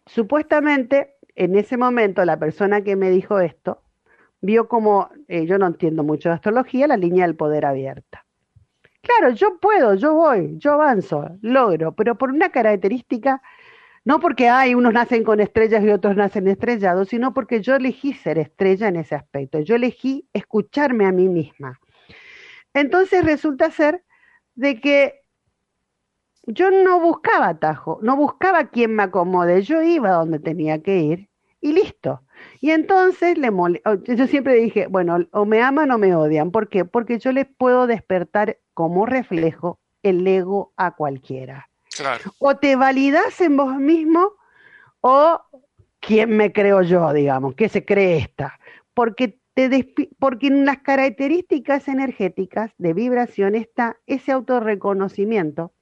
Supuestamente, 0.06 1.16
en 1.34 1.56
ese 1.56 1.76
momento, 1.76 2.24
la 2.24 2.38
persona 2.38 2.82
que 2.82 2.94
me 2.94 3.10
dijo 3.10 3.40
esto 3.40 3.82
vio 4.40 4.68
como, 4.68 5.10
eh, 5.28 5.46
yo 5.46 5.58
no 5.58 5.66
entiendo 5.66 6.02
mucho 6.02 6.28
de 6.28 6.36
astrología, 6.36 6.86
la 6.86 6.96
línea 6.96 7.26
del 7.26 7.36
poder 7.36 7.64
abierta. 7.66 8.24
Claro, 9.02 9.34
yo 9.34 9.58
puedo, 9.60 9.94
yo 9.94 10.14
voy, 10.14 10.58
yo 10.58 10.72
avanzo, 10.72 11.28
logro, 11.40 11.94
pero 11.94 12.16
por 12.18 12.30
una 12.30 12.50
característica, 12.50 13.40
no 14.04 14.20
porque 14.20 14.48
hay 14.48 14.74
unos 14.74 14.92
nacen 14.92 15.22
con 15.24 15.40
estrellas 15.40 15.84
y 15.84 15.90
otros 15.90 16.16
nacen 16.16 16.48
estrellados, 16.48 17.08
sino 17.08 17.32
porque 17.32 17.60
yo 17.62 17.76
elegí 17.76 18.14
ser 18.14 18.38
estrella 18.38 18.88
en 18.88 18.96
ese 18.96 19.14
aspecto, 19.14 19.60
yo 19.60 19.76
elegí 19.76 20.28
escucharme 20.32 21.06
a 21.06 21.12
mí 21.12 21.28
misma. 21.28 21.78
Entonces 22.74 23.24
resulta 23.24 23.70
ser 23.70 24.04
de 24.54 24.80
que 24.80 25.20
yo 26.46 26.70
no 26.70 27.00
buscaba 27.00 27.48
atajo, 27.48 27.98
no 28.02 28.16
buscaba 28.16 28.70
quien 28.70 28.94
me 28.94 29.04
acomode, 29.04 29.62
yo 29.62 29.82
iba 29.82 30.10
donde 30.10 30.38
tenía 30.38 30.82
que 30.82 30.98
ir 30.98 31.28
y 31.66 31.72
listo. 31.72 32.22
Y 32.60 32.70
entonces 32.70 33.36
le 33.36 33.50
mole 33.50 33.82
yo 34.06 34.26
siempre 34.28 34.54
dije, 34.54 34.86
bueno, 34.86 35.18
o 35.32 35.44
me 35.44 35.62
aman 35.62 35.90
o 35.90 35.98
me 35.98 36.14
odian. 36.14 36.52
¿Por 36.52 36.68
qué? 36.68 36.84
Porque 36.84 37.18
yo 37.18 37.32
les 37.32 37.46
puedo 37.46 37.88
despertar 37.88 38.58
como 38.72 39.04
reflejo 39.04 39.80
el 40.02 40.24
ego 40.26 40.72
a 40.76 40.94
cualquiera. 40.94 41.68
Claro. 41.96 42.32
O 42.38 42.56
te 42.56 42.76
validas 42.76 43.40
en 43.40 43.56
vos 43.56 43.76
mismo 43.76 44.32
o 45.00 45.40
quién 45.98 46.36
me 46.36 46.52
creo 46.52 46.82
yo, 46.82 47.12
digamos, 47.12 47.54
qué 47.56 47.68
se 47.68 47.84
cree 47.84 48.18
esta. 48.18 48.60
Porque, 48.94 49.40
te 49.54 49.94
porque 50.20 50.46
en 50.46 50.66
las 50.66 50.78
características 50.78 51.88
energéticas 51.88 52.70
de 52.78 52.94
vibración 52.94 53.56
está 53.56 53.96
ese 54.06 54.30
autorreconocimiento 54.30 55.72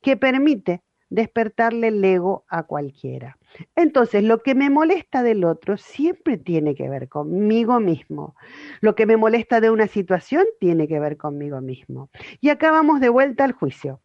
que 0.00 0.16
permite 0.16 0.82
despertarle 1.12 1.88
el 1.88 2.02
ego 2.02 2.44
a 2.48 2.62
cualquiera. 2.62 3.36
Entonces, 3.76 4.24
lo 4.24 4.42
que 4.42 4.54
me 4.54 4.70
molesta 4.70 5.22
del 5.22 5.44
otro 5.44 5.76
siempre 5.76 6.38
tiene 6.38 6.74
que 6.74 6.88
ver 6.88 7.10
conmigo 7.10 7.80
mismo. 7.80 8.34
Lo 8.80 8.94
que 8.94 9.04
me 9.04 9.18
molesta 9.18 9.60
de 9.60 9.70
una 9.70 9.88
situación 9.88 10.46
tiene 10.58 10.88
que 10.88 10.98
ver 11.00 11.18
conmigo 11.18 11.60
mismo. 11.60 12.10
Y 12.40 12.48
acá 12.48 12.70
vamos 12.70 13.00
de 13.00 13.10
vuelta 13.10 13.44
al 13.44 13.52
juicio. 13.52 14.00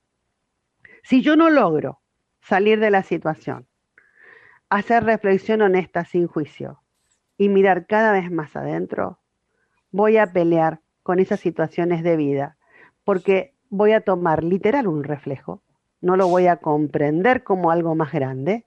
Si 1.01 1.22
yo 1.22 1.38
no 1.38 1.49
logro 1.49 2.01
salir 2.41 2.80
de 2.82 2.91
la 2.91 3.03
situación, 3.03 3.68
hacer 4.70 5.05
reflexión 5.05 5.62
honesta 5.62 6.03
sin 6.03 6.28
juicio 6.28 6.82
y 7.38 7.47
mirar 7.47 7.88
cada 7.88 8.12
vez 8.12 8.30
más 8.30 8.53
adentro, 8.58 9.22
voy 9.91 10.18
a 10.18 10.34
pelear 10.34 10.82
con 11.03 11.20
esas 11.20 11.39
situaciones 11.39 12.03
de 12.03 12.18
vida, 12.18 12.58
porque 13.05 13.53
voy 13.70 13.93
a 13.93 14.01
tomar 14.01 14.43
literal 14.43 14.88
un 14.88 15.05
reflejo, 15.05 15.64
no 16.01 16.15
lo 16.15 16.27
voy 16.27 16.47
a 16.47 16.57
comprender 16.57 17.43
como 17.43 17.71
algo 17.71 17.95
más 17.95 18.11
grande 18.11 18.65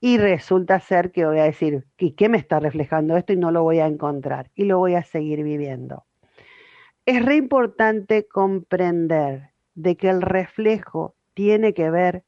y 0.00 0.18
resulta 0.18 0.80
ser 0.80 1.12
que 1.12 1.26
voy 1.26 1.38
a 1.38 1.44
decir, 1.44 1.84
¿y 1.98 2.12
qué 2.12 2.28
me 2.28 2.38
está 2.38 2.58
reflejando 2.58 3.16
esto? 3.16 3.32
Y 3.32 3.36
no 3.36 3.50
lo 3.50 3.62
voy 3.62 3.80
a 3.80 3.86
encontrar 3.86 4.50
y 4.54 4.64
lo 4.64 4.78
voy 4.78 4.94
a 4.94 5.02
seguir 5.02 5.42
viviendo. 5.42 6.04
Es 7.04 7.24
re 7.24 7.36
importante 7.36 8.26
comprender 8.26 9.50
de 9.74 9.96
que 9.96 10.08
el 10.08 10.22
reflejo 10.22 11.16
tiene 11.34 11.74
que 11.74 11.90
ver 11.90 12.24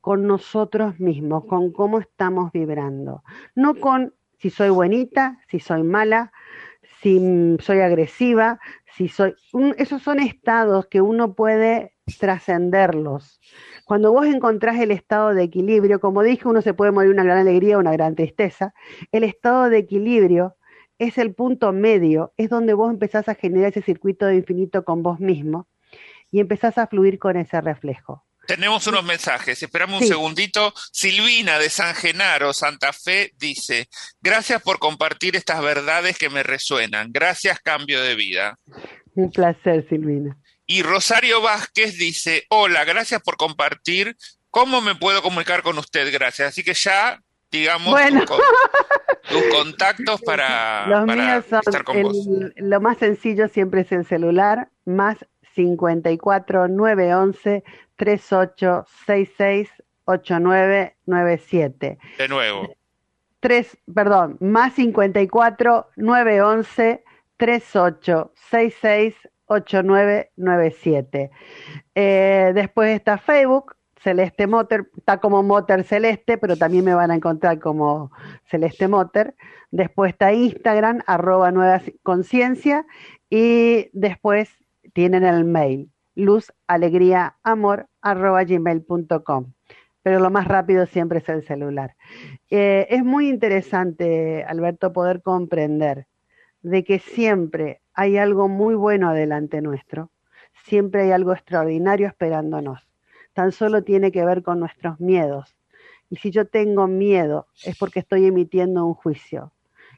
con 0.00 0.26
nosotros 0.26 1.00
mismos, 1.00 1.46
con 1.46 1.72
cómo 1.72 1.98
estamos 1.98 2.52
vibrando, 2.52 3.22
no 3.54 3.74
con 3.74 4.14
si 4.38 4.50
soy 4.50 4.68
buenita, 4.68 5.40
si 5.48 5.60
soy 5.60 5.82
mala, 5.82 6.30
si 7.04 7.56
soy 7.60 7.80
agresiva, 7.80 8.58
si 8.96 9.08
soy... 9.08 9.34
esos 9.76 10.02
son 10.02 10.20
estados 10.20 10.86
que 10.86 11.02
uno 11.02 11.34
puede 11.34 11.92
trascenderlos. 12.18 13.40
Cuando 13.84 14.10
vos 14.10 14.26
encontrás 14.26 14.80
el 14.80 14.90
estado 14.90 15.34
de 15.34 15.42
equilibrio, 15.42 16.00
como 16.00 16.22
dije, 16.22 16.48
uno 16.48 16.62
se 16.62 16.72
puede 16.72 16.92
morir 16.92 17.10
una 17.10 17.22
gran 17.22 17.36
alegría 17.36 17.76
o 17.76 17.80
una 17.80 17.92
gran 17.92 18.14
tristeza. 18.14 18.72
El 19.12 19.22
estado 19.22 19.68
de 19.68 19.78
equilibrio 19.78 20.56
es 20.98 21.18
el 21.18 21.34
punto 21.34 21.74
medio, 21.74 22.32
es 22.38 22.48
donde 22.48 22.72
vos 22.72 22.90
empezás 22.90 23.28
a 23.28 23.34
generar 23.34 23.68
ese 23.68 23.82
circuito 23.82 24.24
de 24.24 24.36
infinito 24.36 24.82
con 24.84 25.02
vos 25.02 25.20
mismo 25.20 25.68
y 26.30 26.40
empezás 26.40 26.78
a 26.78 26.86
fluir 26.86 27.18
con 27.18 27.36
ese 27.36 27.60
reflejo. 27.60 28.24
Tenemos 28.46 28.86
unos 28.86 29.04
mensajes, 29.04 29.62
esperamos 29.62 30.02
un 30.02 30.08
segundito. 30.08 30.72
Silvina 30.92 31.58
de 31.58 31.70
San 31.70 31.94
Genaro, 31.94 32.52
Santa 32.52 32.92
Fe, 32.92 33.32
dice, 33.38 33.88
gracias 34.20 34.62
por 34.62 34.78
compartir 34.78 35.36
estas 35.36 35.62
verdades 35.62 36.18
que 36.18 36.28
me 36.28 36.42
resuenan. 36.42 37.10
Gracias, 37.12 37.60
cambio 37.60 38.02
de 38.02 38.14
vida. 38.14 38.58
Un 39.14 39.30
placer, 39.30 39.86
Silvina. 39.88 40.36
Y 40.66 40.82
Rosario 40.82 41.42
Vázquez 41.42 41.96
dice, 41.98 42.44
hola, 42.48 42.84
gracias 42.84 43.22
por 43.22 43.36
compartir. 43.36 44.16
¿Cómo 44.50 44.80
me 44.80 44.94
puedo 44.94 45.22
comunicar 45.22 45.62
con 45.62 45.78
usted? 45.78 46.12
Gracias. 46.12 46.48
Así 46.48 46.62
que 46.62 46.74
ya, 46.74 47.20
digamos, 47.50 47.98
tus, 49.28 49.42
contactos 49.50 50.20
para, 50.22 50.84
estar 51.38 51.84
con 51.84 52.02
vos. 52.02 52.16
Lo 52.56 52.80
más 52.80 52.98
sencillo 52.98 53.48
siempre 53.48 53.82
es 53.82 53.92
el 53.92 54.06
celular, 54.06 54.68
más 54.84 55.18
54 55.54 56.68
911 56.68 57.64
3866 57.96 59.70
8997. 60.04 61.98
De 62.18 62.28
nuevo. 62.28 62.74
Tres, 63.40 63.76
perdón, 63.92 64.36
más 64.40 64.72
54 64.74 65.90
911 65.96 67.04
3866 67.36 69.14
8997. 69.46 71.30
Eh, 71.94 72.52
después 72.54 72.94
está 72.96 73.18
Facebook, 73.18 73.76
Celeste 74.00 74.46
Motor, 74.46 74.90
está 74.96 75.18
como 75.18 75.42
Motor 75.42 75.82
Celeste, 75.84 76.38
pero 76.38 76.56
también 76.56 76.84
me 76.84 76.94
van 76.94 77.10
a 77.10 77.16
encontrar 77.16 77.58
como 77.58 78.12
Celeste 78.50 78.88
Motor. 78.88 79.34
Después 79.70 80.12
está 80.12 80.32
Instagram, 80.32 81.00
arroba 81.06 81.50
Nueva 81.50 81.82
Conciencia. 82.02 82.86
Y 83.30 83.88
después 83.92 84.50
tienen 84.92 85.24
el 85.24 85.44
mail, 85.44 85.90
luz, 86.14 86.52
alegría, 86.66 87.36
amor, 87.42 87.88
gmail.com. 88.02 89.52
Pero 90.02 90.20
lo 90.20 90.30
más 90.30 90.46
rápido 90.46 90.86
siempre 90.86 91.18
es 91.18 91.28
el 91.28 91.44
celular. 91.46 91.96
Eh, 92.50 92.86
es 92.90 93.04
muy 93.04 93.28
interesante, 93.28 94.44
Alberto, 94.44 94.92
poder 94.92 95.22
comprender 95.22 96.06
de 96.62 96.84
que 96.84 96.98
siempre 96.98 97.80
hay 97.94 98.16
algo 98.16 98.48
muy 98.48 98.74
bueno 98.74 99.10
adelante 99.10 99.60
nuestro, 99.60 100.10
siempre 100.64 101.02
hay 101.02 101.12
algo 101.12 101.32
extraordinario 101.32 102.06
esperándonos. 102.06 102.86
Tan 103.32 103.52
solo 103.52 103.82
tiene 103.82 104.12
que 104.12 104.24
ver 104.24 104.42
con 104.42 104.60
nuestros 104.60 105.00
miedos. 105.00 105.56
Y 106.10 106.16
si 106.16 106.30
yo 106.30 106.46
tengo 106.46 106.86
miedo 106.86 107.46
es 107.64 107.76
porque 107.76 108.00
estoy 108.00 108.26
emitiendo 108.26 108.84
un 108.86 108.94
juicio. 108.94 109.52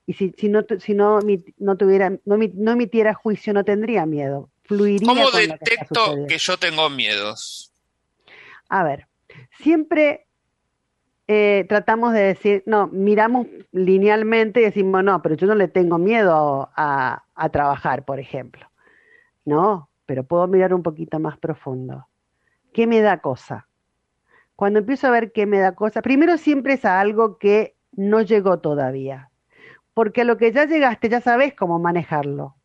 Y 0.06 0.14
si, 0.14 0.32
si 0.38 0.48
no, 0.48 0.64
si 0.78 0.94
no, 0.94 1.18
no, 1.58 1.76
tuviera, 1.76 2.10
no, 2.10 2.36
no 2.36 2.72
emitiera 2.72 3.12
juicio, 3.12 3.52
no 3.52 3.64
tendría 3.64 4.06
miedo. 4.06 4.50
Fluiría 4.66 5.06
¿Cómo 5.06 5.30
detecto 5.30 6.26
que, 6.28 6.38
yo 6.38 6.58
tengo 6.58 6.90
miedos? 6.90 7.72
A 8.68 8.82
ver, 8.82 9.06
siempre 9.60 10.26
eh, 11.28 11.64
tratamos 11.68 12.12
de 12.12 12.20
decir, 12.20 12.62
no, 12.66 12.88
miramos 12.88 13.46
linealmente 13.72 14.60
y 14.60 14.64
decimos, 14.64 15.04
no, 15.04 15.22
pero 15.22 15.36
yo 15.36 15.46
no 15.46 15.54
le 15.54 15.68
tengo 15.68 15.98
miedo 15.98 16.70
a, 16.76 17.24
a 17.34 17.48
trabajar, 17.50 18.04
por 18.04 18.18
ejemplo. 18.18 18.68
No, 19.44 19.88
pero 20.04 20.24
puedo 20.24 20.46
mirar 20.48 20.74
un 20.74 20.82
poquito 20.82 21.20
más 21.20 21.38
profundo. 21.38 22.08
¿Qué 22.72 22.86
me 22.86 23.00
da 23.00 23.18
cosa? 23.18 23.68
Cuando 24.56 24.80
empiezo 24.80 25.06
a 25.06 25.10
ver 25.10 25.32
qué 25.32 25.46
me 25.46 25.58
da 25.58 25.74
cosa, 25.74 26.02
primero 26.02 26.38
siempre 26.38 26.74
es 26.74 26.84
a 26.84 26.98
algo 26.98 27.38
que 27.38 27.76
no 27.92 28.22
llegó 28.22 28.58
todavía, 28.58 29.30
porque 29.94 30.22
a 30.22 30.24
lo 30.24 30.36
que 30.36 30.52
ya 30.52 30.64
llegaste 30.64 31.08
ya 31.08 31.20
sabes 31.20 31.54
cómo 31.54 31.78
manejarlo. 31.78 32.55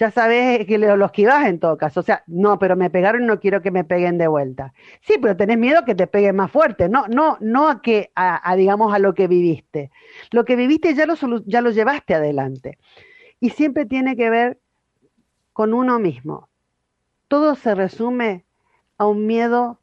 Ya 0.00 0.10
sabes 0.10 0.66
que 0.66 0.78
lo 0.78 1.04
esquivas 1.04 1.46
en 1.46 1.60
todo 1.60 1.76
caso. 1.76 2.00
O 2.00 2.02
sea, 2.02 2.24
no, 2.26 2.58
pero 2.58 2.74
me 2.74 2.88
pegaron 2.88 3.24
y 3.24 3.26
no 3.26 3.38
quiero 3.38 3.60
que 3.60 3.70
me 3.70 3.84
peguen 3.84 4.16
de 4.16 4.28
vuelta. 4.28 4.72
Sí, 5.02 5.16
pero 5.20 5.36
tenés 5.36 5.58
miedo 5.58 5.84
que 5.84 5.94
te 5.94 6.06
peguen 6.06 6.36
más 6.36 6.50
fuerte, 6.50 6.88
no, 6.88 7.06
no, 7.08 7.36
no 7.40 7.68
a 7.68 7.82
que, 7.82 8.10
a, 8.14 8.56
digamos, 8.56 8.94
a 8.94 8.98
lo 8.98 9.12
que 9.14 9.28
viviste. 9.28 9.90
Lo 10.30 10.46
que 10.46 10.56
viviste 10.56 10.94
ya 10.94 11.04
lo, 11.04 11.16
ya 11.44 11.60
lo 11.60 11.70
llevaste 11.70 12.14
adelante 12.14 12.78
y 13.40 13.50
siempre 13.50 13.84
tiene 13.84 14.16
que 14.16 14.30
ver 14.30 14.58
con 15.52 15.74
uno 15.74 15.98
mismo. 15.98 16.48
Todo 17.28 17.54
se 17.54 17.74
resume 17.74 18.46
a 18.98 19.06
un 19.06 19.26
miedo 19.26 19.80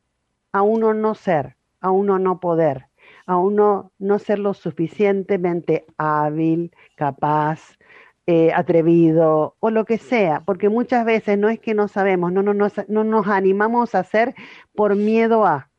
a 0.51 0.63
uno 0.63 0.95
no 0.95 1.13
ser, 1.13 1.57
a 1.81 1.91
uno 1.91 2.17
no 2.17 2.39
poder, 2.39 2.87
a 3.27 3.37
uno 3.37 3.91
no 3.99 4.17
ser 4.17 4.39
lo 4.39 4.55
suficientemente 4.55 5.85
hábil, 5.97 6.71
capaz, 6.95 7.76
eh, 8.29 8.51
atrevido 8.53 9.55
o 9.61 9.69
lo 9.69 9.85
que 9.85 9.97
sea, 9.97 10.41
porque 10.45 10.67
muchas 10.67 11.05
veces 11.05 11.37
no 11.37 11.47
es 11.47 11.61
que 11.61 11.73
no 11.73 11.87
sabemos, 11.87 12.33
no, 12.33 12.43
no, 12.43 12.53
no, 12.53 12.69
no 12.89 13.03
nos 13.05 13.27
animamos 13.27 13.95
a 13.95 13.99
hacer 13.99 14.35
por 14.75 14.97
miedo 14.97 15.45
a. 15.45 15.69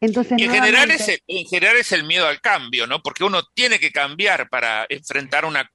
Entonces, 0.00 0.40
en, 0.40 0.50
general 0.50 0.90
es 0.90 1.06
el, 1.06 1.22
en 1.26 1.44
general 1.44 1.76
es 1.76 1.92
el 1.92 2.04
miedo 2.04 2.26
al 2.26 2.40
cambio, 2.40 2.86
¿no? 2.86 3.02
Porque 3.02 3.24
uno 3.24 3.42
tiene 3.52 3.78
que 3.78 3.92
cambiar 3.92 4.48
para 4.48 4.86
enfrentar 4.88 5.44
una, 5.44 5.70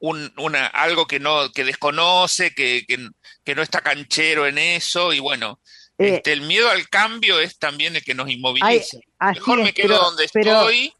un, 0.00 0.30
una, 0.36 0.66
algo 0.66 1.06
que 1.06 1.18
no, 1.18 1.50
que 1.50 1.64
desconoce, 1.64 2.54
que, 2.54 2.84
que, 2.86 3.54
no 3.54 3.62
está 3.62 3.80
canchero 3.80 4.46
en 4.46 4.58
eso, 4.58 5.14
y 5.14 5.20
bueno, 5.20 5.60
eh, 5.96 6.16
este, 6.16 6.34
el 6.34 6.42
miedo 6.42 6.68
al 6.68 6.90
cambio 6.90 7.40
es 7.40 7.58
también 7.58 7.96
el 7.96 8.04
que 8.04 8.14
nos 8.14 8.28
inmoviliza. 8.28 8.98
Mejor 9.18 9.62
me 9.62 9.72
quedo 9.72 9.96
donde 9.96 10.26
estoy. 10.26 10.92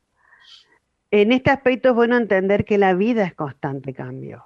En 1.13 1.31
este 1.31 1.51
aspecto 1.51 1.91
es 1.91 1.95
bueno 1.95 2.17
entender 2.17 2.65
que 2.65 2.79
la 2.79 2.95
vida 2.95 3.25
es 3.25 3.35
constante 3.35 3.93
cambio. 3.93 4.45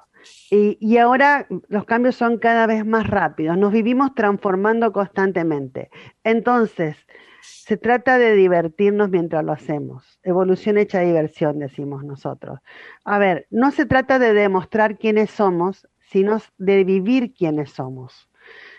Y, 0.50 0.76
y, 0.80 0.98
ahora 0.98 1.46
los 1.68 1.84
cambios 1.84 2.16
son 2.16 2.38
cada 2.38 2.66
vez 2.66 2.84
más 2.84 3.06
rápidos, 3.06 3.56
nos 3.56 3.72
vivimos 3.72 4.12
transformando 4.16 4.92
constantemente. 4.92 5.88
Entonces, 6.24 6.96
se 7.40 7.76
trata 7.76 8.18
de 8.18 8.34
divertirnos 8.34 9.08
mientras 9.08 9.44
lo 9.44 9.52
hacemos. 9.52 10.18
Evolución 10.24 10.78
hecha 10.78 10.98
diversión, 11.00 11.60
decimos 11.60 12.02
nosotros. 12.02 12.58
A 13.04 13.18
ver, 13.20 13.46
no 13.50 13.70
se 13.70 13.86
trata 13.86 14.18
de 14.18 14.32
demostrar 14.32 14.98
quiénes 14.98 15.30
somos, 15.30 15.86
sino 16.00 16.40
de 16.58 16.82
vivir 16.82 17.32
quiénes 17.32 17.70
somos. 17.70 18.28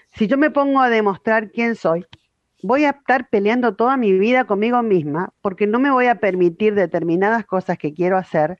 Si 0.10 0.28
yo 0.28 0.38
me 0.38 0.52
pongo 0.52 0.82
a 0.82 0.90
demostrar 0.90 1.52
quién 1.52 1.76
soy, 1.76 2.06
voy 2.64 2.86
a 2.86 2.92
estar 2.92 3.30
peleando 3.30 3.76
toda 3.76 3.98
mi 3.98 4.14
vida 4.18 4.46
conmigo 4.46 4.82
misma 4.84 5.34
porque 5.42 5.68
no 5.68 5.80
me 5.80 5.92
voy 5.92 6.08
a 6.08 6.16
permitir 6.16 6.76
determinadas 6.76 7.46
cosas 7.46 7.78
que 7.78 7.94
quiero 7.94 8.18
hacer 8.18 8.60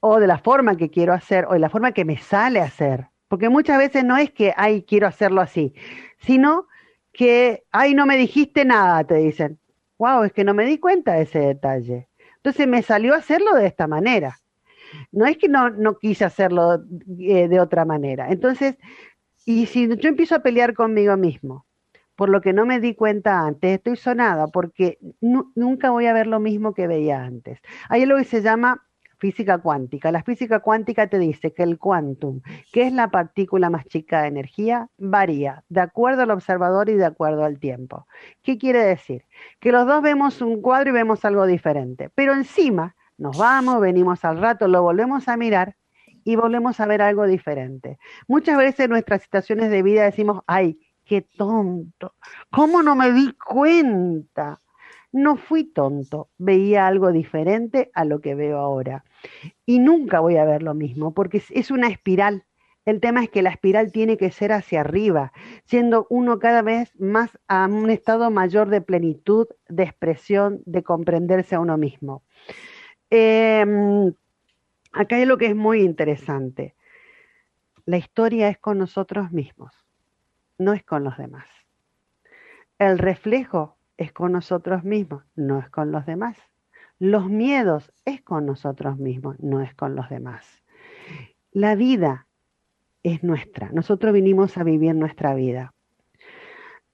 o 0.00 0.18
de 0.18 0.26
la 0.26 0.38
forma 0.38 0.76
que 0.76 0.90
quiero 0.90 1.12
hacer 1.12 1.44
o 1.46 1.52
de 1.52 1.58
la 1.58 1.70
forma 1.70 1.92
que 1.92 2.04
me 2.04 2.16
sale 2.18 2.60
hacer. 2.60 3.08
Porque 3.28 3.48
muchas 3.48 3.78
veces 3.78 4.02
no 4.04 4.16
es 4.16 4.30
que, 4.32 4.52
ay, 4.56 4.82
quiero 4.82 5.06
hacerlo 5.06 5.40
así, 5.40 5.72
sino 6.18 6.66
que, 7.12 7.64
ay, 7.70 7.94
no 7.94 8.06
me 8.06 8.16
dijiste 8.16 8.64
nada, 8.64 9.04
te 9.04 9.16
dicen. 9.16 9.58
Wow, 9.98 10.24
es 10.24 10.32
que 10.32 10.44
no 10.44 10.54
me 10.54 10.64
di 10.64 10.78
cuenta 10.78 11.14
de 11.14 11.22
ese 11.22 11.38
detalle. 11.40 12.08
Entonces 12.36 12.66
me 12.66 12.82
salió 12.82 13.14
hacerlo 13.14 13.54
de 13.54 13.66
esta 13.66 13.86
manera. 13.86 14.38
No 15.12 15.26
es 15.26 15.36
que 15.36 15.48
no, 15.48 15.70
no 15.70 15.98
quise 15.98 16.24
hacerlo 16.24 16.82
eh, 17.18 17.48
de 17.48 17.60
otra 17.60 17.84
manera. 17.84 18.30
Entonces, 18.30 18.76
y 19.44 19.66
si 19.66 19.88
yo 19.96 20.08
empiezo 20.08 20.34
a 20.34 20.42
pelear 20.42 20.74
conmigo 20.74 21.16
mismo, 21.16 21.66
por 22.20 22.28
lo 22.28 22.42
que 22.42 22.52
no 22.52 22.66
me 22.66 22.80
di 22.80 22.94
cuenta 22.94 23.40
antes. 23.46 23.78
Estoy 23.78 23.96
sonada 23.96 24.46
porque 24.48 24.98
nunca 25.22 25.88
voy 25.88 26.04
a 26.04 26.12
ver 26.12 26.26
lo 26.26 26.38
mismo 26.38 26.74
que 26.74 26.86
veía 26.86 27.24
antes. 27.24 27.60
Hay 27.88 28.02
algo 28.02 28.18
que 28.18 28.24
se 28.24 28.42
llama 28.42 28.86
física 29.16 29.56
cuántica. 29.56 30.12
La 30.12 30.22
física 30.22 30.60
cuántica 30.60 31.06
te 31.06 31.18
dice 31.18 31.54
que 31.54 31.62
el 31.62 31.78
quantum, 31.78 32.42
que 32.74 32.82
es 32.82 32.92
la 32.92 33.08
partícula 33.08 33.70
más 33.70 33.86
chica 33.86 34.20
de 34.20 34.28
energía, 34.28 34.90
varía 34.98 35.64
de 35.70 35.80
acuerdo 35.80 36.24
al 36.24 36.30
observador 36.32 36.90
y 36.90 36.94
de 36.96 37.06
acuerdo 37.06 37.42
al 37.42 37.58
tiempo. 37.58 38.06
¿Qué 38.42 38.58
quiere 38.58 38.84
decir? 38.84 39.24
Que 39.58 39.72
los 39.72 39.86
dos 39.86 40.02
vemos 40.02 40.42
un 40.42 40.60
cuadro 40.60 40.90
y 40.90 40.92
vemos 40.92 41.24
algo 41.24 41.46
diferente, 41.46 42.10
pero 42.14 42.34
encima 42.34 42.96
nos 43.16 43.38
vamos, 43.38 43.80
venimos 43.80 44.26
al 44.26 44.42
rato, 44.42 44.68
lo 44.68 44.82
volvemos 44.82 45.26
a 45.26 45.38
mirar 45.38 45.74
y 46.22 46.36
volvemos 46.36 46.80
a 46.80 46.86
ver 46.86 47.00
algo 47.00 47.26
diferente. 47.26 47.98
Muchas 48.28 48.58
veces 48.58 48.80
en 48.80 48.90
nuestras 48.90 49.22
situaciones 49.22 49.70
de 49.70 49.82
vida 49.82 50.04
decimos, 50.04 50.42
ay, 50.46 50.78
qué 51.10 51.22
tonto, 51.22 52.14
¿cómo 52.52 52.84
no 52.84 52.94
me 52.94 53.10
di 53.10 53.32
cuenta? 53.32 54.62
No 55.10 55.36
fui 55.36 55.64
tonto, 55.64 56.28
veía 56.38 56.86
algo 56.86 57.10
diferente 57.10 57.90
a 57.94 58.04
lo 58.04 58.20
que 58.20 58.36
veo 58.36 58.58
ahora. 58.58 59.04
Y 59.66 59.80
nunca 59.80 60.20
voy 60.20 60.36
a 60.36 60.44
ver 60.44 60.62
lo 60.62 60.72
mismo, 60.72 61.12
porque 61.12 61.42
es 61.50 61.72
una 61.72 61.88
espiral. 61.88 62.44
El 62.84 63.00
tema 63.00 63.24
es 63.24 63.28
que 63.28 63.42
la 63.42 63.50
espiral 63.50 63.90
tiene 63.90 64.16
que 64.18 64.30
ser 64.30 64.52
hacia 64.52 64.82
arriba, 64.82 65.32
siendo 65.64 66.06
uno 66.10 66.38
cada 66.38 66.62
vez 66.62 66.92
más 67.00 67.36
a 67.48 67.66
un 67.66 67.90
estado 67.90 68.30
mayor 68.30 68.68
de 68.68 68.80
plenitud, 68.80 69.48
de 69.68 69.82
expresión, 69.82 70.62
de 70.64 70.84
comprenderse 70.84 71.56
a 71.56 71.60
uno 71.60 71.76
mismo. 71.76 72.22
Em, 73.10 74.14
acá 74.92 75.16
hay 75.16 75.24
lo 75.24 75.38
que 75.38 75.46
es 75.46 75.56
muy 75.56 75.82
interesante. 75.82 76.76
La 77.84 77.96
historia 77.96 78.48
es 78.48 78.58
con 78.58 78.78
nosotros 78.78 79.32
mismos, 79.32 79.79
no 80.60 80.74
es 80.74 80.84
con 80.84 81.02
los 81.02 81.16
demás. 81.16 81.46
El 82.78 82.98
reflejo 82.98 83.78
es 83.96 84.12
con 84.12 84.32
nosotros 84.32 84.84
mismos, 84.84 85.24
no 85.34 85.58
es 85.58 85.70
con 85.70 85.90
los 85.90 86.04
demás. 86.04 86.36
Los 86.98 87.28
miedos 87.28 87.90
es 88.04 88.20
con 88.20 88.44
nosotros 88.44 88.98
mismos, 88.98 89.40
no 89.40 89.62
es 89.62 89.74
con 89.74 89.96
los 89.96 90.08
demás. 90.10 90.62
La 91.50 91.74
vida 91.74 92.26
es 93.02 93.24
nuestra. 93.24 93.70
Nosotros 93.72 94.12
vinimos 94.12 94.58
a 94.58 94.64
vivir 94.64 94.94
nuestra 94.94 95.34
vida. 95.34 95.72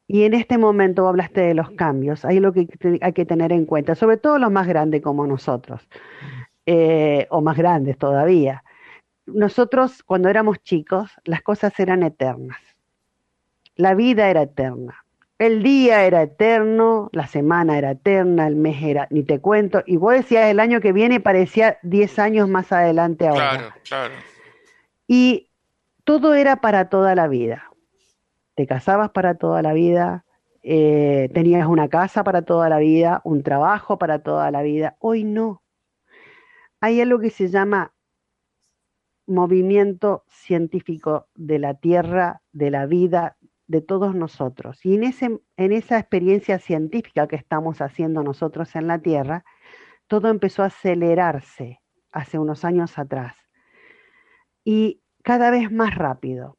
Y 0.06 0.22
en 0.22 0.34
este 0.34 0.58
momento 0.58 1.08
hablaste 1.08 1.40
de 1.40 1.54
los 1.54 1.70
cambios, 1.70 2.24
hay 2.24 2.38
lo 2.38 2.52
que 2.52 2.68
hay 3.00 3.12
que 3.12 3.26
tener 3.26 3.50
en 3.50 3.66
cuenta, 3.66 3.96
sobre 3.96 4.16
todo 4.16 4.38
los 4.38 4.52
más 4.52 4.68
grandes 4.68 5.02
como 5.02 5.26
nosotros, 5.26 5.88
eh, 6.66 7.26
o 7.30 7.40
más 7.40 7.56
grandes 7.56 7.98
todavía. 7.98 8.62
Nosotros 9.26 10.04
cuando 10.04 10.28
éramos 10.28 10.62
chicos, 10.62 11.10
las 11.24 11.42
cosas 11.42 11.78
eran 11.80 12.04
eternas. 12.04 12.75
La 13.76 13.94
vida 13.94 14.28
era 14.30 14.42
eterna. 14.42 15.04
El 15.38 15.62
día 15.62 16.04
era 16.06 16.22
eterno, 16.22 17.10
la 17.12 17.26
semana 17.26 17.76
era 17.76 17.90
eterna, 17.90 18.46
el 18.46 18.56
mes 18.56 18.82
era, 18.82 19.06
ni 19.10 19.22
te 19.22 19.38
cuento. 19.38 19.82
Y 19.86 19.98
vos 19.98 20.14
decías 20.14 20.46
el 20.46 20.60
año 20.60 20.80
que 20.80 20.92
viene 20.92 21.20
parecía 21.20 21.78
10 21.82 22.18
años 22.18 22.48
más 22.48 22.72
adelante 22.72 23.28
ahora. 23.28 23.50
Claro, 23.50 23.74
claro. 23.86 24.14
Y 25.06 25.50
todo 26.04 26.34
era 26.34 26.56
para 26.56 26.88
toda 26.88 27.14
la 27.14 27.28
vida. 27.28 27.70
Te 28.54 28.66
casabas 28.66 29.10
para 29.10 29.34
toda 29.34 29.60
la 29.60 29.74
vida, 29.74 30.24
eh, 30.62 31.30
tenías 31.34 31.66
una 31.66 31.88
casa 31.88 32.24
para 32.24 32.42
toda 32.42 32.70
la 32.70 32.78
vida, 32.78 33.20
un 33.24 33.42
trabajo 33.42 33.98
para 33.98 34.20
toda 34.20 34.50
la 34.50 34.62
vida. 34.62 34.96
Hoy 35.00 35.24
no. 35.24 35.62
Hay 36.80 37.00
algo 37.02 37.18
que 37.20 37.30
se 37.30 37.48
llama 37.48 37.92
movimiento 39.26 40.24
científico 40.28 41.26
de 41.34 41.58
la 41.58 41.74
Tierra, 41.74 42.40
de 42.52 42.70
la 42.70 42.86
vida, 42.86 43.36
de 43.66 43.80
todos 43.80 44.14
nosotros. 44.14 44.84
Y 44.84 44.94
en, 44.94 45.04
ese, 45.04 45.40
en 45.56 45.72
esa 45.72 45.98
experiencia 45.98 46.58
científica 46.58 47.26
que 47.26 47.36
estamos 47.36 47.80
haciendo 47.80 48.22
nosotros 48.22 48.74
en 48.76 48.86
la 48.86 48.98
Tierra, 48.98 49.44
todo 50.06 50.28
empezó 50.28 50.62
a 50.62 50.66
acelerarse 50.66 51.80
hace 52.12 52.38
unos 52.38 52.64
años 52.64 52.98
atrás 52.98 53.36
y 54.64 55.02
cada 55.22 55.50
vez 55.50 55.70
más 55.70 55.94
rápido. 55.94 56.58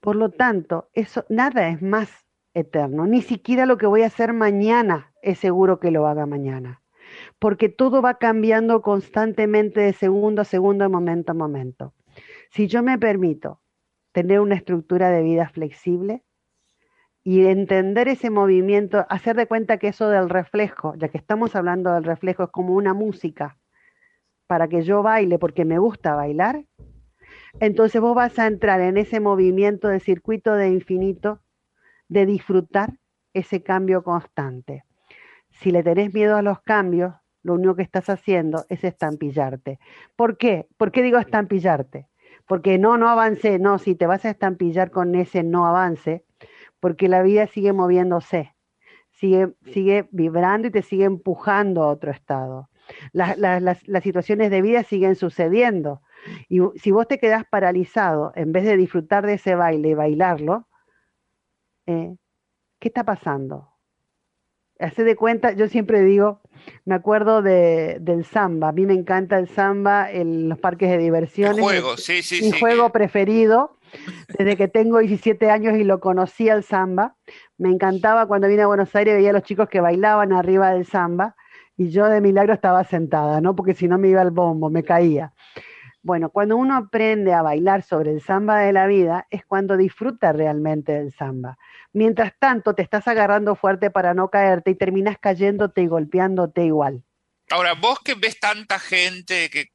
Por 0.00 0.16
lo 0.16 0.30
tanto, 0.30 0.88
eso 0.92 1.24
nada 1.28 1.68
es 1.68 1.82
más 1.82 2.26
eterno, 2.54 3.06
ni 3.06 3.22
siquiera 3.22 3.66
lo 3.66 3.76
que 3.76 3.86
voy 3.86 4.02
a 4.02 4.06
hacer 4.06 4.32
mañana 4.32 5.12
es 5.20 5.38
seguro 5.38 5.78
que 5.78 5.90
lo 5.90 6.06
haga 6.06 6.26
mañana, 6.26 6.82
porque 7.38 7.68
todo 7.68 8.00
va 8.00 8.18
cambiando 8.18 8.80
constantemente 8.82 9.80
de 9.80 9.92
segundo 9.92 10.42
a 10.42 10.44
segundo, 10.44 10.84
de 10.84 10.88
momento 10.88 11.32
a 11.32 11.34
momento. 11.34 11.94
Si 12.50 12.66
yo 12.66 12.82
me 12.82 12.98
permito 12.98 13.60
tener 14.12 14.40
una 14.40 14.54
estructura 14.54 15.10
de 15.10 15.22
vida 15.22 15.48
flexible, 15.48 16.22
y 17.26 17.44
entender 17.44 18.06
ese 18.06 18.30
movimiento, 18.30 19.04
hacer 19.08 19.34
de 19.34 19.48
cuenta 19.48 19.78
que 19.78 19.88
eso 19.88 20.08
del 20.08 20.30
reflejo, 20.30 20.94
ya 20.94 21.08
que 21.08 21.18
estamos 21.18 21.56
hablando 21.56 21.92
del 21.92 22.04
reflejo, 22.04 22.44
es 22.44 22.50
como 22.50 22.74
una 22.74 22.94
música 22.94 23.58
para 24.46 24.68
que 24.68 24.82
yo 24.82 25.02
baile 25.02 25.36
porque 25.36 25.64
me 25.64 25.80
gusta 25.80 26.14
bailar, 26.14 26.66
entonces 27.58 28.00
vos 28.00 28.14
vas 28.14 28.38
a 28.38 28.46
entrar 28.46 28.80
en 28.80 28.96
ese 28.96 29.18
movimiento 29.18 29.88
de 29.88 29.98
circuito 29.98 30.54
de 30.54 30.68
infinito, 30.68 31.40
de 32.06 32.26
disfrutar 32.26 32.92
ese 33.34 33.60
cambio 33.60 34.04
constante. 34.04 34.84
Si 35.50 35.72
le 35.72 35.82
tenés 35.82 36.14
miedo 36.14 36.36
a 36.36 36.42
los 36.42 36.60
cambios, 36.60 37.12
lo 37.42 37.54
único 37.54 37.74
que 37.74 37.82
estás 37.82 38.08
haciendo 38.08 38.66
es 38.68 38.84
estampillarte. 38.84 39.80
¿Por 40.14 40.38
qué? 40.38 40.68
¿Por 40.76 40.92
qué 40.92 41.02
digo 41.02 41.18
estampillarte? 41.18 42.06
Porque 42.46 42.78
no, 42.78 42.96
no 42.96 43.08
avance, 43.08 43.58
no, 43.58 43.78
si 43.78 43.96
te 43.96 44.06
vas 44.06 44.24
a 44.24 44.30
estampillar 44.30 44.92
con 44.92 45.16
ese 45.16 45.42
no 45.42 45.66
avance, 45.66 46.24
porque 46.80 47.08
la 47.08 47.22
vida 47.22 47.46
sigue 47.46 47.72
moviéndose, 47.72 48.54
sigue, 49.10 49.54
sigue 49.72 50.08
vibrando 50.10 50.68
y 50.68 50.70
te 50.70 50.82
sigue 50.82 51.04
empujando 51.04 51.82
a 51.82 51.88
otro 51.88 52.10
estado. 52.10 52.68
Las, 53.12 53.78
situaciones 54.02 54.50
de 54.50 54.62
vida 54.62 54.84
siguen 54.84 55.16
sucediendo. 55.16 56.02
Y 56.48 56.60
si 56.76 56.90
vos 56.90 57.08
te 57.08 57.18
quedás 57.18 57.44
paralizado, 57.44 58.32
en 58.36 58.52
vez 58.52 58.64
de 58.64 58.76
disfrutar 58.76 59.26
de 59.26 59.34
ese 59.34 59.54
baile 59.54 59.90
y 59.90 59.94
bailarlo, 59.94 60.66
eh, 61.86 62.16
¿qué 62.78 62.88
está 62.88 63.04
pasando? 63.04 63.70
Hace 64.78 65.04
de 65.04 65.16
cuenta, 65.16 65.52
yo 65.52 65.68
siempre 65.68 66.02
digo, 66.02 66.42
me 66.84 66.94
acuerdo 66.94 67.42
de, 67.42 67.98
del 68.00 68.24
samba. 68.24 68.68
A 68.68 68.72
mí 68.72 68.84
me 68.86 68.94
encanta 68.94 69.38
el 69.38 69.48
samba 69.48 70.10
en 70.10 70.48
los 70.48 70.58
parques 70.58 70.90
de 70.90 70.98
diversiones. 70.98 71.60
juego, 71.60 71.96
sí, 71.96 72.22
sí, 72.22 72.42
mi 72.42 72.58
juego 72.58 72.90
preferido. 72.90 73.75
Desde 74.38 74.56
que 74.56 74.68
tengo 74.68 74.98
17 74.98 75.50
años 75.50 75.76
y 75.76 75.84
lo 75.84 76.00
conocí 76.00 76.48
al 76.48 76.64
samba. 76.64 77.16
Me 77.58 77.68
encantaba 77.70 78.26
cuando 78.26 78.48
vine 78.48 78.62
a 78.62 78.66
Buenos 78.66 78.94
Aires, 78.94 79.14
veía 79.14 79.30
a 79.30 79.32
los 79.32 79.42
chicos 79.42 79.68
que 79.68 79.80
bailaban 79.80 80.32
arriba 80.32 80.70
del 80.70 80.86
samba 80.86 81.36
y 81.76 81.90
yo 81.90 82.06
de 82.06 82.20
milagro 82.20 82.54
estaba 82.54 82.84
sentada, 82.84 83.40
¿no? 83.40 83.54
Porque 83.54 83.74
si 83.74 83.88
no 83.88 83.98
me 83.98 84.08
iba 84.08 84.20
al 84.20 84.30
bombo, 84.30 84.70
me 84.70 84.82
caía. 84.82 85.32
Bueno, 86.02 86.30
cuando 86.30 86.56
uno 86.56 86.76
aprende 86.76 87.32
a 87.32 87.42
bailar 87.42 87.82
sobre 87.82 88.12
el 88.12 88.22
samba 88.22 88.60
de 88.60 88.72
la 88.72 88.86
vida 88.86 89.26
es 89.28 89.44
cuando 89.44 89.76
disfruta 89.76 90.32
realmente 90.32 90.92
del 90.92 91.12
samba. 91.12 91.58
Mientras 91.92 92.32
tanto, 92.38 92.74
te 92.74 92.82
estás 92.82 93.08
agarrando 93.08 93.56
fuerte 93.56 93.90
para 93.90 94.14
no 94.14 94.30
caerte 94.30 94.70
y 94.70 94.76
terminas 94.76 95.18
cayéndote 95.18 95.82
y 95.82 95.88
golpeándote 95.88 96.64
igual. 96.64 97.02
Ahora, 97.50 97.74
vos 97.74 97.98
que 98.00 98.14
ves 98.14 98.38
tanta 98.38 98.78
gente 98.78 99.50
que 99.50 99.70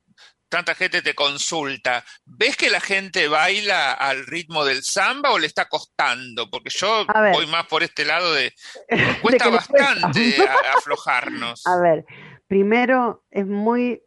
tanta 0.51 0.75
gente 0.75 1.01
te 1.01 1.15
consulta, 1.15 2.03
¿ves 2.25 2.57
que 2.57 2.69
la 2.69 2.81
gente 2.81 3.29
baila 3.29 3.93
al 3.93 4.25
ritmo 4.25 4.65
del 4.65 4.83
samba 4.83 5.31
o 5.31 5.39
le 5.39 5.47
está 5.47 5.69
costando? 5.69 6.49
Porque 6.49 6.69
yo 6.69 7.05
voy 7.33 7.47
más 7.47 7.65
por 7.67 7.83
este 7.83 8.03
lado 8.03 8.33
de... 8.33 8.53
cuesta 9.21 9.49
bastante 9.49 10.35
aflojarnos. 10.77 11.65
A 11.65 11.79
ver, 11.79 12.05
primero 12.47 13.23
es 13.31 13.47
muy... 13.47 14.03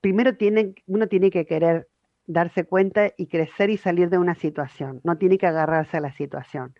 Primero 0.00 0.36
tiene, 0.36 0.74
uno 0.86 1.08
tiene 1.08 1.32
que 1.32 1.44
querer 1.44 1.88
darse 2.26 2.64
cuenta 2.64 3.12
y 3.16 3.26
crecer 3.26 3.70
y 3.70 3.76
salir 3.76 4.10
de 4.10 4.18
una 4.18 4.36
situación, 4.36 5.00
no 5.02 5.18
tiene 5.18 5.36
que 5.36 5.48
agarrarse 5.48 5.96
a 5.96 6.00
la 6.00 6.12
situación. 6.12 6.76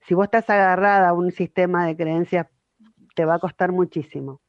Si 0.00 0.14
vos 0.14 0.24
estás 0.24 0.50
agarrada 0.50 1.10
a 1.10 1.12
un 1.12 1.30
sistema 1.30 1.86
de 1.86 1.96
creencias, 1.96 2.48
te 3.14 3.24
va 3.24 3.36
a 3.36 3.38
costar 3.38 3.70
muchísimo 3.70 4.40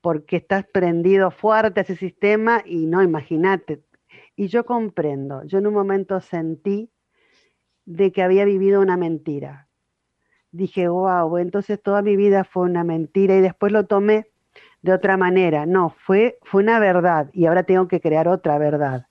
porque 0.00 0.36
estás 0.36 0.64
prendido 0.66 1.30
fuerte 1.30 1.80
a 1.80 1.82
ese 1.82 1.96
sistema 1.96 2.62
y 2.64 2.86
no, 2.86 3.02
imagínate. 3.02 3.82
Y 4.36 4.48
yo 4.48 4.64
comprendo, 4.64 5.44
yo 5.44 5.58
en 5.58 5.66
un 5.66 5.74
momento 5.74 6.20
sentí 6.20 6.90
de 7.84 8.12
que 8.12 8.22
había 8.22 8.44
vivido 8.44 8.80
una 8.80 8.96
mentira. 8.96 9.68
Dije, 10.52 10.88
wow, 10.88 11.36
entonces 11.38 11.80
toda 11.82 12.02
mi 12.02 12.16
vida 12.16 12.44
fue 12.44 12.64
una 12.64 12.84
mentira 12.84 13.36
y 13.36 13.40
después 13.40 13.72
lo 13.72 13.86
tomé 13.86 14.30
de 14.82 14.92
otra 14.92 15.16
manera. 15.16 15.66
No, 15.66 15.90
fue, 15.90 16.38
fue 16.42 16.62
una 16.62 16.78
verdad 16.80 17.30
y 17.32 17.46
ahora 17.46 17.64
tengo 17.64 17.88
que 17.88 18.00
crear 18.00 18.28
otra 18.28 18.58
verdad. 18.58 19.06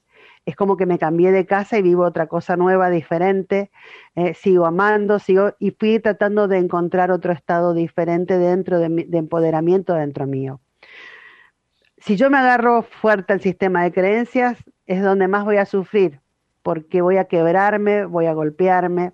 Es 0.45 0.55
como 0.55 0.77
que 0.77 0.85
me 0.85 0.97
cambié 0.97 1.31
de 1.31 1.45
casa 1.45 1.77
y 1.77 1.81
vivo 1.81 2.03
otra 2.03 2.27
cosa 2.27 2.57
nueva, 2.57 2.89
diferente, 2.89 3.69
eh, 4.15 4.33
sigo 4.33 4.65
amando, 4.65 5.19
sigo 5.19 5.53
y 5.59 5.71
fui 5.71 5.99
tratando 5.99 6.47
de 6.47 6.57
encontrar 6.57 7.11
otro 7.11 7.33
estado 7.33 7.73
diferente 7.73 8.37
dentro 8.39 8.79
de, 8.79 8.89
de 8.89 9.17
empoderamiento 9.17 9.93
dentro 9.93 10.25
mío 10.25 10.59
si 12.01 12.15
yo 12.15 12.29
me 12.29 12.37
agarro 12.37 12.83
fuerte 12.83 13.33
al 13.33 13.41
sistema 13.41 13.83
de 13.83 13.91
creencias, 13.91 14.57
es 14.85 15.03
donde 15.03 15.27
más 15.27 15.45
voy 15.45 15.57
a 15.57 15.65
sufrir, 15.65 16.19
porque 16.63 17.01
voy 17.01 17.17
a 17.17 17.25
quebrarme, 17.25 18.05
voy 18.05 18.25
a 18.25 18.33
golpearme. 18.33 19.13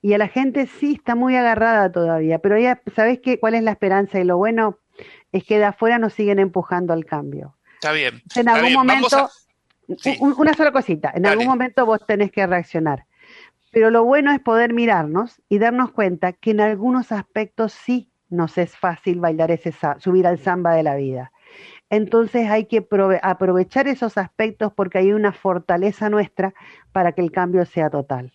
Y 0.00 0.12
a 0.14 0.18
la 0.18 0.28
gente 0.28 0.66
sí 0.66 0.94
está 0.94 1.14
muy 1.14 1.36
agarrada 1.36 1.90
todavía, 1.90 2.38
pero 2.38 2.58
ya, 2.58 2.80
¿sabés 2.94 3.20
qué? 3.20 3.38
¿Cuál 3.38 3.54
es 3.54 3.62
la 3.62 3.72
esperanza? 3.72 4.20
Y 4.20 4.24
lo 4.24 4.36
bueno 4.36 4.78
es 5.32 5.44
que 5.44 5.58
de 5.58 5.64
afuera 5.64 5.98
nos 5.98 6.14
siguen 6.14 6.38
empujando 6.38 6.92
al 6.92 7.04
cambio. 7.04 7.56
Está 7.74 7.92
bien. 7.92 8.22
En 8.34 8.48
algún 8.48 8.72
momento, 8.72 9.28
una 10.20 10.54
sola 10.54 10.72
cosita, 10.72 11.12
en 11.14 11.26
algún 11.26 11.46
momento 11.46 11.84
vos 11.86 12.04
tenés 12.06 12.30
que 12.32 12.46
reaccionar. 12.46 13.06
Pero 13.70 13.90
lo 13.90 14.04
bueno 14.04 14.32
es 14.32 14.40
poder 14.40 14.72
mirarnos 14.72 15.42
y 15.48 15.58
darnos 15.58 15.92
cuenta 15.92 16.32
que 16.32 16.52
en 16.52 16.60
algunos 16.60 17.12
aspectos 17.12 17.72
sí 17.72 18.10
nos 18.30 18.58
es 18.58 18.76
fácil 18.76 19.20
bailar 19.20 19.50
ese 19.50 19.74
subir 19.98 20.26
al 20.26 20.38
samba 20.38 20.74
de 20.74 20.82
la 20.82 20.96
vida. 20.96 21.32
Entonces 21.90 22.48
hay 22.50 22.66
que 22.66 22.86
aprovechar 23.22 23.88
esos 23.88 24.18
aspectos 24.18 24.72
porque 24.74 24.98
hay 24.98 25.12
una 25.12 25.32
fortaleza 25.32 26.10
nuestra 26.10 26.54
para 26.92 27.12
que 27.12 27.22
el 27.22 27.32
cambio 27.32 27.64
sea 27.64 27.88
total. 27.88 28.32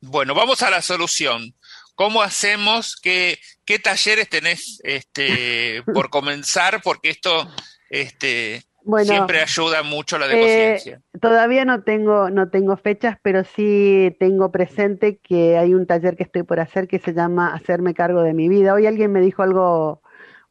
Bueno, 0.00 0.34
vamos 0.34 0.62
a 0.62 0.70
la 0.70 0.82
solución. 0.82 1.54
¿Cómo 1.94 2.22
hacemos? 2.22 2.96
¿Qué, 2.96 3.38
qué 3.64 3.78
talleres 3.78 4.28
tenés 4.28 4.80
este, 4.84 5.82
por 5.94 6.10
comenzar? 6.10 6.82
Porque 6.82 7.10
esto 7.10 7.48
este, 7.88 8.62
siempre 9.02 9.40
ayuda 9.40 9.82
mucho 9.82 10.16
a 10.16 10.18
la 10.18 10.26
conciencia. 10.26 11.00
Eh, 11.14 11.18
todavía 11.20 11.64
no 11.64 11.82
tengo, 11.82 12.28
no 12.30 12.50
tengo 12.50 12.76
fechas, 12.76 13.18
pero 13.22 13.44
sí 13.44 14.14
tengo 14.20 14.50
presente 14.50 15.18
que 15.18 15.56
hay 15.56 15.74
un 15.74 15.86
taller 15.86 16.16
que 16.16 16.24
estoy 16.24 16.42
por 16.42 16.60
hacer 16.60 16.86
que 16.86 16.98
se 16.98 17.14
llama 17.14 17.54
Hacerme 17.54 17.94
cargo 17.94 18.22
de 18.22 18.34
mi 18.34 18.48
vida. 18.48 18.74
Hoy 18.74 18.86
alguien 18.86 19.12
me 19.12 19.20
dijo 19.20 19.42
algo 19.42 20.02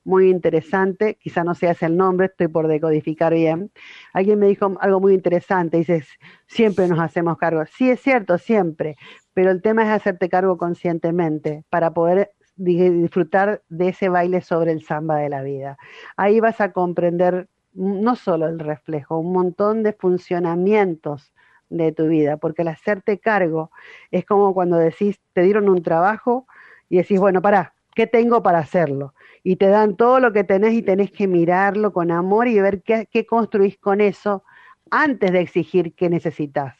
muy 0.05 0.29
interesante, 0.29 1.15
quizá 1.15 1.43
no 1.43 1.55
seas 1.55 1.83
el 1.83 1.97
nombre, 1.97 2.27
estoy 2.27 2.47
por 2.47 2.67
decodificar 2.67 3.33
bien. 3.33 3.71
Alguien 4.13 4.39
me 4.39 4.47
dijo 4.47 4.77
algo 4.79 4.99
muy 5.01 5.13
interesante, 5.13 5.77
dices, 5.77 6.07
siempre 6.47 6.87
nos 6.87 6.99
hacemos 6.99 7.37
cargo. 7.37 7.63
Sí, 7.65 7.89
es 7.89 7.99
cierto, 8.01 8.37
siempre, 8.37 8.95
pero 9.33 9.51
el 9.51 9.61
tema 9.61 9.83
es 9.83 9.89
hacerte 9.89 10.29
cargo 10.29 10.57
conscientemente 10.57 11.65
para 11.69 11.93
poder 11.93 12.31
disfrutar 12.55 13.63
de 13.67 13.89
ese 13.89 14.07
baile 14.09 14.41
sobre 14.41 14.71
el 14.71 14.83
samba 14.83 15.17
de 15.17 15.29
la 15.29 15.41
vida. 15.41 15.77
Ahí 16.15 16.39
vas 16.39 16.61
a 16.61 16.71
comprender 16.71 17.49
no 17.73 18.15
solo 18.15 18.47
el 18.47 18.59
reflejo, 18.59 19.17
un 19.19 19.33
montón 19.33 19.83
de 19.83 19.93
funcionamientos 19.93 21.33
de 21.69 21.91
tu 21.91 22.07
vida, 22.07 22.37
porque 22.37 22.61
el 22.61 22.69
hacerte 22.69 23.19
cargo 23.19 23.71
es 24.11 24.25
como 24.25 24.53
cuando 24.53 24.77
decís, 24.77 25.19
te 25.33 25.41
dieron 25.41 25.67
un 25.67 25.83
trabajo 25.83 26.47
y 26.89 26.97
decís, 26.97 27.19
bueno, 27.19 27.41
para, 27.41 27.74
¿qué 27.95 28.05
tengo 28.05 28.43
para 28.43 28.59
hacerlo? 28.59 29.15
Y 29.41 29.55
te 29.55 29.67
dan 29.67 29.95
todo 29.95 30.19
lo 30.19 30.33
que 30.33 30.43
tenés 30.43 30.73
y 30.73 30.83
tenés 30.83 31.11
que 31.11 31.27
mirarlo 31.27 31.93
con 31.93 32.11
amor 32.11 32.47
y 32.47 32.59
ver 32.59 32.83
qué, 32.83 33.25
construís 33.25 33.77
con 33.79 34.01
eso 34.01 34.43
antes 34.91 35.31
de 35.31 35.39
exigir 35.39 35.95
qué 35.95 36.09
necesitas. 36.09 36.75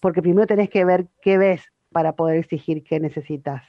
Porque 0.00 0.22
primero 0.22 0.46
tenés 0.46 0.70
que 0.70 0.84
ver 0.84 1.08
qué 1.20 1.36
ves 1.36 1.62
para 1.90 2.14
poder 2.16 2.38
exigir 2.38 2.84
qué 2.84 3.00
necesitas. 3.00 3.62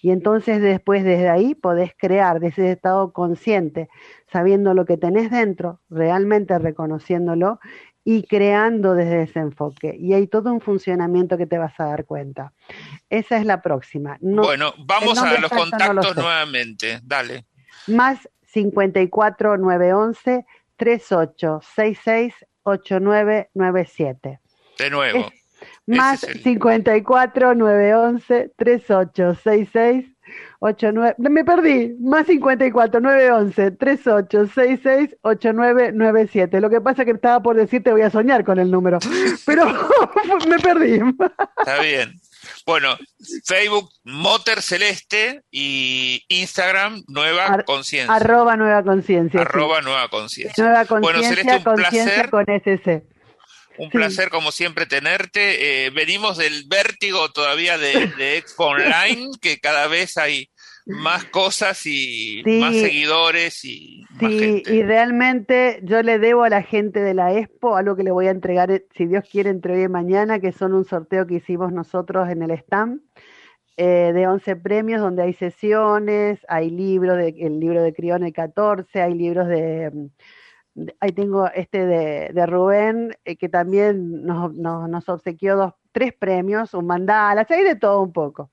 Y 0.00 0.10
entonces 0.10 0.62
después 0.62 1.04
desde 1.04 1.28
ahí 1.28 1.54
podés 1.54 1.92
crear, 1.98 2.40
desde 2.40 2.62
ese 2.62 2.72
estado 2.72 3.12
consciente, 3.12 3.90
sabiendo 4.32 4.72
lo 4.72 4.86
que 4.86 4.96
tenés 4.96 5.30
dentro, 5.30 5.80
realmente 5.90 6.58
reconociéndolo 6.58 7.60
y 8.08 8.22
creando 8.22 8.94
desde 8.94 9.24
ese 9.24 9.40
enfoque. 9.40 9.96
Y 9.98 10.14
hay 10.14 10.28
todo 10.28 10.52
un 10.52 10.60
funcionamiento 10.60 11.36
que 11.36 11.46
te 11.46 11.58
vas 11.58 11.74
a 11.80 11.86
dar 11.86 12.04
cuenta. 12.04 12.52
Esa 13.10 13.36
es 13.36 13.44
la 13.44 13.60
próxima. 13.60 14.16
bueno, 14.20 14.72
vamos 14.78 15.18
a 15.18 15.40
los 15.40 15.50
contactos 15.50 16.14
nuevamente. 16.14 17.00
Dale. 17.02 17.46
Más 17.88 18.28
54 18.44 19.58
911 19.58 20.46
3866 20.76 22.34
8997. 22.62 24.40
De 24.78 24.90
nuevo. 24.90 25.28
más 25.86 26.20
54 26.20 27.54
911 27.56 28.52
3866 28.56 30.15
89, 30.60 31.16
me 31.18 31.44
perdí, 31.44 31.94
más 32.00 32.26
54 32.26 33.00
911 33.00 33.70
3866 33.72 35.16
8997. 35.22 36.60
Lo 36.60 36.70
que 36.70 36.80
pasa 36.80 37.02
es 37.02 37.06
que 37.06 37.12
estaba 37.12 37.42
por 37.42 37.56
decirte 37.56 37.92
voy 37.92 38.02
a 38.02 38.10
soñar 38.10 38.44
con 38.44 38.58
el 38.58 38.70
número, 38.70 38.98
pero 39.46 39.66
me 40.48 40.58
perdí. 40.58 41.00
Está 41.58 41.80
bien. 41.80 42.20
Bueno, 42.64 42.96
Facebook 43.44 43.90
Motor 44.04 44.62
Celeste 44.62 45.42
y 45.50 46.24
Instagram 46.28 47.02
Nueva 47.08 47.62
Conciencia. 47.64 48.14
Arroba 48.14 48.56
Nueva 48.56 48.84
Conciencia. 48.84 49.40
Arroba 49.40 49.80
Nueva 49.80 50.08
Conciencia. 50.08 50.64
Nueva 50.64 50.84
Conciencia, 50.84 51.58
bueno, 51.64 51.90
Celeste, 51.90 52.30
con 52.30 52.46
SC. 52.48 53.15
Un 53.78 53.90
placer, 53.90 54.30
como 54.30 54.52
siempre, 54.52 54.86
tenerte. 54.86 55.86
Eh, 55.86 55.90
venimos 55.90 56.38
del 56.38 56.64
vértigo 56.68 57.30
todavía 57.30 57.78
de, 57.78 58.36
Expo 58.36 58.66
Online, 58.66 59.30
que 59.40 59.58
cada 59.58 59.86
vez 59.86 60.16
hay 60.16 60.50
más 60.86 61.24
cosas 61.24 61.84
y 61.84 62.42
más 62.60 62.74
seguidores 62.76 63.64
y 63.64 64.04
más 64.20 64.32
gente. 64.32 64.72
y 64.72 64.82
realmente 64.84 65.80
yo 65.82 66.00
le 66.02 66.20
debo 66.20 66.44
a 66.44 66.48
la 66.48 66.62
gente 66.62 67.00
de 67.00 67.12
la 67.12 67.36
Expo 67.36 67.76
algo 67.76 67.96
que 67.96 68.04
le 68.04 68.12
voy 68.12 68.28
a 68.28 68.30
entregar, 68.30 68.70
eh, 68.70 68.86
si 68.94 69.06
Dios 69.06 69.24
quiere, 69.30 69.50
entre 69.50 69.74
hoy 69.74 69.82
y 69.82 69.88
mañana, 69.88 70.38
que 70.38 70.52
son 70.52 70.74
un 70.74 70.84
sorteo 70.84 71.26
que 71.26 71.34
hicimos 71.34 71.72
nosotros 71.72 72.28
en 72.30 72.42
el 72.42 72.52
stand. 72.52 73.00
Eh, 73.78 74.12
de 74.14 74.26
11 74.26 74.56
premios 74.56 75.02
donde 75.02 75.22
hay 75.22 75.34
sesiones, 75.34 76.38
hay 76.48 76.70
libros, 76.70 77.18
de, 77.18 77.34
el 77.40 77.60
libro 77.60 77.82
de 77.82 77.92
Crión 77.92 78.24
el 78.24 78.32
14, 78.32 79.02
hay 79.02 79.12
libros 79.12 79.48
de 79.48 79.92
ahí 81.00 81.12
tengo 81.12 81.48
este 81.54 81.86
de, 81.86 82.46
Rubén, 82.46 83.16
eh, 83.24 83.36
que 83.36 83.48
también 83.48 84.24
nos, 84.24 84.52
nos, 84.54 85.08
obsequió 85.08 85.56
dos, 85.56 85.74
tres 85.92 86.12
premios, 86.12 86.74
un 86.74 86.86
mandala, 86.86 87.46
hay 87.48 87.64
de 87.64 87.76
todo 87.76 88.02
un 88.02 88.12
poco. 88.12 88.50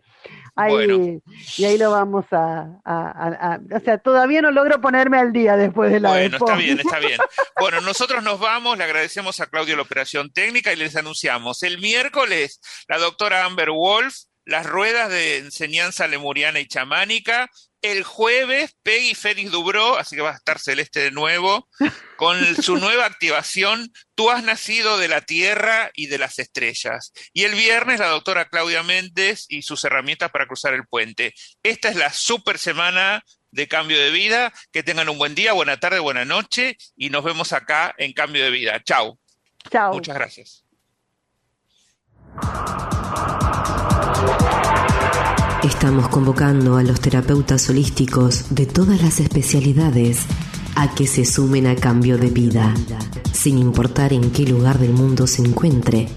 Ahí, 0.56 1.20
Y 1.58 1.66
ahí 1.66 1.78
lo 1.78 1.92
vamos 1.92 2.26
a, 2.32 3.60
O 3.76 3.80
sea, 3.80 3.98
todavía 3.98 4.42
no 4.42 4.52
logro 4.52 4.80
ponerme 4.80 5.18
al 5.18 5.34
día 5.34 5.58
después 5.58 5.92
de 5.92 6.00
la 6.00 6.10
Bueno, 6.10 6.38
está 6.38 6.56
bien, 6.56 6.80
está 6.80 7.00
bien. 7.00 7.20
Bueno, 7.60 7.82
nosotros 7.82 8.24
nos 8.24 8.40
vamos, 8.40 8.78
le 8.78 8.84
agradecemos 8.84 9.40
a 9.40 9.48
Claudio 9.48 9.76
la 9.76 9.82
operación 9.82 10.32
técnica 10.32 10.72
y 10.72 10.76
les 10.76 10.96
anunciamos 10.96 11.64
el 11.64 11.80
miércoles 11.80 12.60
la 12.88 12.98
doctora 12.98 13.46
Amber 13.46 13.72
Wolf 13.72 14.14
las 14.46 14.66
ruedas 14.66 15.10
de 15.10 15.38
enseñanza 15.38 16.08
lemuriana 16.08 16.60
y 16.60 16.68
chamánica. 16.68 17.50
El 17.84 18.04
jueves, 18.04 18.76
Peggy 18.82 19.14
Félix 19.14 19.52
Dubró, 19.52 20.00
así 20.00 20.16
que 20.16 20.24
va 20.24 20.32
a 20.32 20.36
estar 20.36 20.58
Celeste 20.58 21.02
de 21.02 21.12
nuevo, 21.12 21.70
con 22.18 22.40
su 22.62 22.78
nueva 22.78 23.06
activación, 23.06 23.92
Tú 24.16 24.30
has 24.30 24.44
nacido 24.44 24.98
de 24.98 25.08
la 25.08 25.22
tierra 25.22 25.90
y 25.96 26.08
de 26.08 26.20
las 26.20 26.38
estrellas. 26.38 27.14
Y 27.34 27.44
el 27.44 27.56
viernes, 27.56 28.00
la 28.00 28.08
doctora 28.08 28.48
Claudia 28.48 28.84
Méndez 28.84 29.46
y 29.50 29.64
sus 29.64 29.84
herramientas 29.86 30.30
para 30.32 30.46
cruzar 30.46 30.74
el 30.74 30.86
puente. 30.86 31.34
Esta 31.64 31.90
es 31.90 31.96
la 31.96 32.12
super 32.12 32.60
semana 32.60 33.24
de 33.52 33.68
cambio 33.68 34.00
de 34.00 34.12
vida. 34.12 34.54
Que 34.72 34.84
tengan 34.84 35.10
un 35.10 35.18
buen 35.18 35.34
día, 35.34 35.54
buena 35.54 35.80
tarde, 35.80 36.00
buena 36.00 36.26
noche 36.26 36.78
y 36.96 37.10
nos 37.10 37.24
vemos 37.24 37.54
acá 37.54 37.96
en 37.98 38.14
Cambio 38.14 38.44
de 38.44 38.52
Vida. 38.52 38.84
Chao. 38.84 39.18
Chao. 39.72 39.94
Muchas 39.94 40.16
gracias. 40.16 40.64
Estamos 45.64 46.10
convocando 46.10 46.76
a 46.76 46.84
los 46.84 47.00
terapeutas 47.00 47.70
holísticos 47.70 48.48
de 48.50 48.66
todas 48.66 49.02
las 49.02 49.22
especialidades 49.22 50.26
a 50.76 50.94
que 50.94 51.08
se 51.08 51.24
sumen 51.24 51.68
a 51.68 51.78
cambio 51.78 52.18
de 52.18 52.30
vida. 52.30 52.74
Sin 53.32 53.58
importar 53.58 54.12
en 54.12 54.32
qué 54.32 54.46
lugar 54.46 54.78
del 54.78 54.92
mundo 54.92 55.26
se 55.26 55.42
encuentre, 55.42 56.10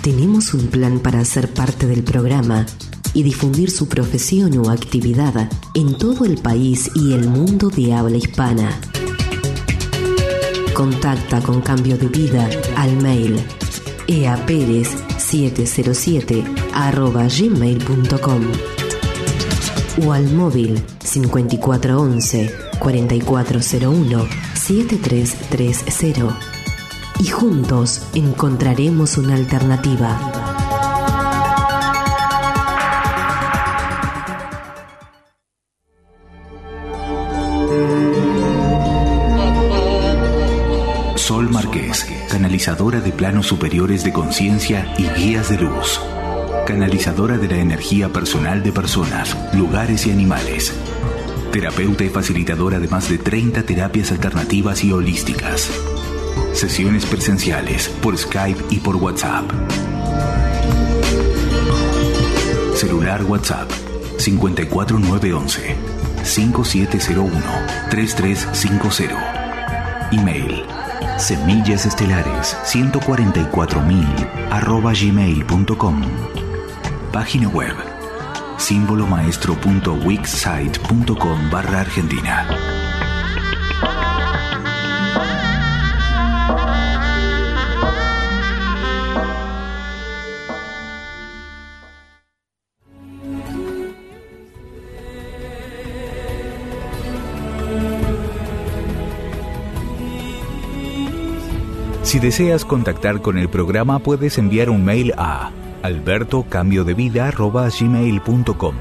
tenemos 0.00 0.54
un 0.54 0.68
plan 0.68 1.00
para 1.00 1.22
ser 1.26 1.52
parte 1.52 1.86
del 1.86 2.02
programa 2.02 2.64
y 3.12 3.24
difundir 3.24 3.70
su 3.70 3.90
profesión 3.90 4.56
o 4.56 4.70
actividad 4.70 5.50
en 5.74 5.98
todo 5.98 6.24
el 6.24 6.38
país 6.38 6.90
y 6.94 7.12
el 7.12 7.28
mundo 7.28 7.68
de 7.68 7.92
habla 7.92 8.16
hispana. 8.16 8.80
Contacta 10.72 11.42
con 11.42 11.60
Cambio 11.60 11.98
de 11.98 12.08
Vida 12.08 12.48
al 12.76 12.96
mail 12.96 13.38
eaperez707 14.06 16.42
gmail.com 17.38 18.73
o 20.04 20.12
al 20.12 20.30
móvil 20.32 20.82
5411 21.02 22.50
4401 22.78 24.26
7330 24.54 26.38
y 27.20 27.28
juntos 27.28 28.02
encontraremos 28.14 29.18
una 29.18 29.34
alternativa. 29.34 30.18
Sol 41.16 41.48
Marqués, 41.50 42.06
canalizadora 42.28 43.00
de 43.00 43.12
planos 43.12 43.46
superiores 43.46 44.04
de 44.04 44.12
conciencia 44.12 44.92
y 44.98 45.08
guías 45.08 45.48
de 45.48 45.58
luz 45.58 46.00
canalizadora 46.64 47.38
de 47.38 47.48
la 47.48 47.58
energía 47.58 48.08
personal 48.08 48.62
de 48.62 48.72
personas, 48.72 49.36
lugares 49.54 50.06
y 50.06 50.10
animales. 50.10 50.72
Terapeuta 51.52 52.04
y 52.04 52.08
facilitadora 52.08 52.80
de 52.80 52.88
más 52.88 53.08
de 53.08 53.18
30 53.18 53.62
terapias 53.64 54.10
alternativas 54.10 54.82
y 54.82 54.92
holísticas. 54.92 55.70
Sesiones 56.52 57.06
presenciales 57.06 57.88
por 57.88 58.16
Skype 58.16 58.64
y 58.70 58.80
por 58.80 58.96
WhatsApp. 58.96 59.44
Celular 62.74 63.22
WhatsApp 63.24 63.70
54911 64.18 65.76
5701 66.22 67.40
3350. 67.90 70.08
Email 70.12 70.64
semillasestelares 71.18 72.56
144.000 72.64 74.50
arroba 74.50 74.92
gmail.com. 74.92 76.43
Página 77.14 77.48
web 77.48 77.74
símbolomaestro.wixsite.com 78.58 81.48
barra 81.48 81.80
Argentina. 81.82 82.44
Si 102.02 102.18
deseas 102.18 102.64
contactar 102.64 103.20
con 103.20 103.38
el 103.38 103.48
programa 103.48 104.00
puedes 104.00 104.36
enviar 104.38 104.68
un 104.68 104.84
mail 104.84 105.14
a 105.16 105.52
albertocambiodevida.gmail.com 105.84 108.74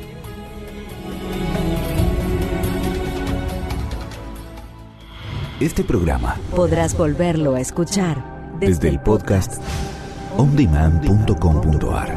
Este 5.61 5.85
programa 5.85 6.37
podrás 6.57 6.97
volverlo 6.97 7.55
a 7.55 7.61
escuchar 7.61 8.25
desde, 8.59 8.89
el 8.89 9.01
podcast 9.01 9.61
ondemand.com.ar. 10.39 12.17